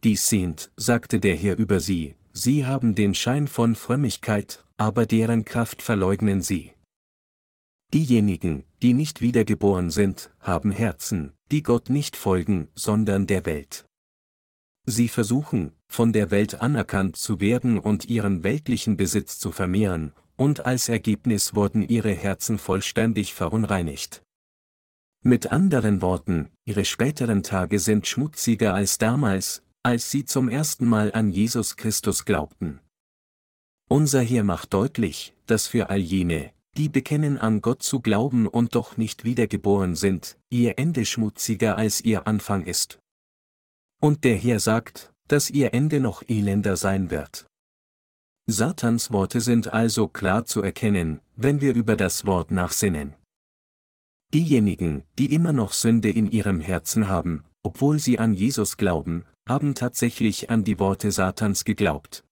Dies 0.03 0.27
sind, 0.27 0.71
sagte 0.75 1.19
der 1.19 1.35
Herr 1.35 1.55
über 1.59 1.79
sie, 1.79 2.15
sie 2.33 2.65
haben 2.65 2.95
den 2.95 3.13
Schein 3.13 3.47
von 3.47 3.75
Frömmigkeit, 3.75 4.65
aber 4.77 5.05
deren 5.05 5.45
Kraft 5.45 5.83
verleugnen 5.83 6.41
sie. 6.41 6.71
Diejenigen, 7.93 8.63
die 8.81 8.95
nicht 8.95 9.21
wiedergeboren 9.21 9.91
sind, 9.91 10.31
haben 10.39 10.71
Herzen, 10.71 11.33
die 11.51 11.61
Gott 11.61 11.91
nicht 11.91 12.15
folgen, 12.15 12.69
sondern 12.73 13.27
der 13.27 13.45
Welt. 13.45 13.85
Sie 14.89 15.07
versuchen, 15.07 15.71
von 15.87 16.13
der 16.13 16.31
Welt 16.31 16.61
anerkannt 16.61 17.15
zu 17.15 17.39
werden 17.39 17.77
und 17.77 18.05
ihren 18.09 18.43
weltlichen 18.43 18.97
Besitz 18.97 19.37
zu 19.37 19.51
vermehren, 19.51 20.13
und 20.35 20.65
als 20.65 20.89
Ergebnis 20.89 21.53
wurden 21.53 21.87
ihre 21.87 22.11
Herzen 22.11 22.57
vollständig 22.57 23.33
verunreinigt. 23.35 24.23
Mit 25.21 25.51
anderen 25.51 26.01
Worten, 26.01 26.49
ihre 26.65 26.85
späteren 26.85 27.43
Tage 27.43 27.77
sind 27.77 28.07
schmutziger 28.07 28.73
als 28.73 28.97
damals, 28.97 29.61
als 29.83 30.09
sie 30.09 30.25
zum 30.25 30.49
ersten 30.49 30.87
Mal 30.87 31.11
an 31.13 31.29
Jesus 31.29 31.75
Christus 31.75 32.25
glaubten. 32.25 32.79
Unser 33.89 34.21
Herr 34.21 34.43
macht 34.43 34.73
deutlich, 34.73 35.35
dass 35.45 35.67
für 35.67 35.89
all 35.89 35.99
jene, 35.99 36.51
die 36.77 36.89
bekennen 36.89 37.37
an 37.37 37.61
Gott 37.61 37.83
zu 37.83 37.99
glauben 37.99 38.47
und 38.47 38.75
doch 38.75 38.97
nicht 38.97 39.23
wiedergeboren 39.23 39.95
sind, 39.95 40.37
ihr 40.49 40.79
Ende 40.79 41.05
schmutziger 41.05 41.77
als 41.77 42.01
ihr 42.01 42.25
Anfang 42.25 42.65
ist. 42.65 42.99
Und 44.01 44.23
der 44.23 44.37
Herr 44.37 44.59
sagt, 44.59 45.13
dass 45.27 45.49
ihr 45.49 45.73
Ende 45.73 45.99
noch 45.99 46.23
elender 46.27 46.77
sein 46.77 47.11
wird. 47.11 47.45
Satans 48.47 49.11
Worte 49.11 49.41
sind 49.41 49.71
also 49.73 50.07
klar 50.07 50.45
zu 50.45 50.61
erkennen, 50.61 51.19
wenn 51.35 51.61
wir 51.61 51.75
über 51.75 51.95
das 51.95 52.25
Wort 52.25 52.49
nachsinnen. 52.49 53.13
Diejenigen, 54.33 55.03
die 55.17 55.33
immer 55.33 55.53
noch 55.53 55.73
Sünde 55.73 56.09
in 56.09 56.31
ihrem 56.31 56.59
Herzen 56.59 57.07
haben, 57.07 57.43
obwohl 57.61 57.99
sie 57.99 58.17
an 58.17 58.33
Jesus 58.33 58.77
glauben, 58.77 59.25
haben 59.47 59.75
tatsächlich 59.75 60.49
an 60.49 60.63
die 60.63 60.79
Worte 60.79 61.11
Satans 61.11 61.63
geglaubt. 61.63 62.23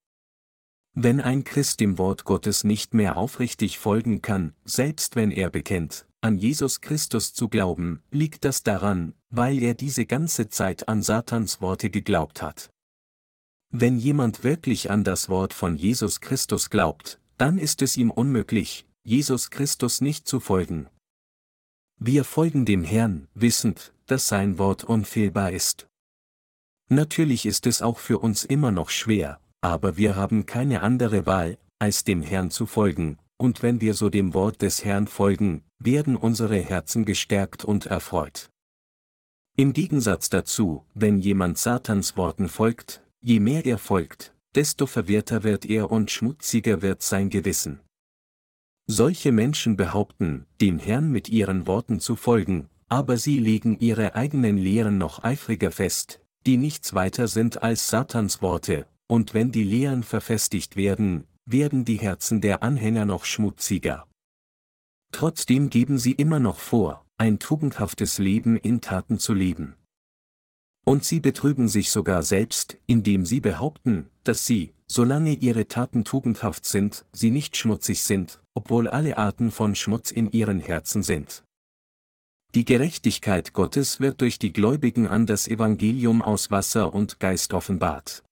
Wenn 0.94 1.22
ein 1.22 1.44
Christ 1.44 1.80
dem 1.80 2.00
Wort 2.00 2.24
Gottes 2.24 2.64
nicht 2.64 2.96
mehr 2.96 3.18
aufrichtig 3.18 3.78
folgen 3.78 4.24
kann, 4.24 4.56
selbst 4.66 5.16
wenn 5.16 5.30
er 5.30 5.52
bekennt, 5.52 6.07
an 6.22 6.38
Jesus 6.38 6.82
Christus 6.82 7.34
zu 7.34 7.48
glauben, 7.48 8.02
liegt 8.12 8.46
das 8.46 8.64
daran, 8.64 9.14
weil 9.30 9.62
er 9.62 9.74
diese 9.74 10.06
ganze 10.06 10.50
Zeit 10.50 10.88
an 10.88 11.02
Satans 11.02 11.62
Worte 11.62 11.90
geglaubt 11.90 12.42
hat. 12.42 12.70
Wenn 13.70 14.00
jemand 14.00 14.44
wirklich 14.44 14.90
an 14.90 15.04
das 15.04 15.30
Wort 15.30 15.54
von 15.54 15.76
Jesus 15.76 16.22
Christus 16.22 16.70
glaubt, 16.70 17.20
dann 17.38 17.58
ist 17.58 17.82
es 17.82 17.98
ihm 17.98 18.12
unmöglich, 18.12 18.86
Jesus 19.04 19.52
Christus 19.52 20.02
nicht 20.02 20.28
zu 20.28 20.40
folgen. 20.40 20.88
Wir 22.00 22.24
folgen 22.24 22.66
dem 22.66 22.84
Herrn, 22.84 23.28
wissend, 23.34 23.94
dass 24.06 24.28
sein 24.28 24.58
Wort 24.58 24.84
unfehlbar 24.84 25.52
ist. 25.52 25.88
Natürlich 26.90 27.46
ist 27.46 27.68
es 27.68 27.82
auch 27.82 28.00
für 28.00 28.20
uns 28.20 28.46
immer 28.46 28.72
noch 28.72 28.90
schwer, 28.90 29.40
aber 29.62 29.98
wir 29.98 30.16
haben 30.16 30.46
keine 30.46 30.82
andere 30.82 31.26
Wahl, 31.26 31.58
als 31.80 32.04
dem 32.04 32.22
Herrn 32.22 32.50
zu 32.52 32.66
folgen, 32.66 33.18
und 33.38 33.62
wenn 33.62 33.82
wir 33.82 33.94
so 33.94 34.10
dem 34.10 34.34
Wort 34.34 34.62
des 34.62 34.84
Herrn 34.86 35.08
folgen, 35.08 35.64
werden 35.80 36.16
unsere 36.16 36.58
Herzen 36.60 37.06
gestärkt 37.06 37.64
und 37.66 37.86
erfreut. 37.86 38.50
Im 39.56 39.74
Gegensatz 39.74 40.30
dazu, 40.30 40.86
wenn 40.94 41.20
jemand 41.20 41.58
Satans 41.58 42.16
Worten 42.16 42.48
folgt, 42.48 43.04
je 43.22 43.40
mehr 43.40 43.66
er 43.66 43.78
folgt, 43.78 44.34
desto 44.56 44.86
verwirrter 44.86 45.44
wird 45.44 45.66
er 45.66 45.92
und 45.92 46.12
schmutziger 46.12 46.82
wird 46.82 47.02
sein 47.02 47.30
Gewissen. 47.30 47.80
Solche 48.88 49.32
Menschen 49.32 49.76
behaupten, 49.76 50.46
dem 50.62 50.80
Herrn 50.80 51.12
mit 51.12 51.28
ihren 51.28 51.68
Worten 51.68 52.00
zu 52.00 52.16
folgen, 52.16 52.70
aber 52.88 53.18
sie 53.18 53.38
legen 53.38 53.78
ihre 53.80 54.16
eigenen 54.16 54.58
Lehren 54.58 54.98
noch 54.98 55.24
eifriger 55.24 55.72
fest, 55.72 56.22
die 56.46 56.58
nichts 56.58 56.94
weiter 56.94 57.28
sind 57.28 57.62
als 57.62 57.90
Satans 57.90 58.42
Worte, 58.42 58.88
und 59.08 59.34
wenn 59.34 59.52
die 59.52 59.66
Lehren 59.66 60.04
verfestigt 60.04 60.78
werden, 60.78 61.26
werden 61.46 61.84
die 61.84 61.98
Herzen 61.98 62.42
der 62.42 62.64
Anhänger 62.64 63.06
noch 63.06 63.26
schmutziger. 63.26 64.07
Trotzdem 65.12 65.70
geben 65.70 65.98
sie 65.98 66.12
immer 66.12 66.40
noch 66.40 66.60
vor, 66.60 67.06
ein 67.18 67.40
tugendhaftes 67.40 68.18
Leben 68.18 68.58
in 68.58 68.82
Taten 68.82 69.20
zu 69.20 69.34
leben. 69.34 69.76
Und 70.86 71.04
sie 71.04 71.20
betrügen 71.20 71.68
sich 71.68 71.90
sogar 71.92 72.24
selbst, 72.24 72.78
indem 72.86 73.26
sie 73.26 73.42
behaupten, 73.42 74.10
dass 74.24 74.46
sie, 74.46 74.74
solange 74.88 75.34
ihre 75.34 75.68
Taten 75.68 76.06
tugendhaft 76.06 76.66
sind, 76.66 77.06
sie 77.12 77.32
nicht 77.32 77.58
schmutzig 77.58 78.04
sind, 78.04 78.40
obwohl 78.54 78.88
alle 78.88 79.18
Arten 79.18 79.52
von 79.52 79.76
Schmutz 79.76 80.12
in 80.12 80.32
ihren 80.32 80.60
Herzen 80.62 81.04
sind. 81.04 81.44
Die 82.56 82.64
Gerechtigkeit 82.64 83.52
Gottes 83.54 84.00
wird 84.00 84.22
durch 84.22 84.40
die 84.40 84.54
Gläubigen 84.54 85.08
an 85.08 85.26
das 85.26 85.48
Evangelium 85.48 86.22
aus 86.22 86.52
Wasser 86.52 86.94
und 86.94 87.20
Geist 87.20 87.54
offenbart. 87.54 88.24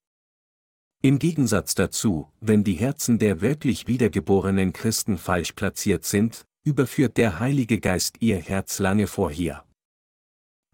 Im 1.02 1.18
Gegensatz 1.18 1.74
dazu, 1.74 2.28
wenn 2.40 2.64
die 2.64 2.74
Herzen 2.74 3.18
der 3.18 3.40
wirklich 3.42 3.86
wiedergeborenen 3.86 4.72
Christen 4.72 5.18
falsch 5.18 5.52
platziert 5.52 6.04
sind, 6.04 6.46
überführt 6.66 7.16
der 7.16 7.38
Heilige 7.38 7.78
Geist 7.78 8.16
ihr 8.20 8.38
Herz 8.38 8.80
lange 8.80 9.06
vorher. 9.06 9.64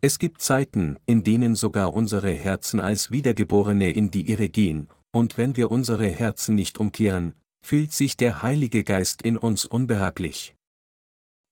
Es 0.00 0.18
gibt 0.18 0.40
Zeiten, 0.40 0.98
in 1.04 1.22
denen 1.22 1.54
sogar 1.54 1.92
unsere 1.92 2.32
Herzen 2.32 2.80
als 2.80 3.10
Wiedergeborene 3.10 3.90
in 3.92 4.10
die 4.10 4.30
Irre 4.30 4.48
gehen, 4.48 4.88
und 5.12 5.36
wenn 5.36 5.56
wir 5.56 5.70
unsere 5.70 6.08
Herzen 6.08 6.54
nicht 6.54 6.78
umkehren, 6.78 7.34
fühlt 7.62 7.92
sich 7.92 8.16
der 8.16 8.42
Heilige 8.42 8.84
Geist 8.84 9.20
in 9.22 9.36
uns 9.36 9.66
unbehaglich. 9.66 10.56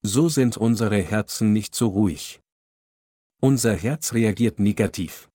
So 0.02 0.30
sind 0.30 0.56
unsere 0.56 1.02
Herzen 1.02 1.52
nicht 1.52 1.74
so 1.74 1.88
ruhig. 1.88 2.40
Unser 3.42 3.74
Herz 3.76 4.14
reagiert 4.14 4.58
negativ. 4.58 5.28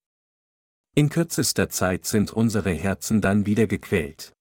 In 0.96 1.10
kürzester 1.10 1.70
Zeit 1.70 2.06
sind 2.06 2.32
unsere 2.32 2.72
Herzen 2.72 3.22
dann 3.22 3.46
wieder 3.46 3.68
gequält. 3.68 4.34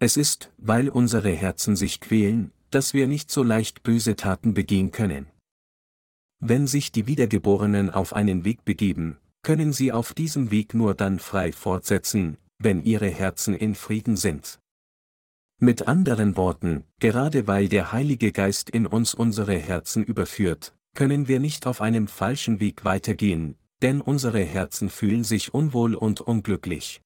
Es 0.00 0.16
ist, 0.16 0.50
weil 0.56 0.88
unsere 0.88 1.30
Herzen 1.30 1.76
sich 1.76 2.00
quälen, 2.00 2.52
dass 2.70 2.94
wir 2.94 3.06
nicht 3.06 3.30
so 3.30 3.42
leicht 3.42 3.82
böse 3.82 4.16
Taten 4.16 4.54
begehen 4.54 4.90
können. 4.90 5.26
Wenn 6.40 6.66
sich 6.66 6.90
die 6.90 7.06
Wiedergeborenen 7.06 7.90
auf 7.90 8.14
einen 8.14 8.44
Weg 8.44 8.64
begeben, 8.64 9.18
können 9.42 9.72
sie 9.72 9.92
auf 9.92 10.14
diesem 10.14 10.50
Weg 10.50 10.74
nur 10.74 10.94
dann 10.94 11.18
frei 11.18 11.52
fortsetzen, 11.52 12.38
wenn 12.58 12.82
ihre 12.82 13.08
Herzen 13.08 13.54
in 13.54 13.74
Frieden 13.74 14.16
sind. 14.16 14.60
Mit 15.58 15.88
anderen 15.88 16.36
Worten, 16.36 16.84
gerade 17.00 17.46
weil 17.46 17.68
der 17.68 17.92
Heilige 17.92 18.32
Geist 18.32 18.70
in 18.70 18.86
uns 18.86 19.12
unsere 19.12 19.56
Herzen 19.56 20.02
überführt, 20.04 20.74
können 20.94 21.28
wir 21.28 21.40
nicht 21.40 21.66
auf 21.66 21.80
einem 21.80 22.08
falschen 22.08 22.60
Weg 22.60 22.84
weitergehen, 22.84 23.56
denn 23.82 24.00
unsere 24.00 24.42
Herzen 24.42 24.88
fühlen 24.88 25.24
sich 25.24 25.52
unwohl 25.52 25.94
und 25.94 26.20
unglücklich. 26.20 27.02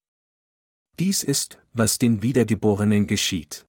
Dies 0.99 1.23
ist, 1.23 1.59
was 1.73 1.97
den 1.97 2.21
Wiedergeborenen 2.21 3.07
geschieht. 3.07 3.65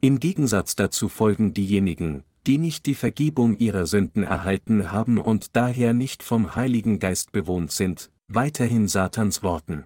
Im 0.00 0.20
Gegensatz 0.20 0.76
dazu 0.76 1.08
folgen 1.08 1.54
diejenigen, 1.54 2.24
die 2.46 2.58
nicht 2.58 2.86
die 2.86 2.94
Vergebung 2.94 3.56
ihrer 3.56 3.86
Sünden 3.86 4.22
erhalten 4.22 4.92
haben 4.92 5.18
und 5.18 5.56
daher 5.56 5.94
nicht 5.94 6.22
vom 6.22 6.54
Heiligen 6.54 6.98
Geist 6.98 7.32
bewohnt 7.32 7.72
sind, 7.72 8.10
weiterhin 8.28 8.88
Satans 8.88 9.42
Worten. 9.42 9.84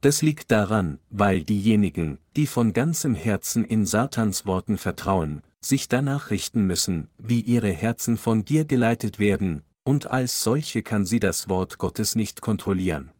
Das 0.00 0.22
liegt 0.22 0.50
daran, 0.50 0.98
weil 1.10 1.42
diejenigen, 1.42 2.18
die 2.36 2.46
von 2.46 2.72
ganzem 2.72 3.14
Herzen 3.14 3.64
in 3.64 3.84
Satans 3.84 4.46
Worten 4.46 4.78
vertrauen, 4.78 5.42
sich 5.60 5.88
danach 5.88 6.30
richten 6.30 6.66
müssen, 6.66 7.08
wie 7.18 7.40
ihre 7.40 7.70
Herzen 7.70 8.16
von 8.16 8.44
dir 8.44 8.64
geleitet 8.64 9.18
werden, 9.18 9.62
und 9.84 10.10
als 10.10 10.42
solche 10.42 10.82
kann 10.82 11.04
sie 11.04 11.20
das 11.20 11.48
Wort 11.48 11.78
Gottes 11.78 12.14
nicht 12.14 12.40
kontrollieren. 12.40 13.10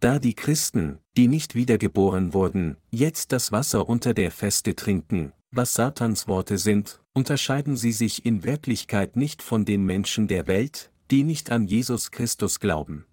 Da 0.00 0.20
die 0.20 0.34
Christen, 0.34 1.00
die 1.16 1.26
nicht 1.26 1.56
wiedergeboren 1.56 2.32
wurden, 2.32 2.76
jetzt 2.90 3.32
das 3.32 3.50
Wasser 3.50 3.88
unter 3.88 4.14
der 4.14 4.30
Feste 4.30 4.76
trinken, 4.76 5.32
was 5.50 5.74
Satans 5.74 6.28
Worte 6.28 6.56
sind, 6.56 7.00
unterscheiden 7.14 7.76
sie 7.76 7.90
sich 7.90 8.24
in 8.24 8.44
Wirklichkeit 8.44 9.16
nicht 9.16 9.42
von 9.42 9.64
den 9.64 9.84
Menschen 9.84 10.28
der 10.28 10.46
Welt, 10.46 10.92
die 11.10 11.24
nicht 11.24 11.50
an 11.50 11.66
Jesus 11.66 12.12
Christus 12.12 12.60
glauben. 12.60 13.06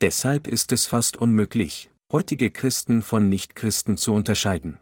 Deshalb 0.00 0.46
ist 0.46 0.72
es 0.72 0.86
fast 0.86 1.18
unmöglich, 1.18 1.90
heutige 2.10 2.50
Christen 2.50 3.02
von 3.02 3.28
Nichtchristen 3.28 3.98
zu 3.98 4.14
unterscheiden. 4.14 4.78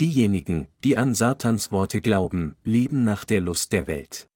Diejenigen, 0.00 0.66
die 0.82 0.96
an 0.96 1.14
Satans 1.14 1.72
Worte 1.72 2.00
glauben, 2.00 2.56
leben 2.64 3.04
nach 3.04 3.24
der 3.24 3.40
Lust 3.40 3.72
der 3.72 3.86
Welt. 3.86 4.28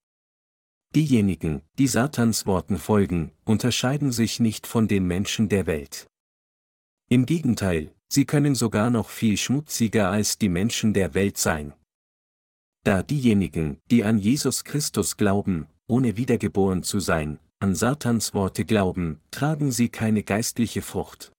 Diejenigen, 0.95 1.62
die 1.78 1.86
Satans 1.86 2.47
Worten 2.47 2.78
folgen, 2.78 3.32
unterscheiden 3.45 4.11
sich 4.11 4.41
nicht 4.41 4.66
von 4.66 4.89
den 4.89 5.07
Menschen 5.07 5.49
der 5.49 5.66
Welt. 5.66 6.07
Im 7.11 7.26
Gegenteil, 7.26 7.95
sie 8.09 8.24
können 8.24 8.55
sogar 8.55 8.89
noch 8.89 9.11
viel 9.11 9.36
schmutziger 9.36 10.11
als 10.11 10.39
die 10.39 10.49
Menschen 10.49 10.95
der 10.95 11.14
Welt 11.14 11.36
sein. 11.36 11.74
Da 12.84 13.03
diejenigen, 13.03 13.78
die 13.91 14.03
an 14.03 14.18
Jesus 14.18 14.64
Christus 14.64 15.18
glauben, 15.18 15.66
ohne 15.89 16.16
wiedergeboren 16.16 16.82
zu 16.82 17.01
sein, 17.01 17.39
an 17.61 17.74
Satans 17.74 18.32
Worte 18.32 18.64
glauben, 18.64 19.20
tragen 19.30 19.72
sie 19.72 19.91
keine 19.91 20.22
geistliche 20.22 20.80
Frucht. 20.80 21.32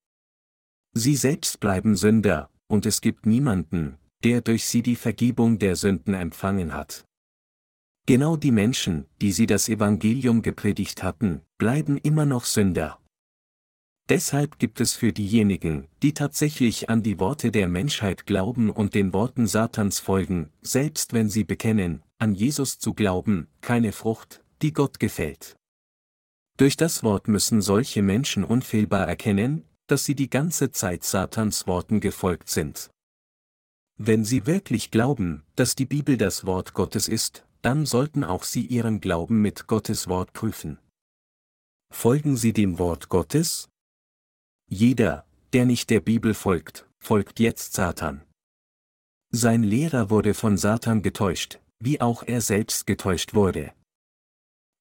Sie 0.93 1.15
selbst 1.15 1.59
bleiben 1.59 1.95
Sünder, 1.95 2.49
und 2.67 2.85
es 2.85 3.01
gibt 3.01 3.25
niemanden, 3.25 3.97
der 4.23 4.41
durch 4.41 4.65
sie 4.65 4.83
die 4.83 4.95
Vergebung 4.95 5.57
der 5.57 5.75
Sünden 5.75 6.13
empfangen 6.13 6.73
hat. 6.73 7.05
Genau 8.09 8.37
die 8.37 8.49
Menschen, 8.49 9.05
die 9.21 9.31
sie 9.31 9.45
das 9.45 9.69
Evangelium 9.69 10.41
gepredigt 10.41 11.03
hatten, 11.03 11.41
bleiben 11.59 11.95
immer 11.95 12.25
noch 12.25 12.43
Sünder. 12.43 12.99
Deshalb 14.09 14.57
gibt 14.57 14.81
es 14.81 14.95
für 14.95 15.13
diejenigen, 15.13 15.87
die 16.01 16.15
tatsächlich 16.15 16.89
an 16.89 17.03
die 17.03 17.19
Worte 17.19 17.51
der 17.51 17.67
Menschheit 17.67 18.25
glauben 18.25 18.71
und 18.71 18.95
den 18.95 19.13
Worten 19.13 19.45
Satans 19.45 19.99
folgen, 19.99 20.49
selbst 20.63 21.13
wenn 21.13 21.29
sie 21.29 21.43
bekennen, 21.43 22.01
an 22.17 22.33
Jesus 22.33 22.79
zu 22.79 22.95
glauben, 22.95 23.47
keine 23.61 23.91
Frucht, 23.91 24.43
die 24.63 24.73
Gott 24.73 24.99
gefällt. 24.99 25.55
Durch 26.57 26.77
das 26.77 27.03
Wort 27.03 27.27
müssen 27.27 27.61
solche 27.61 28.01
Menschen 28.01 28.43
unfehlbar 28.43 29.07
erkennen, 29.07 29.65
dass 29.85 30.05
sie 30.05 30.15
die 30.15 30.31
ganze 30.31 30.71
Zeit 30.71 31.03
Satans 31.03 31.67
Worten 31.67 31.99
gefolgt 31.99 32.49
sind. 32.49 32.89
Wenn 33.99 34.25
sie 34.25 34.47
wirklich 34.47 34.89
glauben, 34.89 35.43
dass 35.55 35.75
die 35.75 35.85
Bibel 35.85 36.17
das 36.17 36.47
Wort 36.47 36.73
Gottes 36.73 37.07
ist, 37.07 37.45
dann 37.61 37.85
sollten 37.85 38.23
auch 38.23 38.43
sie 38.43 38.65
ihren 38.65 39.01
Glauben 39.01 39.41
mit 39.41 39.67
Gottes 39.67 40.07
Wort 40.07 40.33
prüfen. 40.33 40.79
Folgen 41.91 42.37
sie 42.37 42.53
dem 42.53 42.79
Wort 42.79 43.09
Gottes? 43.09 43.69
Jeder, 44.69 45.25
der 45.53 45.65
nicht 45.65 45.89
der 45.89 45.99
Bibel 45.99 46.33
folgt, 46.33 46.87
folgt 46.99 47.39
jetzt 47.39 47.73
Satan. 47.73 48.23
Sein 49.31 49.63
Lehrer 49.63 50.09
wurde 50.09 50.33
von 50.33 50.57
Satan 50.57 51.01
getäuscht, 51.01 51.59
wie 51.79 52.01
auch 52.01 52.23
er 52.23 52.41
selbst 52.41 52.85
getäuscht 52.85 53.33
wurde. 53.33 53.73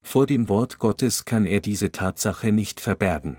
Vor 0.05 0.26
dem 0.26 0.49
Wort 0.49 0.79
Gottes 0.79 1.24
kann 1.24 1.47
er 1.47 1.61
diese 1.61 1.93
Tatsache 1.93 2.53
nicht 2.53 2.81
verbergen. 2.81 3.39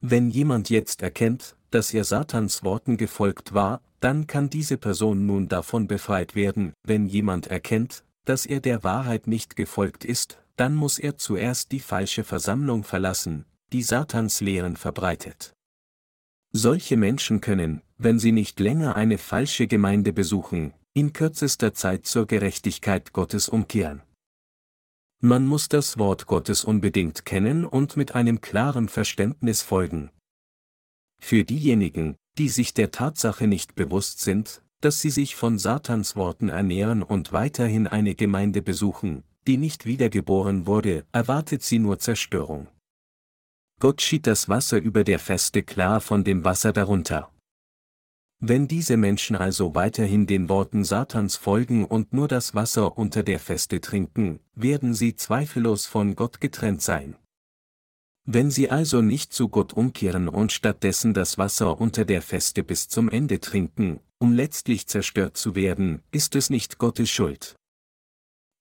Wenn 0.00 0.30
jemand 0.30 0.70
jetzt 0.70 1.02
erkennt, 1.02 1.56
dass 1.70 1.92
er 1.94 2.04
Satans 2.04 2.62
Worten 2.62 2.96
gefolgt 2.96 3.54
war, 3.54 3.82
dann 4.00 4.26
kann 4.26 4.50
diese 4.50 4.78
Person 4.78 5.26
nun 5.26 5.48
davon 5.48 5.86
befreit 5.86 6.34
werden, 6.34 6.72
wenn 6.82 7.06
jemand 7.06 7.46
erkennt, 7.46 8.04
dass 8.24 8.46
er 8.46 8.60
der 8.60 8.84
Wahrheit 8.84 9.26
nicht 9.26 9.56
gefolgt 9.56 10.04
ist, 10.04 10.38
dann 10.56 10.74
muss 10.74 10.98
er 10.98 11.16
zuerst 11.16 11.72
die 11.72 11.80
falsche 11.80 12.24
Versammlung 12.24 12.84
verlassen, 12.84 13.46
die 13.72 13.82
Satans 13.82 14.40
Lehren 14.40 14.76
verbreitet. 14.76 15.54
Solche 16.52 16.96
Menschen 16.96 17.40
können, 17.40 17.82
wenn 17.96 18.18
sie 18.18 18.32
nicht 18.32 18.60
länger 18.60 18.94
eine 18.94 19.18
falsche 19.18 19.66
Gemeinde 19.66 20.12
besuchen, 20.12 20.74
in 20.92 21.14
kürzester 21.14 21.72
Zeit 21.72 22.04
zur 22.04 22.26
Gerechtigkeit 22.26 23.12
Gottes 23.14 23.48
umkehren. 23.48 24.02
Man 25.20 25.46
muss 25.46 25.68
das 25.68 25.98
Wort 25.98 26.26
Gottes 26.26 26.64
unbedingt 26.64 27.24
kennen 27.24 27.64
und 27.64 27.96
mit 27.96 28.14
einem 28.14 28.40
klaren 28.40 28.88
Verständnis 28.88 29.62
folgen. 29.62 30.10
Für 31.22 31.44
diejenigen, 31.44 32.16
die 32.36 32.48
sich 32.48 32.74
der 32.74 32.90
Tatsache 32.90 33.46
nicht 33.46 33.74
bewusst 33.74 34.20
sind, 34.20 34.62
dass 34.82 35.00
sie 35.00 35.10
sich 35.10 35.36
von 35.36 35.58
Satans 35.58 36.16
Worten 36.16 36.48
ernähren 36.48 37.02
und 37.02 37.32
weiterhin 37.32 37.86
eine 37.86 38.14
Gemeinde 38.14 38.62
besuchen, 38.62 39.24
die 39.46 39.56
nicht 39.56 39.86
wiedergeboren 39.86 40.66
wurde, 40.66 41.04
erwartet 41.12 41.62
sie 41.62 41.78
nur 41.78 41.98
Zerstörung. 41.98 42.68
Gott 43.80 44.02
schied 44.02 44.26
das 44.26 44.48
Wasser 44.48 44.78
über 44.78 45.04
der 45.04 45.18
Feste 45.18 45.62
klar 45.62 46.00
von 46.00 46.24
dem 46.24 46.44
Wasser 46.44 46.72
darunter. 46.72 47.32
Wenn 48.38 48.66
diese 48.66 48.96
Menschen 48.96 49.36
also 49.36 49.76
weiterhin 49.76 50.26
den 50.26 50.48
Worten 50.48 50.84
Satans 50.84 51.36
folgen 51.36 51.84
und 51.84 52.12
nur 52.12 52.26
das 52.26 52.56
Wasser 52.56 52.98
unter 52.98 53.22
der 53.22 53.38
Feste 53.38 53.80
trinken, 53.80 54.40
werden 54.54 54.94
sie 54.94 55.14
zweifellos 55.14 55.86
von 55.86 56.16
Gott 56.16 56.40
getrennt 56.40 56.82
sein. 56.82 57.16
Wenn 58.24 58.50
sie 58.50 58.70
also 58.70 59.00
nicht 59.00 59.32
zu 59.32 59.48
Gott 59.48 59.72
umkehren 59.72 60.28
und 60.28 60.52
stattdessen 60.52 61.14
das 61.14 61.38
Wasser 61.38 61.80
unter 61.80 62.04
der 62.04 62.22
Feste 62.22 62.62
bis 62.62 62.88
zum 62.88 63.08
Ende 63.08 63.40
trinken, 63.40 64.00
um 64.22 64.32
letztlich 64.32 64.86
zerstört 64.86 65.36
zu 65.36 65.56
werden, 65.56 66.00
ist 66.12 66.36
es 66.36 66.48
nicht 66.48 66.78
Gottes 66.78 67.10
Schuld. 67.10 67.56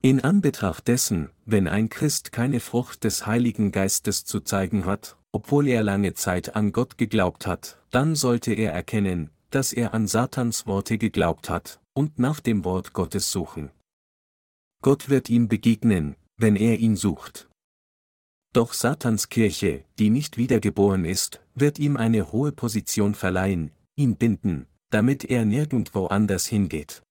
In 0.02 0.20
Anbetracht 0.20 0.88
dessen, 0.88 1.30
wenn 1.46 1.68
ein 1.68 1.88
Christ 1.88 2.32
keine 2.32 2.60
Frucht 2.60 3.04
des 3.04 3.28
Heiligen 3.28 3.72
Geistes 3.72 4.26
zu 4.26 4.40
zeigen 4.40 4.86
hat, 4.86 5.18
obwohl 5.32 5.68
er 5.68 5.84
lange 5.84 6.16
Zeit 6.16 6.56
an 6.56 6.72
Gott 6.72 6.98
geglaubt 6.98 7.46
hat, 7.46 7.80
dann 7.92 8.16
sollte 8.16 8.54
er 8.54 8.74
erkennen, 8.74 9.30
dass 9.52 9.72
er 9.72 9.94
an 9.94 10.08
Satans 10.08 10.66
Worte 10.66 10.98
geglaubt 10.98 11.48
hat, 11.48 11.80
und 11.94 12.18
nach 12.18 12.40
dem 12.40 12.66
Wort 12.66 12.94
Gottes 12.94 13.32
suchen. 13.32 13.70
Gott 14.82 15.10
wird 15.10 15.30
ihm 15.30 15.48
begegnen, 15.48 16.16
wenn 16.38 16.56
er 16.56 16.80
ihn 16.80 16.96
sucht. 16.96 17.50
Doch 18.52 18.74
Satans 18.74 19.30
Kirche, 19.30 19.86
die 20.00 20.10
nicht 20.10 20.38
wiedergeboren 20.38 21.06
ist, 21.06 21.40
wird 21.54 21.78
ihm 21.78 21.98
eine 21.98 22.32
hohe 22.32 22.52
Position 22.52 23.14
verleihen, 23.14 23.70
ihn 23.96 24.16
binden, 24.16 24.66
damit 24.92 25.26
er 25.26 25.46
nirgendwo 25.46 26.06
anders 26.06 26.46
hingeht. 26.46 27.02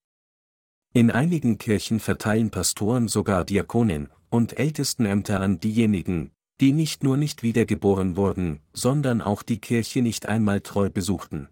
In 0.94 1.10
einigen 1.10 1.58
Kirchen 1.58 2.00
verteilen 2.00 2.50
Pastoren 2.50 3.08
sogar 3.08 3.44
Diakonen 3.44 4.08
und 4.28 4.58
Ältestenämter 4.58 5.40
an 5.40 5.60
diejenigen, 5.60 6.30
die 6.60 6.72
nicht 6.72 7.02
nur 7.02 7.16
nicht 7.16 7.42
wiedergeboren 7.42 8.16
wurden, 8.16 8.60
sondern 8.72 9.20
auch 9.20 9.42
die 9.42 9.58
Kirche 9.58 10.02
nicht 10.02 10.26
einmal 10.26 10.60
treu 10.60 10.90
besuchten. 10.90 11.48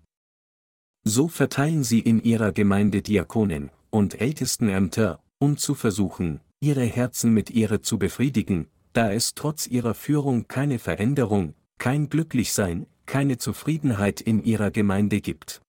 So 1.05 1.29
verteilen 1.29 1.85
sie 1.85 2.01
in 2.01 2.23
ihrer 2.23 2.53
Gemeinde 2.53 3.01
Diakonen 3.03 3.71
und 3.91 4.21
Ältestenämter, 4.21 5.21
um 5.39 5.57
zu 5.57 5.75
versuchen, 5.75 6.41
ihre 6.61 6.85
Herzen 6.85 7.33
mit 7.33 7.51
Ehre 7.51 7.81
zu 7.81 7.99
befriedigen, 7.99 8.67
da 8.93 9.13
es 9.13 9.35
trotz 9.35 9.67
ihrer 9.67 9.95
Führung 9.95 10.49
keine 10.49 10.79
Veränderung, 10.79 11.55
kein 11.79 12.09
Glücklichsein, 12.11 12.87
keine 13.07 13.39
Zufriedenheit 13.39 14.21
in 14.21 14.43
ihrer 14.43 14.71
Gemeinde 14.71 15.21
gibt. 15.21 15.63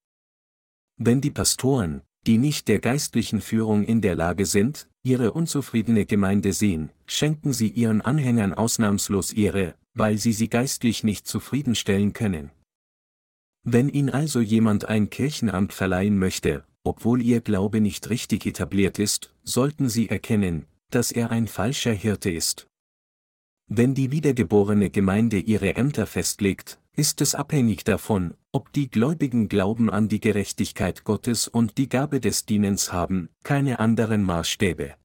Wenn 1.01 1.21
die 1.21 1.31
Pastoren, 1.31 2.01
die 2.27 2.37
nicht 2.37 2.67
der 2.67 2.79
geistlichen 2.79 3.39
Führung 3.39 3.85
in 3.85 4.01
der 4.01 4.15
Lage 4.15 4.45
sind, 4.45 4.89
ihre 5.01 5.31
unzufriedene 5.31 6.05
Gemeinde 6.05 6.51
sehen, 6.51 6.89
schenken 7.05 7.53
sie 7.53 7.69
ihren 7.69 8.01
Anhängern 8.01 8.53
ausnahmslos 8.53 9.31
Ehre, 9.31 9.75
weil 9.93 10.17
sie 10.17 10.33
sie 10.33 10.49
geistlich 10.49 11.05
nicht 11.05 11.25
zufriedenstellen 11.25 12.11
können. 12.11 12.51
Wenn 13.63 13.87
Ihnen 13.87 14.09
also 14.09 14.41
jemand 14.41 14.85
ein 14.85 15.09
Kirchenamt 15.09 15.71
verleihen 15.71 16.17
möchte, 16.17 16.65
obwohl 16.83 17.21
Ihr 17.21 17.39
Glaube 17.39 17.79
nicht 17.79 18.09
richtig 18.09 18.45
etabliert 18.45 18.99
ist, 18.99 19.33
sollten 19.43 19.87
Sie 19.87 20.09
erkennen, 20.09 20.65
dass 20.91 21.11
er 21.11 21.31
ein 21.31 21.47
falscher 21.47 21.93
Hirte 21.93 22.29
ist. 22.29 22.67
Wenn 23.67 23.93
die 23.93 24.11
wiedergeborene 24.11 24.89
Gemeinde 24.89 25.37
ihre 25.37 25.75
Ämter 25.75 26.07
festlegt, 26.07 26.79
ist 26.95 27.21
es 27.21 27.35
abhängig 27.35 27.83
davon, 27.83 28.33
ob 28.51 28.73
die 28.73 28.89
Gläubigen 28.89 29.47
Glauben 29.47 29.89
an 29.89 30.09
die 30.09 30.19
Gerechtigkeit 30.19 31.03
Gottes 31.03 31.47
und 31.47 31.77
die 31.77 31.87
Gabe 31.87 32.19
des 32.19 32.45
Dienens 32.45 32.91
haben, 32.91 33.29
keine 33.43 33.79
anderen 33.79 34.23
Maßstäbe. 34.23 34.95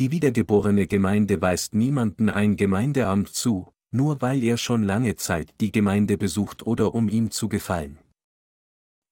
Die 0.00 0.10
wiedergeborene 0.10 0.86
Gemeinde 0.86 1.40
weist 1.40 1.74
niemanden 1.74 2.28
ein 2.28 2.56
Gemeindeamt 2.56 3.28
zu, 3.28 3.72
nur 3.92 4.20
weil 4.22 4.42
er 4.42 4.56
schon 4.56 4.82
lange 4.82 5.16
Zeit 5.16 5.54
die 5.60 5.70
Gemeinde 5.70 6.18
besucht 6.18 6.66
oder 6.66 6.94
um 6.94 7.08
ihm 7.08 7.30
zu 7.30 7.48
gefallen. 7.48 7.98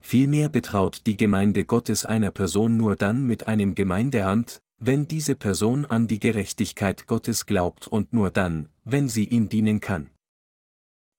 Vielmehr 0.02 0.48
betraut 0.48 1.02
die 1.06 1.16
Gemeinde 1.16 1.64
Gottes 1.64 2.04
einer 2.04 2.30
Person 2.32 2.76
nur 2.76 2.96
dann 2.96 3.26
mit 3.26 3.46
einem 3.46 3.74
Gemeindeamt, 3.74 4.60
wenn 4.78 5.06
diese 5.06 5.36
Person 5.36 5.84
an 5.84 6.08
die 6.08 6.18
Gerechtigkeit 6.18 7.06
Gottes 7.06 7.46
glaubt 7.46 7.86
und 7.86 8.12
nur 8.12 8.30
dann, 8.30 8.70
wenn 8.84 9.08
sie 9.08 9.24
ihm 9.24 9.48
dienen 9.48 9.80
kann. 9.80 10.09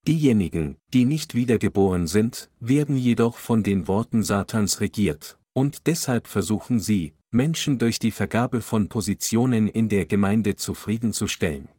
Diejenigen, 0.07 0.77
die 0.93 1.05
nicht 1.05 1.35
wiedergeboren 1.35 2.07
sind, 2.07 2.49
werden 2.59 2.97
jedoch 2.97 3.37
von 3.37 3.61
den 3.61 3.87
Worten 3.87 4.23
Satans 4.23 4.81
regiert, 4.81 5.37
und 5.53 5.85
deshalb 5.85 6.27
versuchen 6.27 6.79
sie, 6.79 7.13
Menschen 7.29 7.77
durch 7.77 7.99
die 7.99 8.11
Vergabe 8.11 8.61
von 8.61 8.89
Positionen 8.89 9.67
in 9.67 9.89
der 9.89 10.05
Gemeinde 10.05 10.55
zufriedenzustellen. 10.55 11.69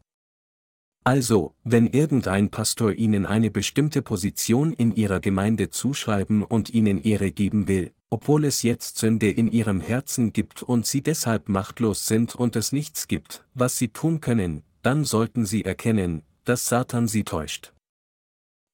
Also, 1.05 1.55
wenn 1.65 1.89
irgendein 1.89 2.51
Pastor 2.51 2.93
Ihnen 2.93 3.27
eine 3.27 3.51
bestimmte 3.51 4.03
Position 4.03 4.73
in 4.73 4.95
Ihrer 4.95 5.19
Gemeinde 5.19 5.69
zuschreiben 5.69 6.45
und 6.45 6.71
Ihnen 6.71 7.03
Ehre 7.03 7.33
geben 7.33 7.67
will, 7.67 7.91
obwohl 8.09 8.45
es 8.45 8.63
jetzt 8.63 8.99
Sünde 8.99 9.29
in 9.29 9.51
Ihrem 9.51 9.81
Herzen 9.81 10.33
gibt 10.33 10.63
und 10.63 10.87
Sie 10.87 11.03
deshalb 11.03 11.49
machtlos 11.49 12.07
sind 12.07 12.37
und 12.37 12.55
es 12.55 12.71
nichts 12.71 13.09
gibt, 13.09 13.45
was 13.53 13.79
Sie 13.79 13.89
tun 13.89 14.21
können, 14.21 14.63
dann 14.83 15.05
sollten 15.05 15.45
Sie 15.45 15.65
erkennen, 15.65 16.23
dass 16.45 16.69
Satan 16.69 17.09
Sie 17.09 17.25
täuscht. 17.25 17.73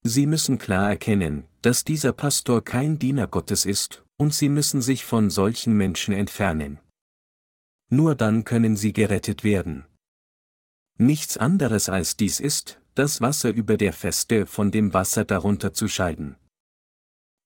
Sie 0.03 0.27
müssen 0.27 0.59
klar 0.59 0.89
erkennen, 0.91 1.45
dass 1.63 1.85
dieser 1.85 2.13
Pastor 2.13 2.65
kein 2.65 2.99
Diener 2.99 3.27
Gottes 3.27 3.65
ist, 3.65 4.05
und 4.17 4.35
Sie 4.35 4.49
müssen 4.49 4.83
sich 4.83 5.05
von 5.05 5.31
solchen 5.31 5.77
Menschen 5.77 6.15
entfernen. 6.15 6.79
Nur 7.91 8.15
dann 8.15 8.45
können 8.45 8.77
Sie 8.77 8.93
gerettet 8.93 9.45
werden. 9.45 9.87
Nichts 10.99 11.37
anderes 11.37 11.89
als 11.89 12.17
dies 12.17 12.41
ist, 12.41 12.81
das 12.95 13.21
Wasser 13.21 13.51
über 13.51 13.77
der 13.77 13.93
Feste 13.93 14.47
von 14.47 14.71
dem 14.71 14.93
Wasser 14.93 15.25
darunter 15.25 15.73
zu 15.73 15.87
scheiden. 15.89 16.37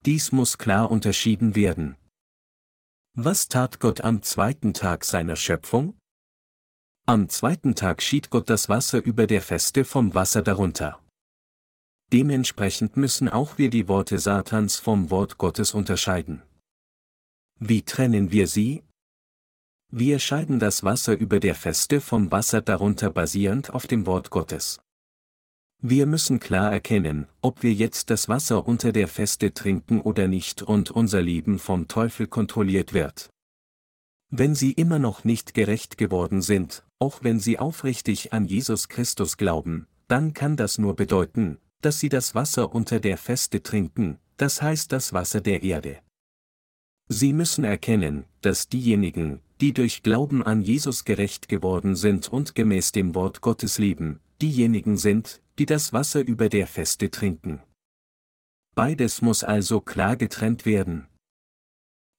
Dies 0.07 0.32
muss 0.32 0.57
klar 0.57 0.90
unterschieden 0.90 1.55
werden. 1.55 1.96
Was 3.14 3.48
tat 3.48 3.78
Gott 3.78 4.00
am 4.00 4.22
zweiten 4.22 4.72
Tag 4.72 5.05
seiner 5.05 5.36
Schöpfung? 5.36 5.98
Am 7.07 7.28
zweiten 7.28 7.74
Tag 7.74 8.00
schied 8.00 8.30
Gott 8.30 8.48
das 8.48 8.70
Wasser 8.70 9.05
über 9.05 9.26
der 9.26 9.42
Feste 9.42 9.84
vom 9.84 10.14
Wasser 10.14 10.40
darunter. 10.40 11.01
Dementsprechend 12.12 12.98
müssen 12.98 13.30
auch 13.30 13.56
wir 13.56 13.70
die 13.70 13.88
Worte 13.88 14.18
Satans 14.18 14.76
vom 14.76 15.10
Wort 15.10 15.38
Gottes 15.38 15.72
unterscheiden. 15.72 16.42
Wie 17.58 17.82
trennen 17.82 18.30
wir 18.30 18.46
sie? 18.46 18.82
Wir 19.90 20.18
scheiden 20.18 20.58
das 20.58 20.84
Wasser 20.84 21.16
über 21.16 21.40
der 21.40 21.54
Feste 21.54 22.02
vom 22.02 22.30
Wasser 22.30 22.60
darunter 22.60 23.10
basierend 23.10 23.72
auf 23.72 23.86
dem 23.86 24.04
Wort 24.04 24.28
Gottes. 24.28 24.80
Wir 25.80 26.06
müssen 26.06 26.38
klar 26.38 26.70
erkennen, 26.70 27.28
ob 27.40 27.62
wir 27.62 27.72
jetzt 27.72 28.10
das 28.10 28.28
Wasser 28.28 28.66
unter 28.66 28.92
der 28.92 29.08
Feste 29.08 29.54
trinken 29.54 30.00
oder 30.00 30.28
nicht 30.28 30.62
und 30.62 30.90
unser 30.90 31.22
Leben 31.22 31.58
vom 31.58 31.88
Teufel 31.88 32.26
kontrolliert 32.26 32.92
wird. 32.92 33.30
Wenn 34.28 34.54
sie 34.54 34.72
immer 34.72 34.98
noch 34.98 35.24
nicht 35.24 35.54
gerecht 35.54 35.96
geworden 35.96 36.42
sind, 36.42 36.84
auch 36.98 37.24
wenn 37.24 37.40
sie 37.40 37.58
aufrichtig 37.58 38.32
an 38.32 38.44
Jesus 38.44 38.88
Christus 38.88 39.38
glauben, 39.38 39.86
dann 40.08 40.34
kann 40.34 40.56
das 40.56 40.78
nur 40.78 40.94
bedeuten, 40.94 41.58
dass 41.83 42.01
sie 42.01 42.09
das 42.09 42.35
Wasser 42.35 42.74
unter 42.74 42.99
der 43.01 43.18
Feste 43.18 43.62
trinken, 43.62 44.18
das 44.39 44.62
heißt 44.62 44.91
das 44.93 45.12
Wasser 45.12 45.41
der 45.41 45.62
Erde. 45.62 45.99
Sie 47.09 47.33
müssen 47.33 47.64
erkennen, 47.64 48.24
dass 48.41 48.68
diejenigen, 48.68 49.41
die 49.61 49.74
durch 49.74 50.03
Glauben 50.03 50.43
an 50.43 50.62
Jesus 50.62 51.05
gerecht 51.05 51.49
geworden 51.49 51.95
sind 51.95 52.33
und 52.33 52.55
gemäß 52.55 52.93
dem 52.93 53.14
Wort 53.14 53.41
Gottes 53.43 53.78
leben, 53.78 54.20
diejenigen 54.41 54.97
sind, 54.97 55.43
die 55.59 55.66
das 55.66 55.93
Wasser 55.93 56.20
über 56.20 56.49
der 56.49 56.66
Feste 56.66 57.11
trinken. 57.11 57.61
Beides 58.74 59.20
muss 59.20 59.45
also 59.45 59.80
klar 59.80 60.16
getrennt 60.16 60.64
werden. 60.64 61.07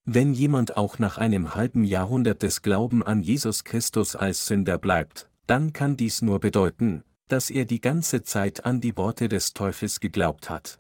Wenn 0.06 0.34
jemand 0.34 0.78
auch 0.78 1.00
nach 1.00 1.18
einem 1.18 1.56
halben 1.56 1.84
Jahrhundert 1.84 2.44
des 2.44 2.62
Glauben 2.62 3.02
an 3.04 3.24
Jesus 3.24 3.64
Christus 3.64 4.16
als 4.16 4.46
Sünder 4.46 4.78
bleibt, 4.78 5.30
dann 5.48 5.74
kann 5.74 5.98
dies 5.98 6.22
nur 6.22 6.40
bedeuten, 6.40 7.04
dass 7.28 7.50
er 7.50 7.66
die 7.66 7.82
ganze 7.82 8.24
Zeit 8.24 8.66
an 8.66 8.82
die 8.82 8.98
Worte 8.98 9.30
des 9.30 9.54
Teufels 9.54 10.00
geglaubt 10.00 10.50
hat. 10.50 10.80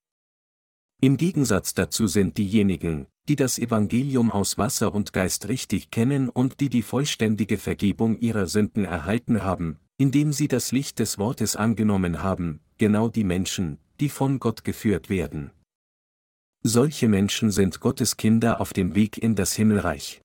Im 1.01 1.17
Gegensatz 1.17 1.73
dazu 1.73 2.07
sind 2.07 2.37
diejenigen, 2.37 3.07
die 3.27 3.35
das 3.35 3.57
Evangelium 3.57 4.31
aus 4.31 4.57
Wasser 4.57 4.93
und 4.93 5.13
Geist 5.13 5.47
richtig 5.47 5.91
kennen 5.91 6.29
und 6.29 6.59
die 6.59 6.69
die 6.69 6.81
vollständige 6.81 7.57
Vergebung 7.57 8.17
ihrer 8.19 8.47
Sünden 8.47 8.85
erhalten 8.85 9.43
haben, 9.43 9.79
indem 9.97 10.33
sie 10.33 10.47
das 10.47 10.71
Licht 10.71 10.99
des 10.99 11.17
Wortes 11.17 11.55
angenommen 11.55 12.23
haben, 12.23 12.59
genau 12.77 13.09
die 13.09 13.23
Menschen, 13.23 13.79
die 13.99 14.09
von 14.09 14.39
Gott 14.39 14.63
geführt 14.63 15.09
werden. 15.09 15.51
Solche 16.63 17.07
Menschen 17.07 17.51
sind 17.51 17.79
Gottes 17.81 18.15
Kinder 18.17 18.61
auf 18.61 18.73
dem 18.73 18.95
Weg 18.95 19.17
in 19.17 19.35
das 19.35 19.53
Himmelreich. 19.53 20.21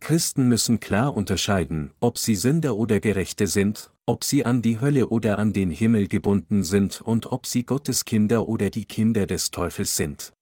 Christen 0.00 0.48
müssen 0.48 0.80
klar 0.80 1.16
unterscheiden, 1.16 1.92
ob 2.00 2.18
sie 2.18 2.34
Sünder 2.34 2.76
oder 2.76 2.98
Gerechte 3.00 3.46
sind, 3.46 3.90
ob 4.06 4.24
sie 4.24 4.44
an 4.44 4.62
die 4.62 4.80
Hölle 4.80 5.08
oder 5.08 5.38
an 5.38 5.52
den 5.52 5.70
Himmel 5.70 6.08
gebunden 6.08 6.64
sind 6.64 7.00
und 7.00 7.30
ob 7.30 7.46
sie 7.46 7.64
Gottes 7.64 8.04
Kinder 8.04 8.48
oder 8.48 8.70
die 8.70 8.84
Kinder 8.84 9.26
des 9.26 9.50
Teufels 9.50 9.96
sind. 9.96 10.32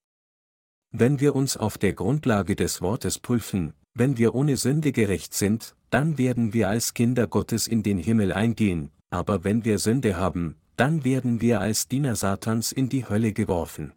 Wenn 0.93 1.21
wir 1.21 1.37
uns 1.37 1.57
auf 1.57 1.79
der 1.79 1.93
Grundlage 1.93 2.57
des 2.57 2.81
Wortes 2.81 3.19
prüfen, 3.19 3.75
wenn 3.95 4.19
wir 4.19 4.35
ohne 4.35 4.57
Sünde 4.57 4.93
gerecht 4.93 5.35
sind, 5.35 5.77
dann 5.91 6.19
werden 6.19 6.53
wir 6.53 6.69
als 6.69 6.95
Kinder 6.95 7.27
Gottes 7.27 7.69
in 7.69 7.83
den 7.83 7.99
Himmel 7.99 8.33
eingehen, 8.33 8.91
aber 9.11 9.45
wenn 9.45 9.65
wir 9.65 9.79
Sünde 9.79 10.17
haben, 10.17 10.57
dann 10.77 11.05
werden 11.05 11.41
wir 11.41 11.61
als 11.61 11.89
Diener 11.89 12.17
Satans 12.17 12.73
in 12.73 12.89
die 12.89 13.09
Hölle 13.09 13.33
geworfen. 13.33 13.93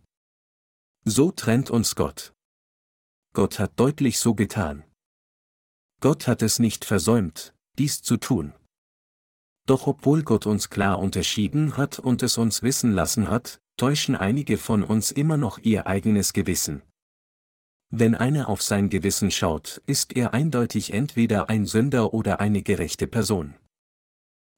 So 1.05 1.31
trennt 1.31 1.69
uns 1.69 1.95
Gott. 1.95 2.33
Gott 3.33 3.59
hat 3.59 3.79
deutlich 3.79 4.19
so 4.19 4.35
getan. 4.35 4.83
Gott 6.01 6.27
hat 6.27 6.41
es 6.41 6.59
nicht 6.59 6.85
versäumt, 6.85 7.53
dies 7.77 8.01
zu 8.01 8.17
tun. 8.17 8.53
Doch 9.65 9.87
obwohl 9.87 10.23
Gott 10.23 10.45
uns 10.45 10.69
klar 10.69 10.99
unterschieden 10.99 11.77
hat 11.77 11.99
und 11.99 12.21
es 12.21 12.37
uns 12.37 12.63
wissen 12.63 12.91
lassen 12.91 13.29
hat, 13.29 13.61
täuschen 13.77 14.15
einige 14.15 14.57
von 14.57 14.83
uns 14.83 15.11
immer 15.11 15.37
noch 15.37 15.57
ihr 15.59 15.87
eigenes 15.87 16.33
Gewissen. 16.33 16.81
Wenn 17.89 18.15
einer 18.15 18.49
auf 18.49 18.61
sein 18.61 18.89
Gewissen 18.89 19.31
schaut, 19.31 19.81
ist 19.85 20.15
er 20.15 20.33
eindeutig 20.33 20.93
entweder 20.93 21.49
ein 21.49 21.65
Sünder 21.65 22.13
oder 22.13 22.39
eine 22.39 22.63
gerechte 22.63 23.07
Person. 23.07 23.55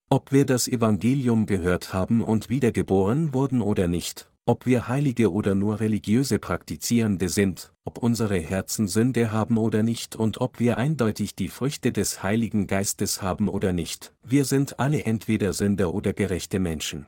Ob 0.09 0.31
wir 0.31 0.45
das 0.45 0.67
Evangelium 0.67 1.45
gehört 1.45 1.93
haben 1.93 2.23
und 2.23 2.49
wiedergeboren 2.49 3.33
wurden 3.33 3.61
oder 3.61 3.87
nicht, 3.87 4.31
ob 4.47 4.67
wir 4.67 4.87
Heilige 4.87 5.31
oder 5.31 5.55
nur 5.55 5.79
religiöse 5.79 6.37
Praktizierende 6.37 7.29
sind, 7.29 7.73
ob 7.83 7.97
unsere 7.97 8.37
Herzen 8.39 8.87
Sünde 8.87 9.31
haben 9.31 9.57
oder 9.57 9.81
nicht 9.81 10.15
und 10.15 10.39
ob 10.39 10.59
wir 10.59 10.77
eindeutig 10.77 11.35
die 11.35 11.49
Früchte 11.49 11.91
des 11.91 12.21
Heiligen 12.21 12.67
Geistes 12.67 13.23
haben 13.23 13.49
oder 13.49 13.73
nicht, 13.73 14.13
wir 14.23 14.45
sind 14.45 14.79
alle 14.79 15.03
entweder 15.03 15.51
Sünder 15.53 15.93
oder 15.93 16.13
gerechte 16.13 16.59
Menschen. 16.59 17.07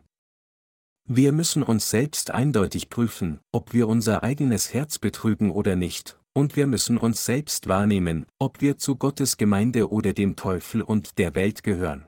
Wir 1.07 1.31
müssen 1.31 1.63
uns 1.63 1.89
selbst 1.89 2.31
eindeutig 2.31 2.89
prüfen, 2.89 3.39
ob 3.51 3.71
wir 3.73 3.87
unser 3.87 4.23
eigenes 4.23 4.73
Herz 4.73 4.97
betrügen 4.99 5.51
oder 5.51 5.75
nicht, 5.75 6.19
und 6.33 6.55
wir 6.55 6.67
müssen 6.67 6.97
uns 6.97 7.23
selbst 7.23 7.67
wahrnehmen, 7.67 8.25
ob 8.39 8.61
wir 8.61 8.77
zu 8.77 8.95
Gottes 8.95 9.37
Gemeinde 9.37 9.89
oder 9.89 10.13
dem 10.13 10.35
Teufel 10.35 10.81
und 10.81 11.17
der 11.17 11.33
Welt 11.33 11.63
gehören. 11.63 12.07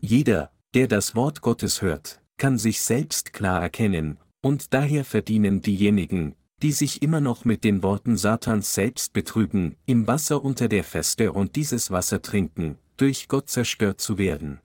Jeder, 0.00 0.52
der 0.74 0.88
das 0.88 1.14
Wort 1.14 1.42
Gottes 1.42 1.82
hört, 1.82 2.21
kann 2.42 2.58
sich 2.58 2.80
selbst 2.80 3.32
klar 3.32 3.62
erkennen, 3.62 4.18
und 4.40 4.74
daher 4.74 5.04
verdienen 5.04 5.62
diejenigen, 5.62 6.34
die 6.60 6.72
sich 6.72 7.00
immer 7.00 7.20
noch 7.20 7.44
mit 7.44 7.62
den 7.62 7.84
Worten 7.84 8.16
Satans 8.16 8.74
selbst 8.74 9.12
betrügen, 9.12 9.76
im 9.86 10.08
Wasser 10.08 10.42
unter 10.42 10.66
der 10.66 10.82
Feste 10.82 11.32
und 11.32 11.54
dieses 11.54 11.92
Wasser 11.92 12.20
trinken, 12.20 12.78
durch 12.96 13.28
Gott 13.28 13.48
zerstört 13.48 14.00
zu 14.00 14.18
werden. 14.18 14.60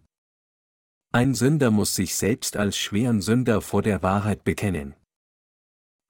Ein 1.14 1.36
Sünder 1.36 1.70
muss 1.70 1.94
sich 1.94 2.16
selbst 2.16 2.58
als 2.58 2.80
schweren 2.80 3.22
Sünder 3.22 3.62
vor 3.62 3.84
der 3.84 4.02
Wahrheit 4.02 4.44
bekennen. 4.44 4.96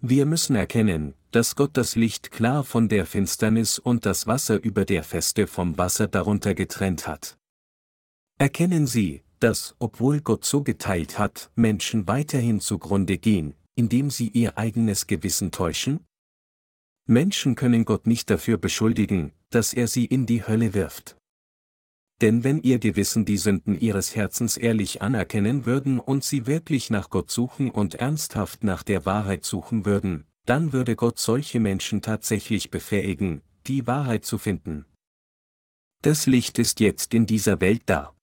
Wir 0.01 0.25
müssen 0.25 0.55
erkennen, 0.55 1.15
dass 1.31 1.57
Gott 1.57 1.71
das 1.73 1.97
Licht 1.97 2.31
klar 2.31 2.63
von 2.63 2.87
der 2.87 3.05
Finsternis 3.05 3.77
und 3.77 4.05
das 4.05 4.25
Wasser 4.25 4.63
über 4.63 4.85
der 4.85 5.03
Feste 5.03 5.47
vom 5.47 5.77
Wasser 5.77 6.07
darunter 6.07 6.55
getrennt 6.55 7.07
hat. 7.07 7.37
Erkennen 8.37 8.87
Sie, 8.87 9.25
dass, 9.39 9.75
obwohl 9.79 10.21
Gott 10.21 10.45
so 10.45 10.63
geteilt 10.63 11.19
hat, 11.19 11.51
Menschen 11.55 12.07
weiterhin 12.07 12.59
zugrunde 12.59 13.17
gehen, 13.17 13.53
indem 13.75 14.09
sie 14.09 14.29
ihr 14.29 14.57
eigenes 14.57 15.07
Gewissen 15.07 15.51
täuschen? 15.51 16.05
Menschen 17.05 17.55
können 17.55 17.85
Gott 17.85 18.07
nicht 18.07 18.29
dafür 18.29 18.57
beschuldigen, 18.57 19.31
dass 19.49 19.73
er 19.73 19.87
sie 19.87 20.05
in 20.05 20.25
die 20.25 20.45
Hölle 20.45 20.73
wirft. 20.73 21.15
Denn 22.21 22.43
wenn 22.43 22.61
ihr 22.63 22.79
Gewissen 22.79 23.25
die 23.25 23.37
Sünden 23.37 23.79
ihres 23.79 24.15
Herzens 24.15 24.57
ehrlich 24.57 25.01
anerkennen 25.01 25.65
würden 25.65 25.99
und 25.99 26.23
sie 26.23 26.47
wirklich 26.47 26.89
nach 26.89 27.09
Gott 27.09 27.29
suchen 27.29 27.69
und 27.69 27.95
ernsthaft 27.95 28.63
nach 28.63 28.81
der 28.81 29.05
Wahrheit 29.05 29.45
suchen 29.45 29.85
würden, 29.85 30.25
dann 30.45 30.73
würde 30.73 30.95
Gott 30.95 31.19
solche 31.19 31.59
Menschen 31.59 32.01
tatsächlich 32.01 32.71
befähigen, 32.71 33.41
die 33.67 33.85
Wahrheit 33.85 34.25
zu 34.25 34.37
finden. 34.37 34.85
Das 36.01 36.25
Licht 36.25 36.57
ist 36.57 36.79
jetzt 36.79 37.13
in 37.13 37.25
dieser 37.25 37.61
Welt 37.61 37.83
da. 37.85 38.16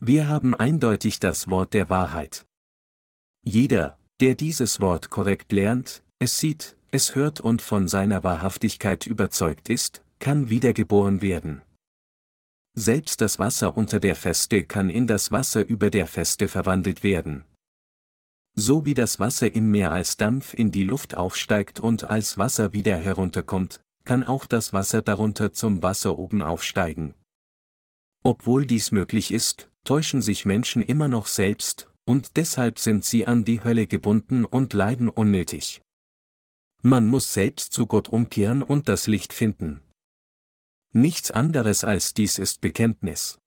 Wir 0.00 0.28
haben 0.28 0.54
eindeutig 0.54 1.18
das 1.18 1.50
Wort 1.50 1.74
der 1.74 1.90
Wahrheit. 1.90 2.46
Jeder, 3.44 3.98
der 4.20 4.36
dieses 4.36 4.80
Wort 4.80 5.10
korrekt 5.10 5.50
lernt, 5.50 6.04
es 6.20 6.38
sieht, 6.38 6.76
es 6.92 7.16
hört 7.16 7.40
und 7.40 7.62
von 7.62 7.88
seiner 7.88 8.22
Wahrhaftigkeit 8.22 9.06
überzeugt 9.06 9.68
ist, 9.68 10.04
kann 10.20 10.50
wiedergeboren 10.50 11.20
werden. 11.20 11.62
Selbst 12.74 13.20
das 13.20 13.40
Wasser 13.40 13.76
unter 13.76 13.98
der 13.98 14.14
Feste 14.14 14.62
kann 14.62 14.88
in 14.88 15.08
das 15.08 15.32
Wasser 15.32 15.66
über 15.66 15.90
der 15.90 16.06
Feste 16.06 16.46
verwandelt 16.46 17.02
werden. 17.02 17.44
So 18.54 18.84
wie 18.84 18.94
das 18.94 19.18
Wasser 19.18 19.52
im 19.52 19.72
Meer 19.72 19.90
als 19.90 20.16
Dampf 20.16 20.54
in 20.54 20.70
die 20.70 20.84
Luft 20.84 21.16
aufsteigt 21.16 21.80
und 21.80 22.04
als 22.04 22.38
Wasser 22.38 22.72
wieder 22.72 22.96
herunterkommt, 22.96 23.80
kann 24.04 24.22
auch 24.22 24.46
das 24.46 24.72
Wasser 24.72 25.02
darunter 25.02 25.52
zum 25.52 25.82
Wasser 25.82 26.18
oben 26.18 26.40
aufsteigen. 26.40 27.14
Obwohl 28.22 28.64
dies 28.64 28.92
möglich 28.92 29.32
ist, 29.32 29.67
täuschen 29.84 30.22
sich 30.22 30.44
Menschen 30.44 30.82
immer 30.82 31.08
noch 31.08 31.26
selbst, 31.26 31.90
und 32.04 32.36
deshalb 32.36 32.78
sind 32.78 33.04
sie 33.04 33.26
an 33.26 33.44
die 33.44 33.62
Hölle 33.62 33.86
gebunden 33.86 34.44
und 34.44 34.72
leiden 34.72 35.08
unnötig. 35.08 35.82
Man 36.82 37.06
muss 37.06 37.32
selbst 37.32 37.72
zu 37.72 37.86
Gott 37.86 38.08
umkehren 38.08 38.62
und 38.62 38.88
das 38.88 39.06
Licht 39.06 39.32
finden. 39.32 39.82
Nichts 40.92 41.30
anderes 41.30 41.84
als 41.84 42.14
dies 42.14 42.38
ist 42.38 42.60
Bekenntnis. 42.60 43.38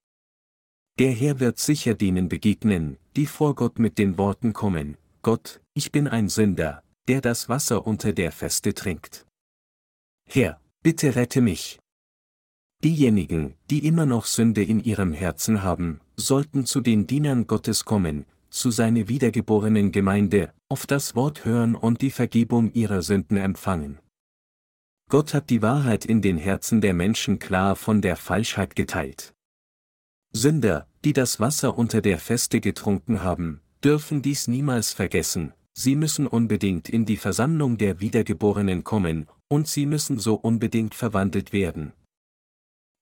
Der 1.00 1.12
Herr 1.12 1.40
wird 1.40 1.58
sicher 1.58 1.96
denen 1.96 2.30
begegnen, 2.30 2.98
die 3.16 3.26
vor 3.26 3.56
Gott 3.56 3.80
mit 3.80 3.98
den 3.98 4.18
Worten 4.18 4.54
kommen, 4.54 4.98
Gott, 5.24 5.62
ich 5.74 5.92
bin 5.92 6.08
ein 6.08 6.30
Sünder, 6.30 6.84
der 7.08 7.22
das 7.22 7.50
Wasser 7.50 7.86
unter 7.88 8.14
der 8.14 8.32
Feste 8.32 8.74
trinkt. 8.74 9.26
Herr, 10.28 10.62
bitte 10.84 11.16
rette 11.16 11.42
mich. 11.42 11.81
Diejenigen, 12.84 13.54
die 13.70 13.86
immer 13.86 14.08
noch 14.08 14.26
Sünde 14.26 14.64
in 14.64 14.84
ihrem 14.84 15.14
Herzen 15.14 15.62
haben, 15.62 16.02
sollten 16.16 16.66
zu 16.66 16.82
den 16.82 17.06
Dienern 17.06 17.46
Gottes 17.46 17.86
kommen, 17.86 18.26
zu 18.50 18.72
seiner 18.72 19.08
wiedergeborenen 19.08 19.92
Gemeinde, 19.92 20.52
auf 20.68 20.88
das 20.88 21.16
Wort 21.16 21.46
hören 21.46 21.76
und 21.76 22.02
die 22.02 22.10
Vergebung 22.10 22.74
ihrer 22.74 23.04
Sünden 23.04 23.38
empfangen. 23.38 24.00
Gott 25.10 25.34
hat 25.34 25.50
die 25.50 25.62
Wahrheit 25.62 26.06
in 26.06 26.22
den 26.22 26.38
Herzen 26.38 26.82
der 26.82 26.94
Menschen 26.94 27.38
klar 27.38 27.76
von 27.76 28.02
der 28.02 28.16
Falschheit 28.16 28.76
geteilt. 28.76 29.34
Sünder, 30.34 30.88
die 31.04 31.14
das 31.14 31.40
Wasser 31.40 31.78
unter 31.78 32.02
der 32.02 32.18
Feste 32.18 32.62
getrunken 32.62 33.22
haben, 33.22 33.62
dürfen 33.84 34.22
dies 34.22 34.48
niemals 34.48 34.94
vergessen, 34.94 35.54
sie 35.74 35.96
müssen 35.96 36.26
unbedingt 36.26 36.90
in 36.90 37.06
die 37.06 37.18
Versammlung 37.18 37.78
der 37.78 38.00
Wiedergeborenen 38.00 38.84
kommen, 38.84 39.28
und 39.50 39.68
sie 39.68 39.86
müssen 39.86 40.18
so 40.18 40.36
unbedingt 40.36 40.96
verwandelt 40.96 41.52
werden. 41.54 41.92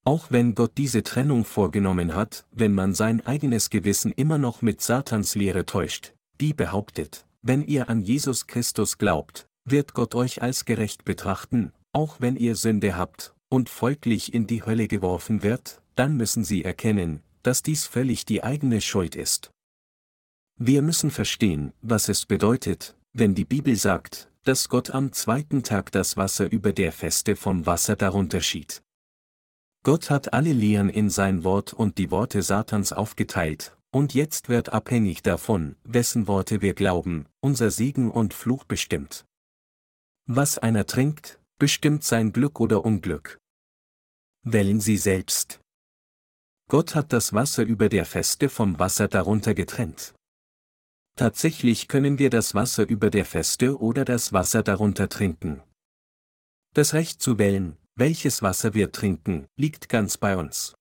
Auch 0.05 0.31
wenn 0.31 0.55
Gott 0.55 0.73
diese 0.77 1.03
Trennung 1.03 1.45
vorgenommen 1.45 2.15
hat, 2.15 2.45
wenn 2.51 2.73
man 2.73 2.93
sein 2.93 3.25
eigenes 3.25 3.69
Gewissen 3.69 4.11
immer 4.11 4.37
noch 4.37 4.61
mit 4.61 4.81
Satans 4.81 5.35
Lehre 5.35 5.65
täuscht, 5.65 6.13
die 6.39 6.53
behauptet, 6.53 7.25
wenn 7.41 7.63
ihr 7.65 7.89
an 7.89 8.01
Jesus 8.01 8.47
Christus 8.47 8.97
glaubt, 8.97 9.47
wird 9.65 9.93
Gott 9.93 10.15
euch 10.15 10.41
als 10.41 10.65
gerecht 10.65 11.05
betrachten, 11.05 11.73
auch 11.93 12.17
wenn 12.19 12.35
ihr 12.35 12.55
Sünde 12.55 12.97
habt, 12.97 13.33
und 13.49 13.69
folglich 13.69 14.33
in 14.33 14.47
die 14.47 14.65
Hölle 14.65 14.87
geworfen 14.87 15.43
wird, 15.43 15.81
dann 15.95 16.15
müssen 16.15 16.43
sie 16.43 16.63
erkennen, 16.63 17.21
dass 17.43 17.63
dies 17.63 17.85
völlig 17.85 18.25
die 18.25 18.43
eigene 18.43 18.81
Schuld 18.81 19.15
ist. 19.15 19.51
Wir 20.57 20.81
müssen 20.81 21.11
verstehen, 21.11 21.73
was 21.81 22.09
es 22.09 22.25
bedeutet, 22.25 22.95
wenn 23.13 23.33
die 23.33 23.45
Bibel 23.45 23.75
sagt, 23.75 24.29
dass 24.43 24.69
Gott 24.69 24.91
am 24.91 25.11
zweiten 25.13 25.63
Tag 25.63 25.91
das 25.91 26.17
Wasser 26.17 26.51
über 26.51 26.73
der 26.73 26.91
Feste 26.91 27.35
vom 27.35 27.65
Wasser 27.65 27.95
darunter 27.95 28.41
schied. 28.41 28.81
Gott 29.83 30.09
hat 30.09 30.33
alle 30.33 30.51
Lehren 30.51 30.89
in 30.89 31.09
sein 31.09 31.43
Wort 31.43 31.73
und 31.73 31.97
die 31.97 32.11
Worte 32.11 32.41
Satans 32.41 32.91
aufgeteilt, 32.91 33.77
und 33.91 34.13
jetzt 34.13 34.49
wird 34.49 34.69
abhängig 34.69 35.23
davon, 35.23 35.77
wessen 35.83 36.27
Worte 36.27 36.61
wir 36.61 36.73
glauben, 36.73 37.27
unser 37.39 37.71
Segen 37.71 38.11
und 38.11 38.33
Fluch 38.33 38.65
bestimmt. 38.65 39.25
Was 40.27 40.57
einer 40.57 40.85
trinkt, 40.85 41.39
bestimmt 41.57 42.03
sein 42.03 42.33
Glück 42.33 42.59
oder 42.59 42.85
Unglück. 42.85 43.39
Wählen 44.43 44.79
Sie 44.79 44.97
selbst. 44.97 45.59
Gott 46.69 46.93
hat 46.93 47.13
das 47.13 47.33
Wasser 47.33 47.63
über 47.63 47.89
der 47.89 48.05
Feste 48.05 48.47
vom 48.47 48.77
Wasser 48.77 49.07
darunter 49.07 49.55
getrennt. 49.55 50.13
Tatsächlich 51.15 51.87
können 51.87 52.19
wir 52.19 52.29
das 52.29 52.53
Wasser 52.53 52.87
über 52.87 53.09
der 53.09 53.25
Feste 53.25 53.79
oder 53.79 54.05
das 54.05 54.33
Wasser 54.33 54.61
darunter 54.61 55.09
trinken. 55.09 55.63
Das 56.75 56.93
Recht 56.93 57.21
zu 57.21 57.39
wählen, 57.39 57.75
welches 57.99 58.41
Wasser 58.41 58.73
wir 58.73 58.91
trinken, 58.91 59.47
liegt 59.57 59.89
ganz 59.89 60.17
bei 60.17 60.37
uns. 60.37 60.73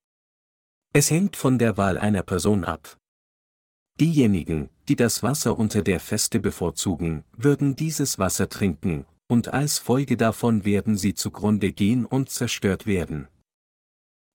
Es 0.92 1.10
hängt 1.10 1.36
von 1.36 1.58
der 1.58 1.76
Wahl 1.76 1.98
einer 1.98 2.22
Person 2.22 2.64
ab. 2.64 2.96
Diejenigen, 4.00 4.70
die 4.88 4.94
das 4.94 5.24
Wasser 5.24 5.58
unter 5.58 5.82
der 5.82 5.98
Feste 5.98 6.38
bevorzugen, 6.38 7.24
würden 7.36 7.74
dieses 7.74 8.20
Wasser 8.20 8.48
trinken, 8.48 9.04
und 9.26 9.48
als 9.48 9.78
Folge 9.78 10.16
davon 10.16 10.64
werden 10.64 10.96
sie 10.96 11.14
zugrunde 11.14 11.72
gehen 11.72 12.06
und 12.06 12.30
zerstört 12.30 12.86
werden. 12.86 13.26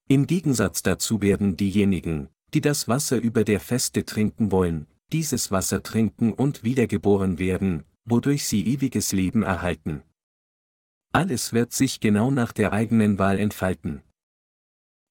Im 0.09 0.27
Gegensatz 0.27 0.83
dazu 0.83 1.21
werden 1.21 1.55
diejenigen, 1.55 2.27
die 2.53 2.61
das 2.61 2.89
Wasser 2.89 3.17
über 3.17 3.45
der 3.45 3.61
Feste 3.61 4.03
trinken 4.05 4.51
wollen, 4.51 4.87
dieses 5.13 5.51
Wasser 5.51 5.81
trinken 5.81 6.33
und 6.33 6.63
wiedergeboren 6.63 7.39
werden, 7.39 7.85
wodurch 8.03 8.45
sie 8.45 8.67
ewiges 8.67 9.13
Leben 9.13 9.43
erhalten. 9.43 10.03
Alles 11.15 11.53
wird 11.53 11.73
sich 11.73 11.99
genau 11.99 12.31
nach 12.31 12.51
der 12.51 12.73
eigenen 12.73 13.19
Wahl 13.19 13.37
entfalten. 13.39 14.01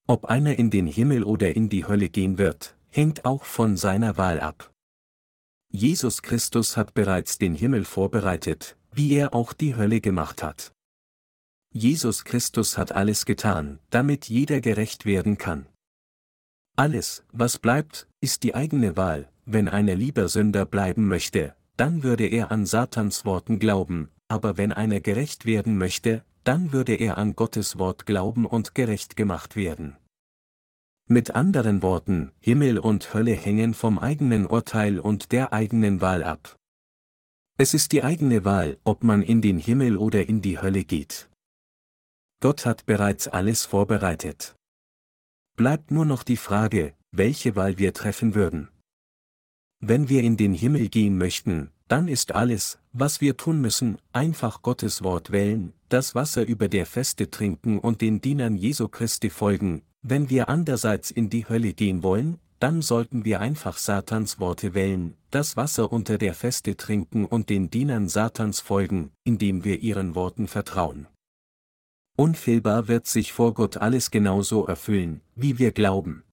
Ob 0.08 0.24
einer 0.24 0.58
in 0.58 0.68
den 0.68 0.88
Himmel 0.88 1.22
oder 1.22 1.54
in 1.54 1.68
die 1.68 1.86
Hölle 1.86 2.08
gehen 2.08 2.38
wird, 2.38 2.76
hängt 2.90 3.24
auch 3.24 3.44
von 3.44 3.76
seiner 3.76 4.16
Wahl 4.16 4.40
ab. 4.40 4.72
Jesus 5.70 6.20
Christus 6.22 6.76
hat 6.76 6.92
bereits 6.92 7.38
den 7.38 7.54
Himmel 7.54 7.84
vorbereitet, 7.84 8.76
wie 8.90 9.14
er 9.14 9.32
auch 9.32 9.52
die 9.52 9.76
Hölle 9.76 10.00
gemacht 10.00 10.42
hat. 10.42 10.72
Jesus 11.72 12.24
Christus 12.24 12.76
hat 12.76 12.90
alles 12.90 13.24
getan, 13.24 13.78
damit 13.90 14.28
jeder 14.28 14.60
gerecht 14.60 15.06
werden 15.06 15.38
kann. 15.38 15.66
Alles, 16.76 17.24
was 17.32 17.58
bleibt, 17.58 18.08
ist 18.20 18.42
die 18.42 18.56
eigene 18.56 18.96
Wahl, 18.96 19.30
wenn 19.44 19.68
einer 19.68 19.94
lieber 19.94 20.28
Sünder 20.28 20.66
bleiben 20.66 21.06
möchte, 21.06 21.54
dann 21.76 22.02
würde 22.02 22.26
er 22.26 22.50
an 22.50 22.66
Satans 22.66 23.24
Worten 23.24 23.58
glauben, 23.58 24.10
aber 24.32 24.56
wenn 24.56 24.72
einer 24.72 25.00
gerecht 25.00 25.44
werden 25.44 25.76
möchte, 25.76 26.24
dann 26.42 26.72
würde 26.72 26.94
er 26.94 27.18
an 27.18 27.36
Gottes 27.36 27.78
Wort 27.78 28.06
glauben 28.06 28.46
und 28.46 28.74
gerecht 28.74 29.14
gemacht 29.14 29.56
werden. 29.56 29.98
Mit 31.06 31.32
anderen 31.32 31.82
Worten, 31.82 32.32
Himmel 32.40 32.78
und 32.78 33.12
Hölle 33.12 33.34
hängen 33.34 33.74
vom 33.74 33.98
eigenen 33.98 34.46
Urteil 34.46 34.98
und 34.98 35.32
der 35.32 35.52
eigenen 35.52 36.00
Wahl 36.00 36.24
ab. 36.24 36.56
Es 37.58 37.74
ist 37.74 37.92
die 37.92 38.02
eigene 38.02 38.46
Wahl, 38.46 38.78
ob 38.84 39.04
man 39.04 39.20
in 39.20 39.42
den 39.42 39.58
Himmel 39.58 39.98
oder 39.98 40.26
in 40.26 40.40
die 40.40 40.58
Hölle 40.58 40.84
geht. 40.84 41.28
Gott 42.40 42.64
hat 42.64 42.86
bereits 42.86 43.28
alles 43.28 43.66
vorbereitet. 43.66 44.56
Bleibt 45.56 45.90
nur 45.90 46.06
noch 46.06 46.22
die 46.22 46.38
Frage, 46.38 46.94
welche 47.10 47.54
Wahl 47.54 47.76
wir 47.76 47.92
treffen 47.92 48.34
würden. 48.34 48.68
Wenn 49.80 50.08
wir 50.08 50.22
in 50.22 50.38
den 50.38 50.54
Himmel 50.54 50.88
gehen 50.88 51.18
möchten, 51.18 51.70
dann 51.88 52.08
ist 52.08 52.32
alles, 52.32 52.78
was 52.92 53.20
wir 53.20 53.36
tun 53.36 53.60
müssen, 53.60 53.98
einfach 54.12 54.62
Gottes 54.62 55.02
Wort 55.02 55.32
wählen, 55.32 55.72
das 55.88 56.14
Wasser 56.14 56.46
über 56.46 56.68
der 56.68 56.86
Feste 56.86 57.30
trinken 57.30 57.78
und 57.78 58.00
den 58.00 58.20
Dienern 58.20 58.56
Jesu 58.56 58.88
Christi 58.88 59.30
folgen, 59.30 59.82
wenn 60.02 60.30
wir 60.30 60.48
andererseits 60.48 61.10
in 61.10 61.30
die 61.30 61.48
Hölle 61.48 61.74
gehen 61.74 62.02
wollen, 62.02 62.38
dann 62.58 62.80
sollten 62.80 63.24
wir 63.24 63.40
einfach 63.40 63.76
Satans 63.76 64.38
Worte 64.38 64.74
wählen, 64.74 65.16
das 65.30 65.56
Wasser 65.56 65.90
unter 65.90 66.18
der 66.18 66.34
Feste 66.34 66.76
trinken 66.76 67.24
und 67.24 67.50
den 67.50 67.70
Dienern 67.70 68.08
Satans 68.08 68.60
folgen, 68.60 69.10
indem 69.24 69.64
wir 69.64 69.80
ihren 69.80 70.14
Worten 70.14 70.46
vertrauen. 70.46 71.08
Unfehlbar 72.16 72.88
wird 72.88 73.06
sich 73.06 73.32
vor 73.32 73.54
Gott 73.54 73.78
alles 73.78 74.10
genauso 74.10 74.66
erfüllen, 74.66 75.22
wie 75.34 75.58
wir 75.58 75.72
glauben. 75.72 76.24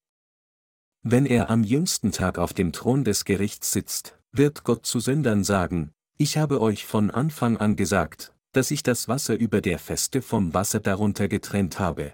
Wenn 1.01 1.25
er 1.25 1.49
am 1.49 1.63
jüngsten 1.63 2.11
Tag 2.11 2.37
auf 2.37 2.53
dem 2.53 2.73
Thron 2.73 3.03
des 3.03 3.23
Gerichts 3.23 3.71
sitzt, 3.71 4.19
wird 4.31 4.63
Gott 4.63 4.85
zu 4.85 4.99
Sündern 4.99 5.43
sagen, 5.43 5.93
ich 6.21 6.37
habe 6.37 6.59
euch 6.59 6.85
von 6.85 7.11
Anfang 7.11 7.55
an 7.55 7.77
gesagt, 7.77 8.33
dass 8.51 8.71
ich 8.71 8.83
das 8.83 9.07
Wasser 9.07 9.39
über 9.39 9.61
der 9.61 9.79
Feste 9.79 10.21
vom 10.21 10.53
Wasser 10.53 10.81
darunter 10.81 11.29
getrennt 11.29 11.79
habe. 11.79 12.13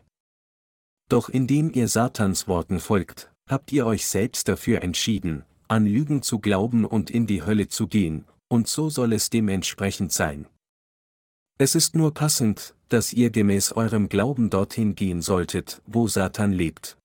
Doch 1.10 1.28
indem 1.28 1.72
ihr 1.74 1.88
Satans 1.88 2.48
Worten 2.48 2.80
folgt, 2.80 3.32
habt 3.50 3.72
ihr 3.72 3.88
euch 3.88 4.06
selbst 4.06 4.48
dafür 4.48 4.84
entschieden, 4.84 5.44
an 5.68 5.88
Lügen 5.88 6.22
zu 6.22 6.38
glauben 6.38 6.86
und 6.86 7.10
in 7.10 7.26
die 7.26 7.44
Hölle 7.44 7.68
zu 7.68 7.88
gehen, 7.88 8.26
und 8.48 8.68
so 8.68 8.92
soll 8.92 9.12
es 9.12 9.32
dementsprechend 9.32 10.12
sein. 10.12 10.46
Es 11.58 11.74
ist 11.74 11.96
nur 11.96 12.14
passend, 12.14 12.76
dass 12.90 13.12
ihr 13.12 13.32
gemäß 13.32 13.72
eurem 13.72 14.08
Glauben 14.08 14.52
dorthin 14.52 14.94
gehen 14.94 15.24
solltet, 15.24 15.82
wo 15.88 16.08
Satan 16.08 16.52
lebt. 16.52 16.98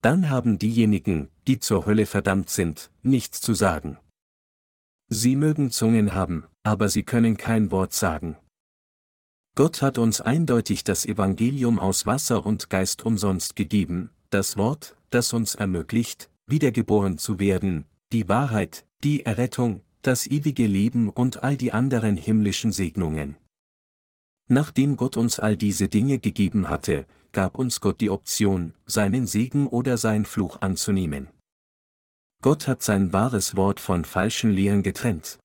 Dann 0.00 0.30
haben 0.30 0.58
diejenigen, 0.58 1.28
die 1.46 1.60
zur 1.60 1.84
Hölle 1.84 2.06
verdammt 2.06 2.48
sind, 2.48 2.90
nichts 3.02 3.42
zu 3.42 3.52
sagen. 3.52 3.98
Sie 5.08 5.36
mögen 5.36 5.70
Zungen 5.70 6.14
haben, 6.14 6.44
aber 6.62 6.88
sie 6.88 7.02
können 7.02 7.36
kein 7.36 7.70
Wort 7.70 7.92
sagen. 7.94 8.36
Gott 9.54 9.82
hat 9.82 9.98
uns 9.98 10.20
eindeutig 10.20 10.84
das 10.84 11.06
Evangelium 11.06 11.78
aus 11.78 12.06
Wasser 12.06 12.44
und 12.44 12.70
Geist 12.70 13.04
umsonst 13.04 13.56
gegeben, 13.56 14.10
das 14.30 14.56
Wort, 14.56 14.96
das 15.10 15.32
uns 15.32 15.54
ermöglicht, 15.54 16.30
wiedergeboren 16.46 17.18
zu 17.18 17.38
werden, 17.38 17.86
die 18.12 18.28
Wahrheit, 18.28 18.86
die 19.02 19.24
Errettung, 19.24 19.80
das 20.02 20.26
ewige 20.26 20.66
Leben 20.66 21.08
und 21.08 21.42
all 21.42 21.56
die 21.56 21.72
anderen 21.72 22.16
himmlischen 22.16 22.72
Segnungen. 22.72 23.36
Nachdem 24.48 24.96
Gott 24.96 25.16
uns 25.16 25.40
all 25.40 25.56
diese 25.56 25.88
Dinge 25.88 26.18
gegeben 26.18 26.68
hatte, 26.68 27.06
gab 27.32 27.58
uns 27.58 27.80
Gott 27.80 28.00
die 28.00 28.10
Option, 28.10 28.74
seinen 28.86 29.26
Segen 29.26 29.66
oder 29.66 29.96
sein 29.96 30.24
Fluch 30.24 30.60
anzunehmen. 30.60 31.28
Gott 32.40 32.68
hat 32.68 32.82
sein 32.82 33.12
wahres 33.12 33.56
Wort 33.56 33.80
von 33.80 34.04
falschen 34.04 34.50
Lehren 34.50 34.82
getrennt. 34.82 35.38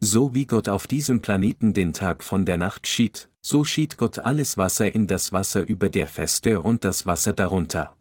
So 0.00 0.32
wie 0.32 0.46
Gott 0.46 0.68
auf 0.68 0.86
diesem 0.86 1.22
Planeten 1.22 1.74
den 1.74 1.92
Tag 1.92 2.22
von 2.22 2.44
der 2.44 2.56
Nacht 2.56 2.86
schied, 2.86 3.28
so 3.40 3.64
schied 3.64 3.98
Gott 3.98 4.20
alles 4.20 4.56
Wasser 4.56 4.94
in 4.94 5.08
das 5.08 5.32
Wasser 5.32 5.66
über 5.66 5.88
der 5.88 6.06
Feste 6.06 6.60
und 6.60 6.84
das 6.84 7.04
Wasser 7.04 7.32
darunter. 7.32 7.96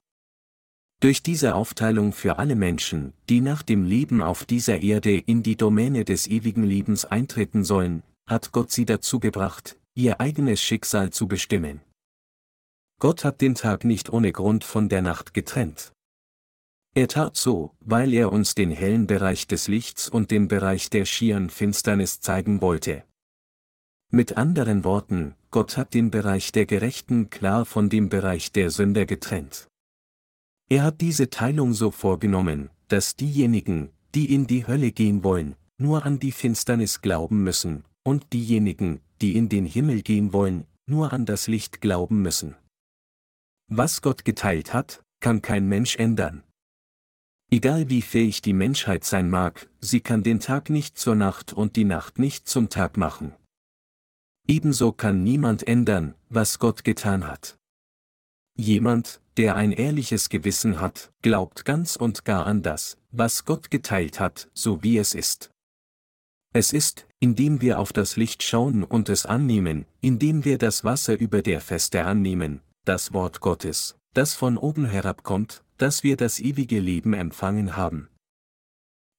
Durch 1.00 1.24
diese 1.24 1.56
Aufteilung 1.56 2.14
für 2.14 2.38
alle 2.38 2.56
Menschen, 2.56 3.14
die 3.30 3.41
nach 3.41 3.64
dem 3.64 3.84
Leben 3.84 4.22
auf 4.22 4.45
dieser 4.45 4.82
Erde 4.82 5.18
in 5.18 5.41
die 5.41 5.56
Domäne 5.56 6.06
des 6.06 6.28
ewigen 6.28 6.64
Lebens 6.64 7.06
eintreten 7.06 7.64
sollen, 7.64 8.04
hat 8.28 8.52
Gott 8.52 8.72
sie 8.72 8.86
dazu 8.86 9.20
gebracht, 9.20 9.80
ihr 9.95 10.20
eigenes 10.20 10.62
Schicksal 10.62 11.12
zu 11.12 11.28
bestimmen. 11.28 11.82
Gott 13.00 13.24
hat 13.24 13.41
den 13.41 13.56
Tag 13.56 13.86
nicht 13.86 14.12
ohne 14.12 14.32
Grund 14.32 14.64
von 14.64 14.89
der 14.89 15.02
Nacht 15.02 15.34
getrennt. 15.34 15.93
Er 16.98 17.08
tat 17.08 17.36
so, 17.36 17.76
weil 17.80 18.12
er 18.12 18.32
uns 18.32 18.56
den 18.56 18.72
hellen 18.72 19.06
Bereich 19.06 19.45
des 19.45 19.68
Lichts 19.68 20.10
und 20.10 20.32
den 20.32 20.48
Bereich 20.48 20.89
der 20.89 21.06
schieren 21.06 21.52
Finsternis 21.52 22.22
zeigen 22.22 22.60
wollte. 22.60 23.04
Mit 24.10 24.36
anderen 24.36 24.84
Worten, 24.84 25.36
Gott 25.52 25.78
hat 25.78 25.93
den 25.93 26.10
Bereich 26.10 26.52
der 26.54 26.66
Gerechten 26.66 27.30
klar 27.30 27.66
von 27.66 27.89
dem 27.89 28.10
Bereich 28.10 28.52
der 28.52 28.72
Sünder 28.72 29.06
getrennt. 29.06 29.68
Er 30.72 30.82
hat 30.82 31.00
diese 31.00 31.30
Teilung 31.30 31.76
so 31.76 31.91
vorgenommen, 31.91 32.72
dass 32.88 33.16
diejenigen, 33.16 33.91
die 34.16 34.34
in 34.34 34.48
die 34.48 34.66
Hölle 34.66 34.91
gehen 34.91 35.24
wollen, 35.24 35.56
nur 35.78 36.04
an 36.04 36.18
die 36.18 36.32
Finsternis 36.32 37.02
glauben 37.04 37.43
müssen, 37.43 37.84
und 38.04 38.34
diejenigen, 38.34 39.02
die 39.22 39.36
in 39.36 39.50
den 39.50 39.68
Himmel 39.68 40.02
gehen 40.02 40.34
wollen, 40.34 40.66
nur 40.88 41.14
an 41.14 41.28
das 41.28 41.45
Licht 41.45 41.80
glauben 41.80 42.24
müssen. 42.24 42.56
Was 43.68 44.02
Gott 44.02 44.26
geteilt 44.26 44.74
hat, 44.74 45.04
kann 45.20 45.43
kein 45.43 45.68
Mensch 45.68 45.98
ändern. 45.98 46.41
Egal 47.50 47.89
wie 47.89 48.02
fähig 48.02 48.41
die 48.41 48.54
Menschheit 48.54 49.06
sein 49.06 49.30
mag, 49.30 49.70
sie 49.80 50.02
kann 50.02 50.22
den 50.22 50.41
Tag 50.41 50.70
nicht 50.70 50.98
zur 50.98 51.16
Nacht 51.16 51.54
und 51.54 51.78
die 51.78 51.86
Nacht 51.86 52.20
nicht 52.20 52.48
zum 52.50 52.68
Tag 52.70 52.98
machen. 52.98 53.34
Ebenso 54.48 54.91
kann 54.91 55.24
niemand 55.24 55.66
ändern, 55.66 56.14
was 56.30 56.60
Gott 56.60 56.84
getan 56.84 57.26
hat. 57.26 57.58
Jemand, 58.58 59.22
der 59.38 59.56
ein 59.56 59.72
ehrliches 59.72 60.30
Gewissen 60.30 60.82
hat, 60.82 61.12
glaubt 61.22 61.64
ganz 61.64 61.95
und 61.95 62.26
gar 62.26 62.45
an 62.45 62.64
das, 62.64 62.98
was 63.12 63.45
Gott 63.45 63.72
geteilt 63.72 64.20
hat, 64.20 64.50
so 64.54 64.84
wie 64.84 64.98
es 64.98 65.14
ist. 65.14 65.52
Es 66.54 66.74
ist, 66.74 67.08
indem 67.20 67.62
wir 67.62 67.80
auf 67.80 67.93
das 67.93 68.18
Licht 68.18 68.41
schauen 68.43 68.84
und 68.84 69.10
es 69.10 69.26
annehmen, 69.26 69.86
indem 70.02 70.43
wir 70.43 70.58
das 70.58 70.84
Wasser 70.84 71.18
über 71.18 71.41
der 71.41 71.62
Feste 71.62 72.04
annehmen, 72.04 72.62
das 72.84 73.14
Wort 73.14 73.39
Gottes, 73.39 73.95
das 74.14 74.34
von 74.34 74.58
oben 74.58 74.86
herabkommt, 74.86 75.64
dass 75.78 76.03
wir 76.03 76.17
das 76.17 76.39
ewige 76.39 76.80
Leben 76.80 77.13
empfangen 77.13 77.75
haben. 77.75 78.09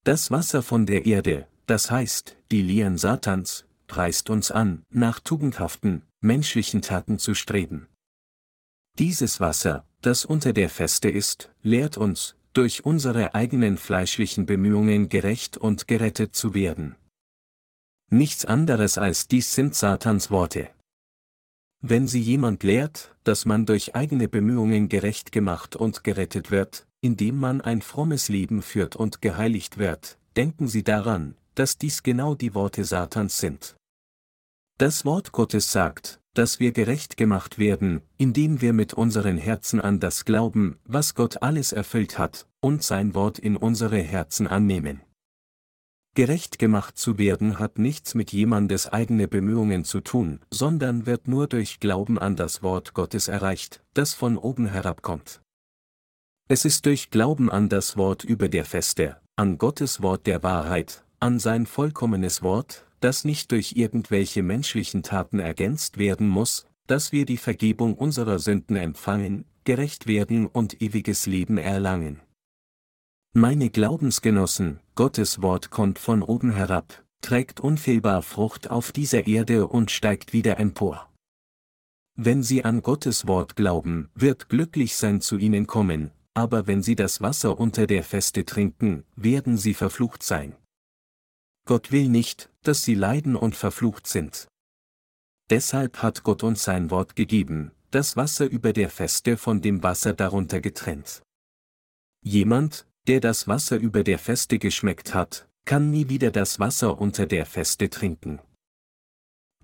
Das 0.05 0.31
Wasser 0.31 0.63
von 0.63 0.87
der 0.87 1.07
Erde, 1.07 1.47
das 1.67 1.91
heißt, 1.91 2.37
die 2.51 2.63
Lehren 2.63 2.99
Satans, 2.99 3.67
preist 3.87 4.31
uns 4.31 4.51
an, 4.51 4.85
nach 4.91 5.21
tugendhaften, 5.21 6.03
menschlichen 6.21 6.83
Taten 6.83 7.19
zu 7.19 7.35
streben. 7.35 7.89
Dieses 8.99 9.41
Wasser, 9.41 9.87
das 10.01 10.25
unter 10.25 10.53
der 10.53 10.71
Feste 10.71 11.09
ist, 11.09 11.51
lehrt 11.63 11.97
uns, 11.97 12.37
durch 12.53 12.85
unsere 12.85 13.35
eigenen 13.35 13.77
fleischlichen 13.77 14.47
Bemühungen 14.47 15.09
gerecht 15.09 15.57
und 15.57 15.87
gerettet 15.87 16.35
zu 16.35 16.55
werden. 16.55 16.97
Nichts 18.11 18.45
anderes 18.45 18.99
als 18.99 19.29
dies 19.29 19.55
sind 19.55 19.75
Satans 19.75 20.31
Worte. 20.31 20.71
Wenn 21.81 22.09
sie 22.09 22.21
jemand 22.21 22.65
lehrt, 22.65 23.15
dass 23.23 23.45
man 23.45 23.65
durch 23.65 23.95
eigene 23.95 24.29
Bemühungen 24.29 24.89
gerecht 24.89 25.31
gemacht 25.31 25.77
und 25.77 26.03
gerettet 26.03 26.51
wird, 26.51 26.87
indem 27.01 27.37
man 27.39 27.61
ein 27.61 27.83
frommes 27.83 28.29
Leben 28.29 28.63
führt 28.63 28.97
und 28.97 29.23
geheiligt 29.23 29.79
wird, 29.79 30.19
denken 30.37 30.67
Sie 30.67 30.83
daran, 30.83 31.37
dass 31.55 31.79
dies 31.79 32.03
genau 32.03 32.35
die 32.35 32.55
Worte 32.55 32.85
Satans 32.85 33.39
sind. 33.39 33.77
Das 34.79 35.05
Wort 35.05 35.33
Gottes 35.33 35.71
sagt, 35.71 36.21
dass 36.35 36.61
wir 36.61 36.73
gerecht 36.73 37.17
gemacht 37.17 37.59
werden, 37.59 38.01
indem 38.17 38.61
wir 38.61 38.73
mit 38.73 38.95
unseren 38.95 39.39
Herzen 39.39 39.81
an 39.81 39.99
das 39.99 40.25
glauben, 40.25 40.79
was 40.85 41.15
Gott 41.15 41.43
alles 41.43 41.73
erfüllt 41.73 42.19
hat, 42.19 42.47
und 42.61 42.83
sein 42.83 43.15
Wort 43.15 43.39
in 43.39 43.57
unsere 43.57 43.99
Herzen 43.99 44.47
annehmen. 44.47 45.01
Gerecht 46.15 46.59
gemacht 46.59 46.99
zu 46.99 47.19
werden 47.19 47.59
hat 47.59 47.79
nichts 47.79 48.15
mit 48.15 48.33
jemandes 48.33 48.89
eigene 48.89 49.29
Bemühungen 49.29 49.85
zu 49.85 50.01
tun, 50.01 50.41
sondern 50.51 51.07
wird 51.07 51.29
nur 51.29 51.47
durch 51.47 51.81
Glauben 51.81 52.19
an 52.19 52.35
das 52.37 52.63
Wort 52.63 52.95
Gottes 52.95 53.29
erreicht, 53.29 53.83
das 53.95 54.15
von 54.15 54.37
oben 54.37 54.67
herabkommt. 54.67 55.41
Es 56.49 56.65
ist 56.65 56.87
durch 56.87 57.11
Glauben 57.11 57.51
an 57.51 57.69
das 57.69 57.97
Wort 57.97 58.25
über 58.25 58.49
der 58.49 58.65
Feste, 58.65 59.21
an 59.37 59.59
Gottes 59.59 60.03
Wort 60.03 60.27
der 60.27 60.43
Wahrheit, 60.43 61.05
an 61.21 61.39
sein 61.39 61.67
vollkommenes 61.67 62.43
Wort, 62.43 62.87
das 63.01 63.25
nicht 63.25 63.53
durch 63.53 63.75
irgendwelche 63.77 64.43
menschlichen 64.43 65.03
Taten 65.03 65.39
ergänzt 65.39 65.99
werden 65.99 66.29
muss, 66.29 66.67
dass 66.87 67.13
wir 67.13 67.27
die 67.27 67.37
Vergebung 67.37 67.95
unserer 67.95 68.39
Sünden 68.39 68.77
empfangen, 68.77 69.45
gerecht 69.65 70.07
werden 70.07 70.47
und 70.47 70.81
ewiges 70.81 71.27
Leben 71.27 71.59
erlangen. 71.59 72.21
Meine 73.35 73.69
Glaubensgenossen, 73.69 74.81
Gottes 74.95 75.43
Wort 75.43 75.71
kommt 75.71 75.99
von 75.99 76.23
oben 76.23 76.51
herab, 76.53 77.05
trägt 77.21 77.61
unfehlbar 77.61 78.23
Frucht 78.23 78.71
auf 78.71 78.91
dieser 78.91 79.27
Erde 79.27 79.67
und 79.67 79.91
steigt 79.91 80.33
wieder 80.33 80.59
empor. 80.59 81.13
Wenn 82.17 82.43
Sie 82.43 82.65
an 82.65 82.83
Gottes 82.83 83.27
Wort 83.27 83.55
glauben, 83.55 84.09
wird 84.15 84.49
glücklich 84.49 84.97
sein 84.97 85.21
zu 85.21 85.37
Ihnen 85.37 85.67
kommen, 85.67 86.11
aber 86.35 86.67
wenn 86.67 86.83
Sie 86.83 86.97
das 86.97 87.21
Wasser 87.21 87.61
unter 87.61 87.87
der 87.87 88.03
Feste 88.03 88.45
trinken, 88.47 89.05
werden 89.15 89.57
Sie 89.59 89.75
verflucht 89.75 90.23
sein. 90.23 90.57
Gott 91.67 91.93
will 91.93 92.09
nicht, 92.09 92.51
dass 92.63 92.83
Sie 92.83 92.95
leiden 92.95 93.37
und 93.37 93.55
verflucht 93.55 94.07
sind. 94.07 94.49
Deshalb 95.51 96.03
hat 96.03 96.23
Gott 96.25 96.43
uns 96.43 96.65
sein 96.65 96.91
Wort 96.91 97.15
gegeben, 97.15 97.73
das 97.91 98.17
Wasser 98.17 98.47
über 98.47 98.73
der 98.73 98.89
Feste 98.89 99.37
von 99.37 99.61
dem 99.61 99.83
Wasser 99.83 100.15
darunter 100.15 100.61
getrennt. 100.61 101.23
Jemand, 102.23 102.88
der 103.09 103.21
das 103.21 103.49
Wasser 103.49 103.79
über 103.79 104.05
der 104.05 104.19
Feste 104.19 104.59
geschmeckt 104.59 105.15
hat, 105.15 105.49
kann 105.65 105.91
nie 105.91 106.09
wieder 106.11 106.31
das 106.31 106.61
Wasser 106.61 107.01
unter 107.01 107.27
der 107.27 107.47
Feste 107.47 107.89
trinken. 107.89 108.39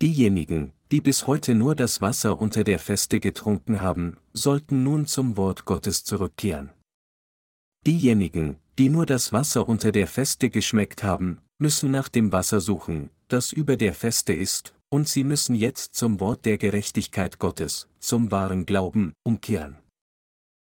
Diejenigen, 0.01 0.73
die 0.91 0.99
bis 0.99 1.27
heute 1.27 1.55
nur 1.55 1.75
das 1.75 2.01
Wasser 2.01 2.41
unter 2.41 2.63
der 2.63 2.79
Feste 2.79 3.19
getrunken 3.19 3.81
haben, 3.81 4.17
sollten 4.33 4.83
nun 4.83 5.05
zum 5.05 5.37
Wort 5.37 5.65
Gottes 5.65 6.03
zurückkehren. 6.03 6.71
Diejenigen, 7.85 8.57
die 8.79 8.89
nur 8.89 9.05
das 9.05 9.31
Wasser 9.31 9.69
unter 9.69 9.91
der 9.91 10.07
Feste 10.07 10.49
geschmeckt 10.49 11.03
haben, 11.03 11.39
müssen 11.59 11.91
nach 11.91 12.09
dem 12.09 12.31
Wasser 12.31 12.59
suchen, 12.59 13.09
das 13.27 13.53
über 13.53 13.77
der 13.77 13.93
Feste 13.93 14.33
ist, 14.33 14.73
und 14.89 15.07
sie 15.07 15.23
müssen 15.23 15.55
jetzt 15.55 15.95
zum 15.95 16.19
Wort 16.19 16.45
der 16.45 16.57
Gerechtigkeit 16.57 17.39
Gottes, 17.39 17.87
zum 17.99 18.31
wahren 18.31 18.65
Glauben, 18.65 19.13
umkehren. 19.23 19.77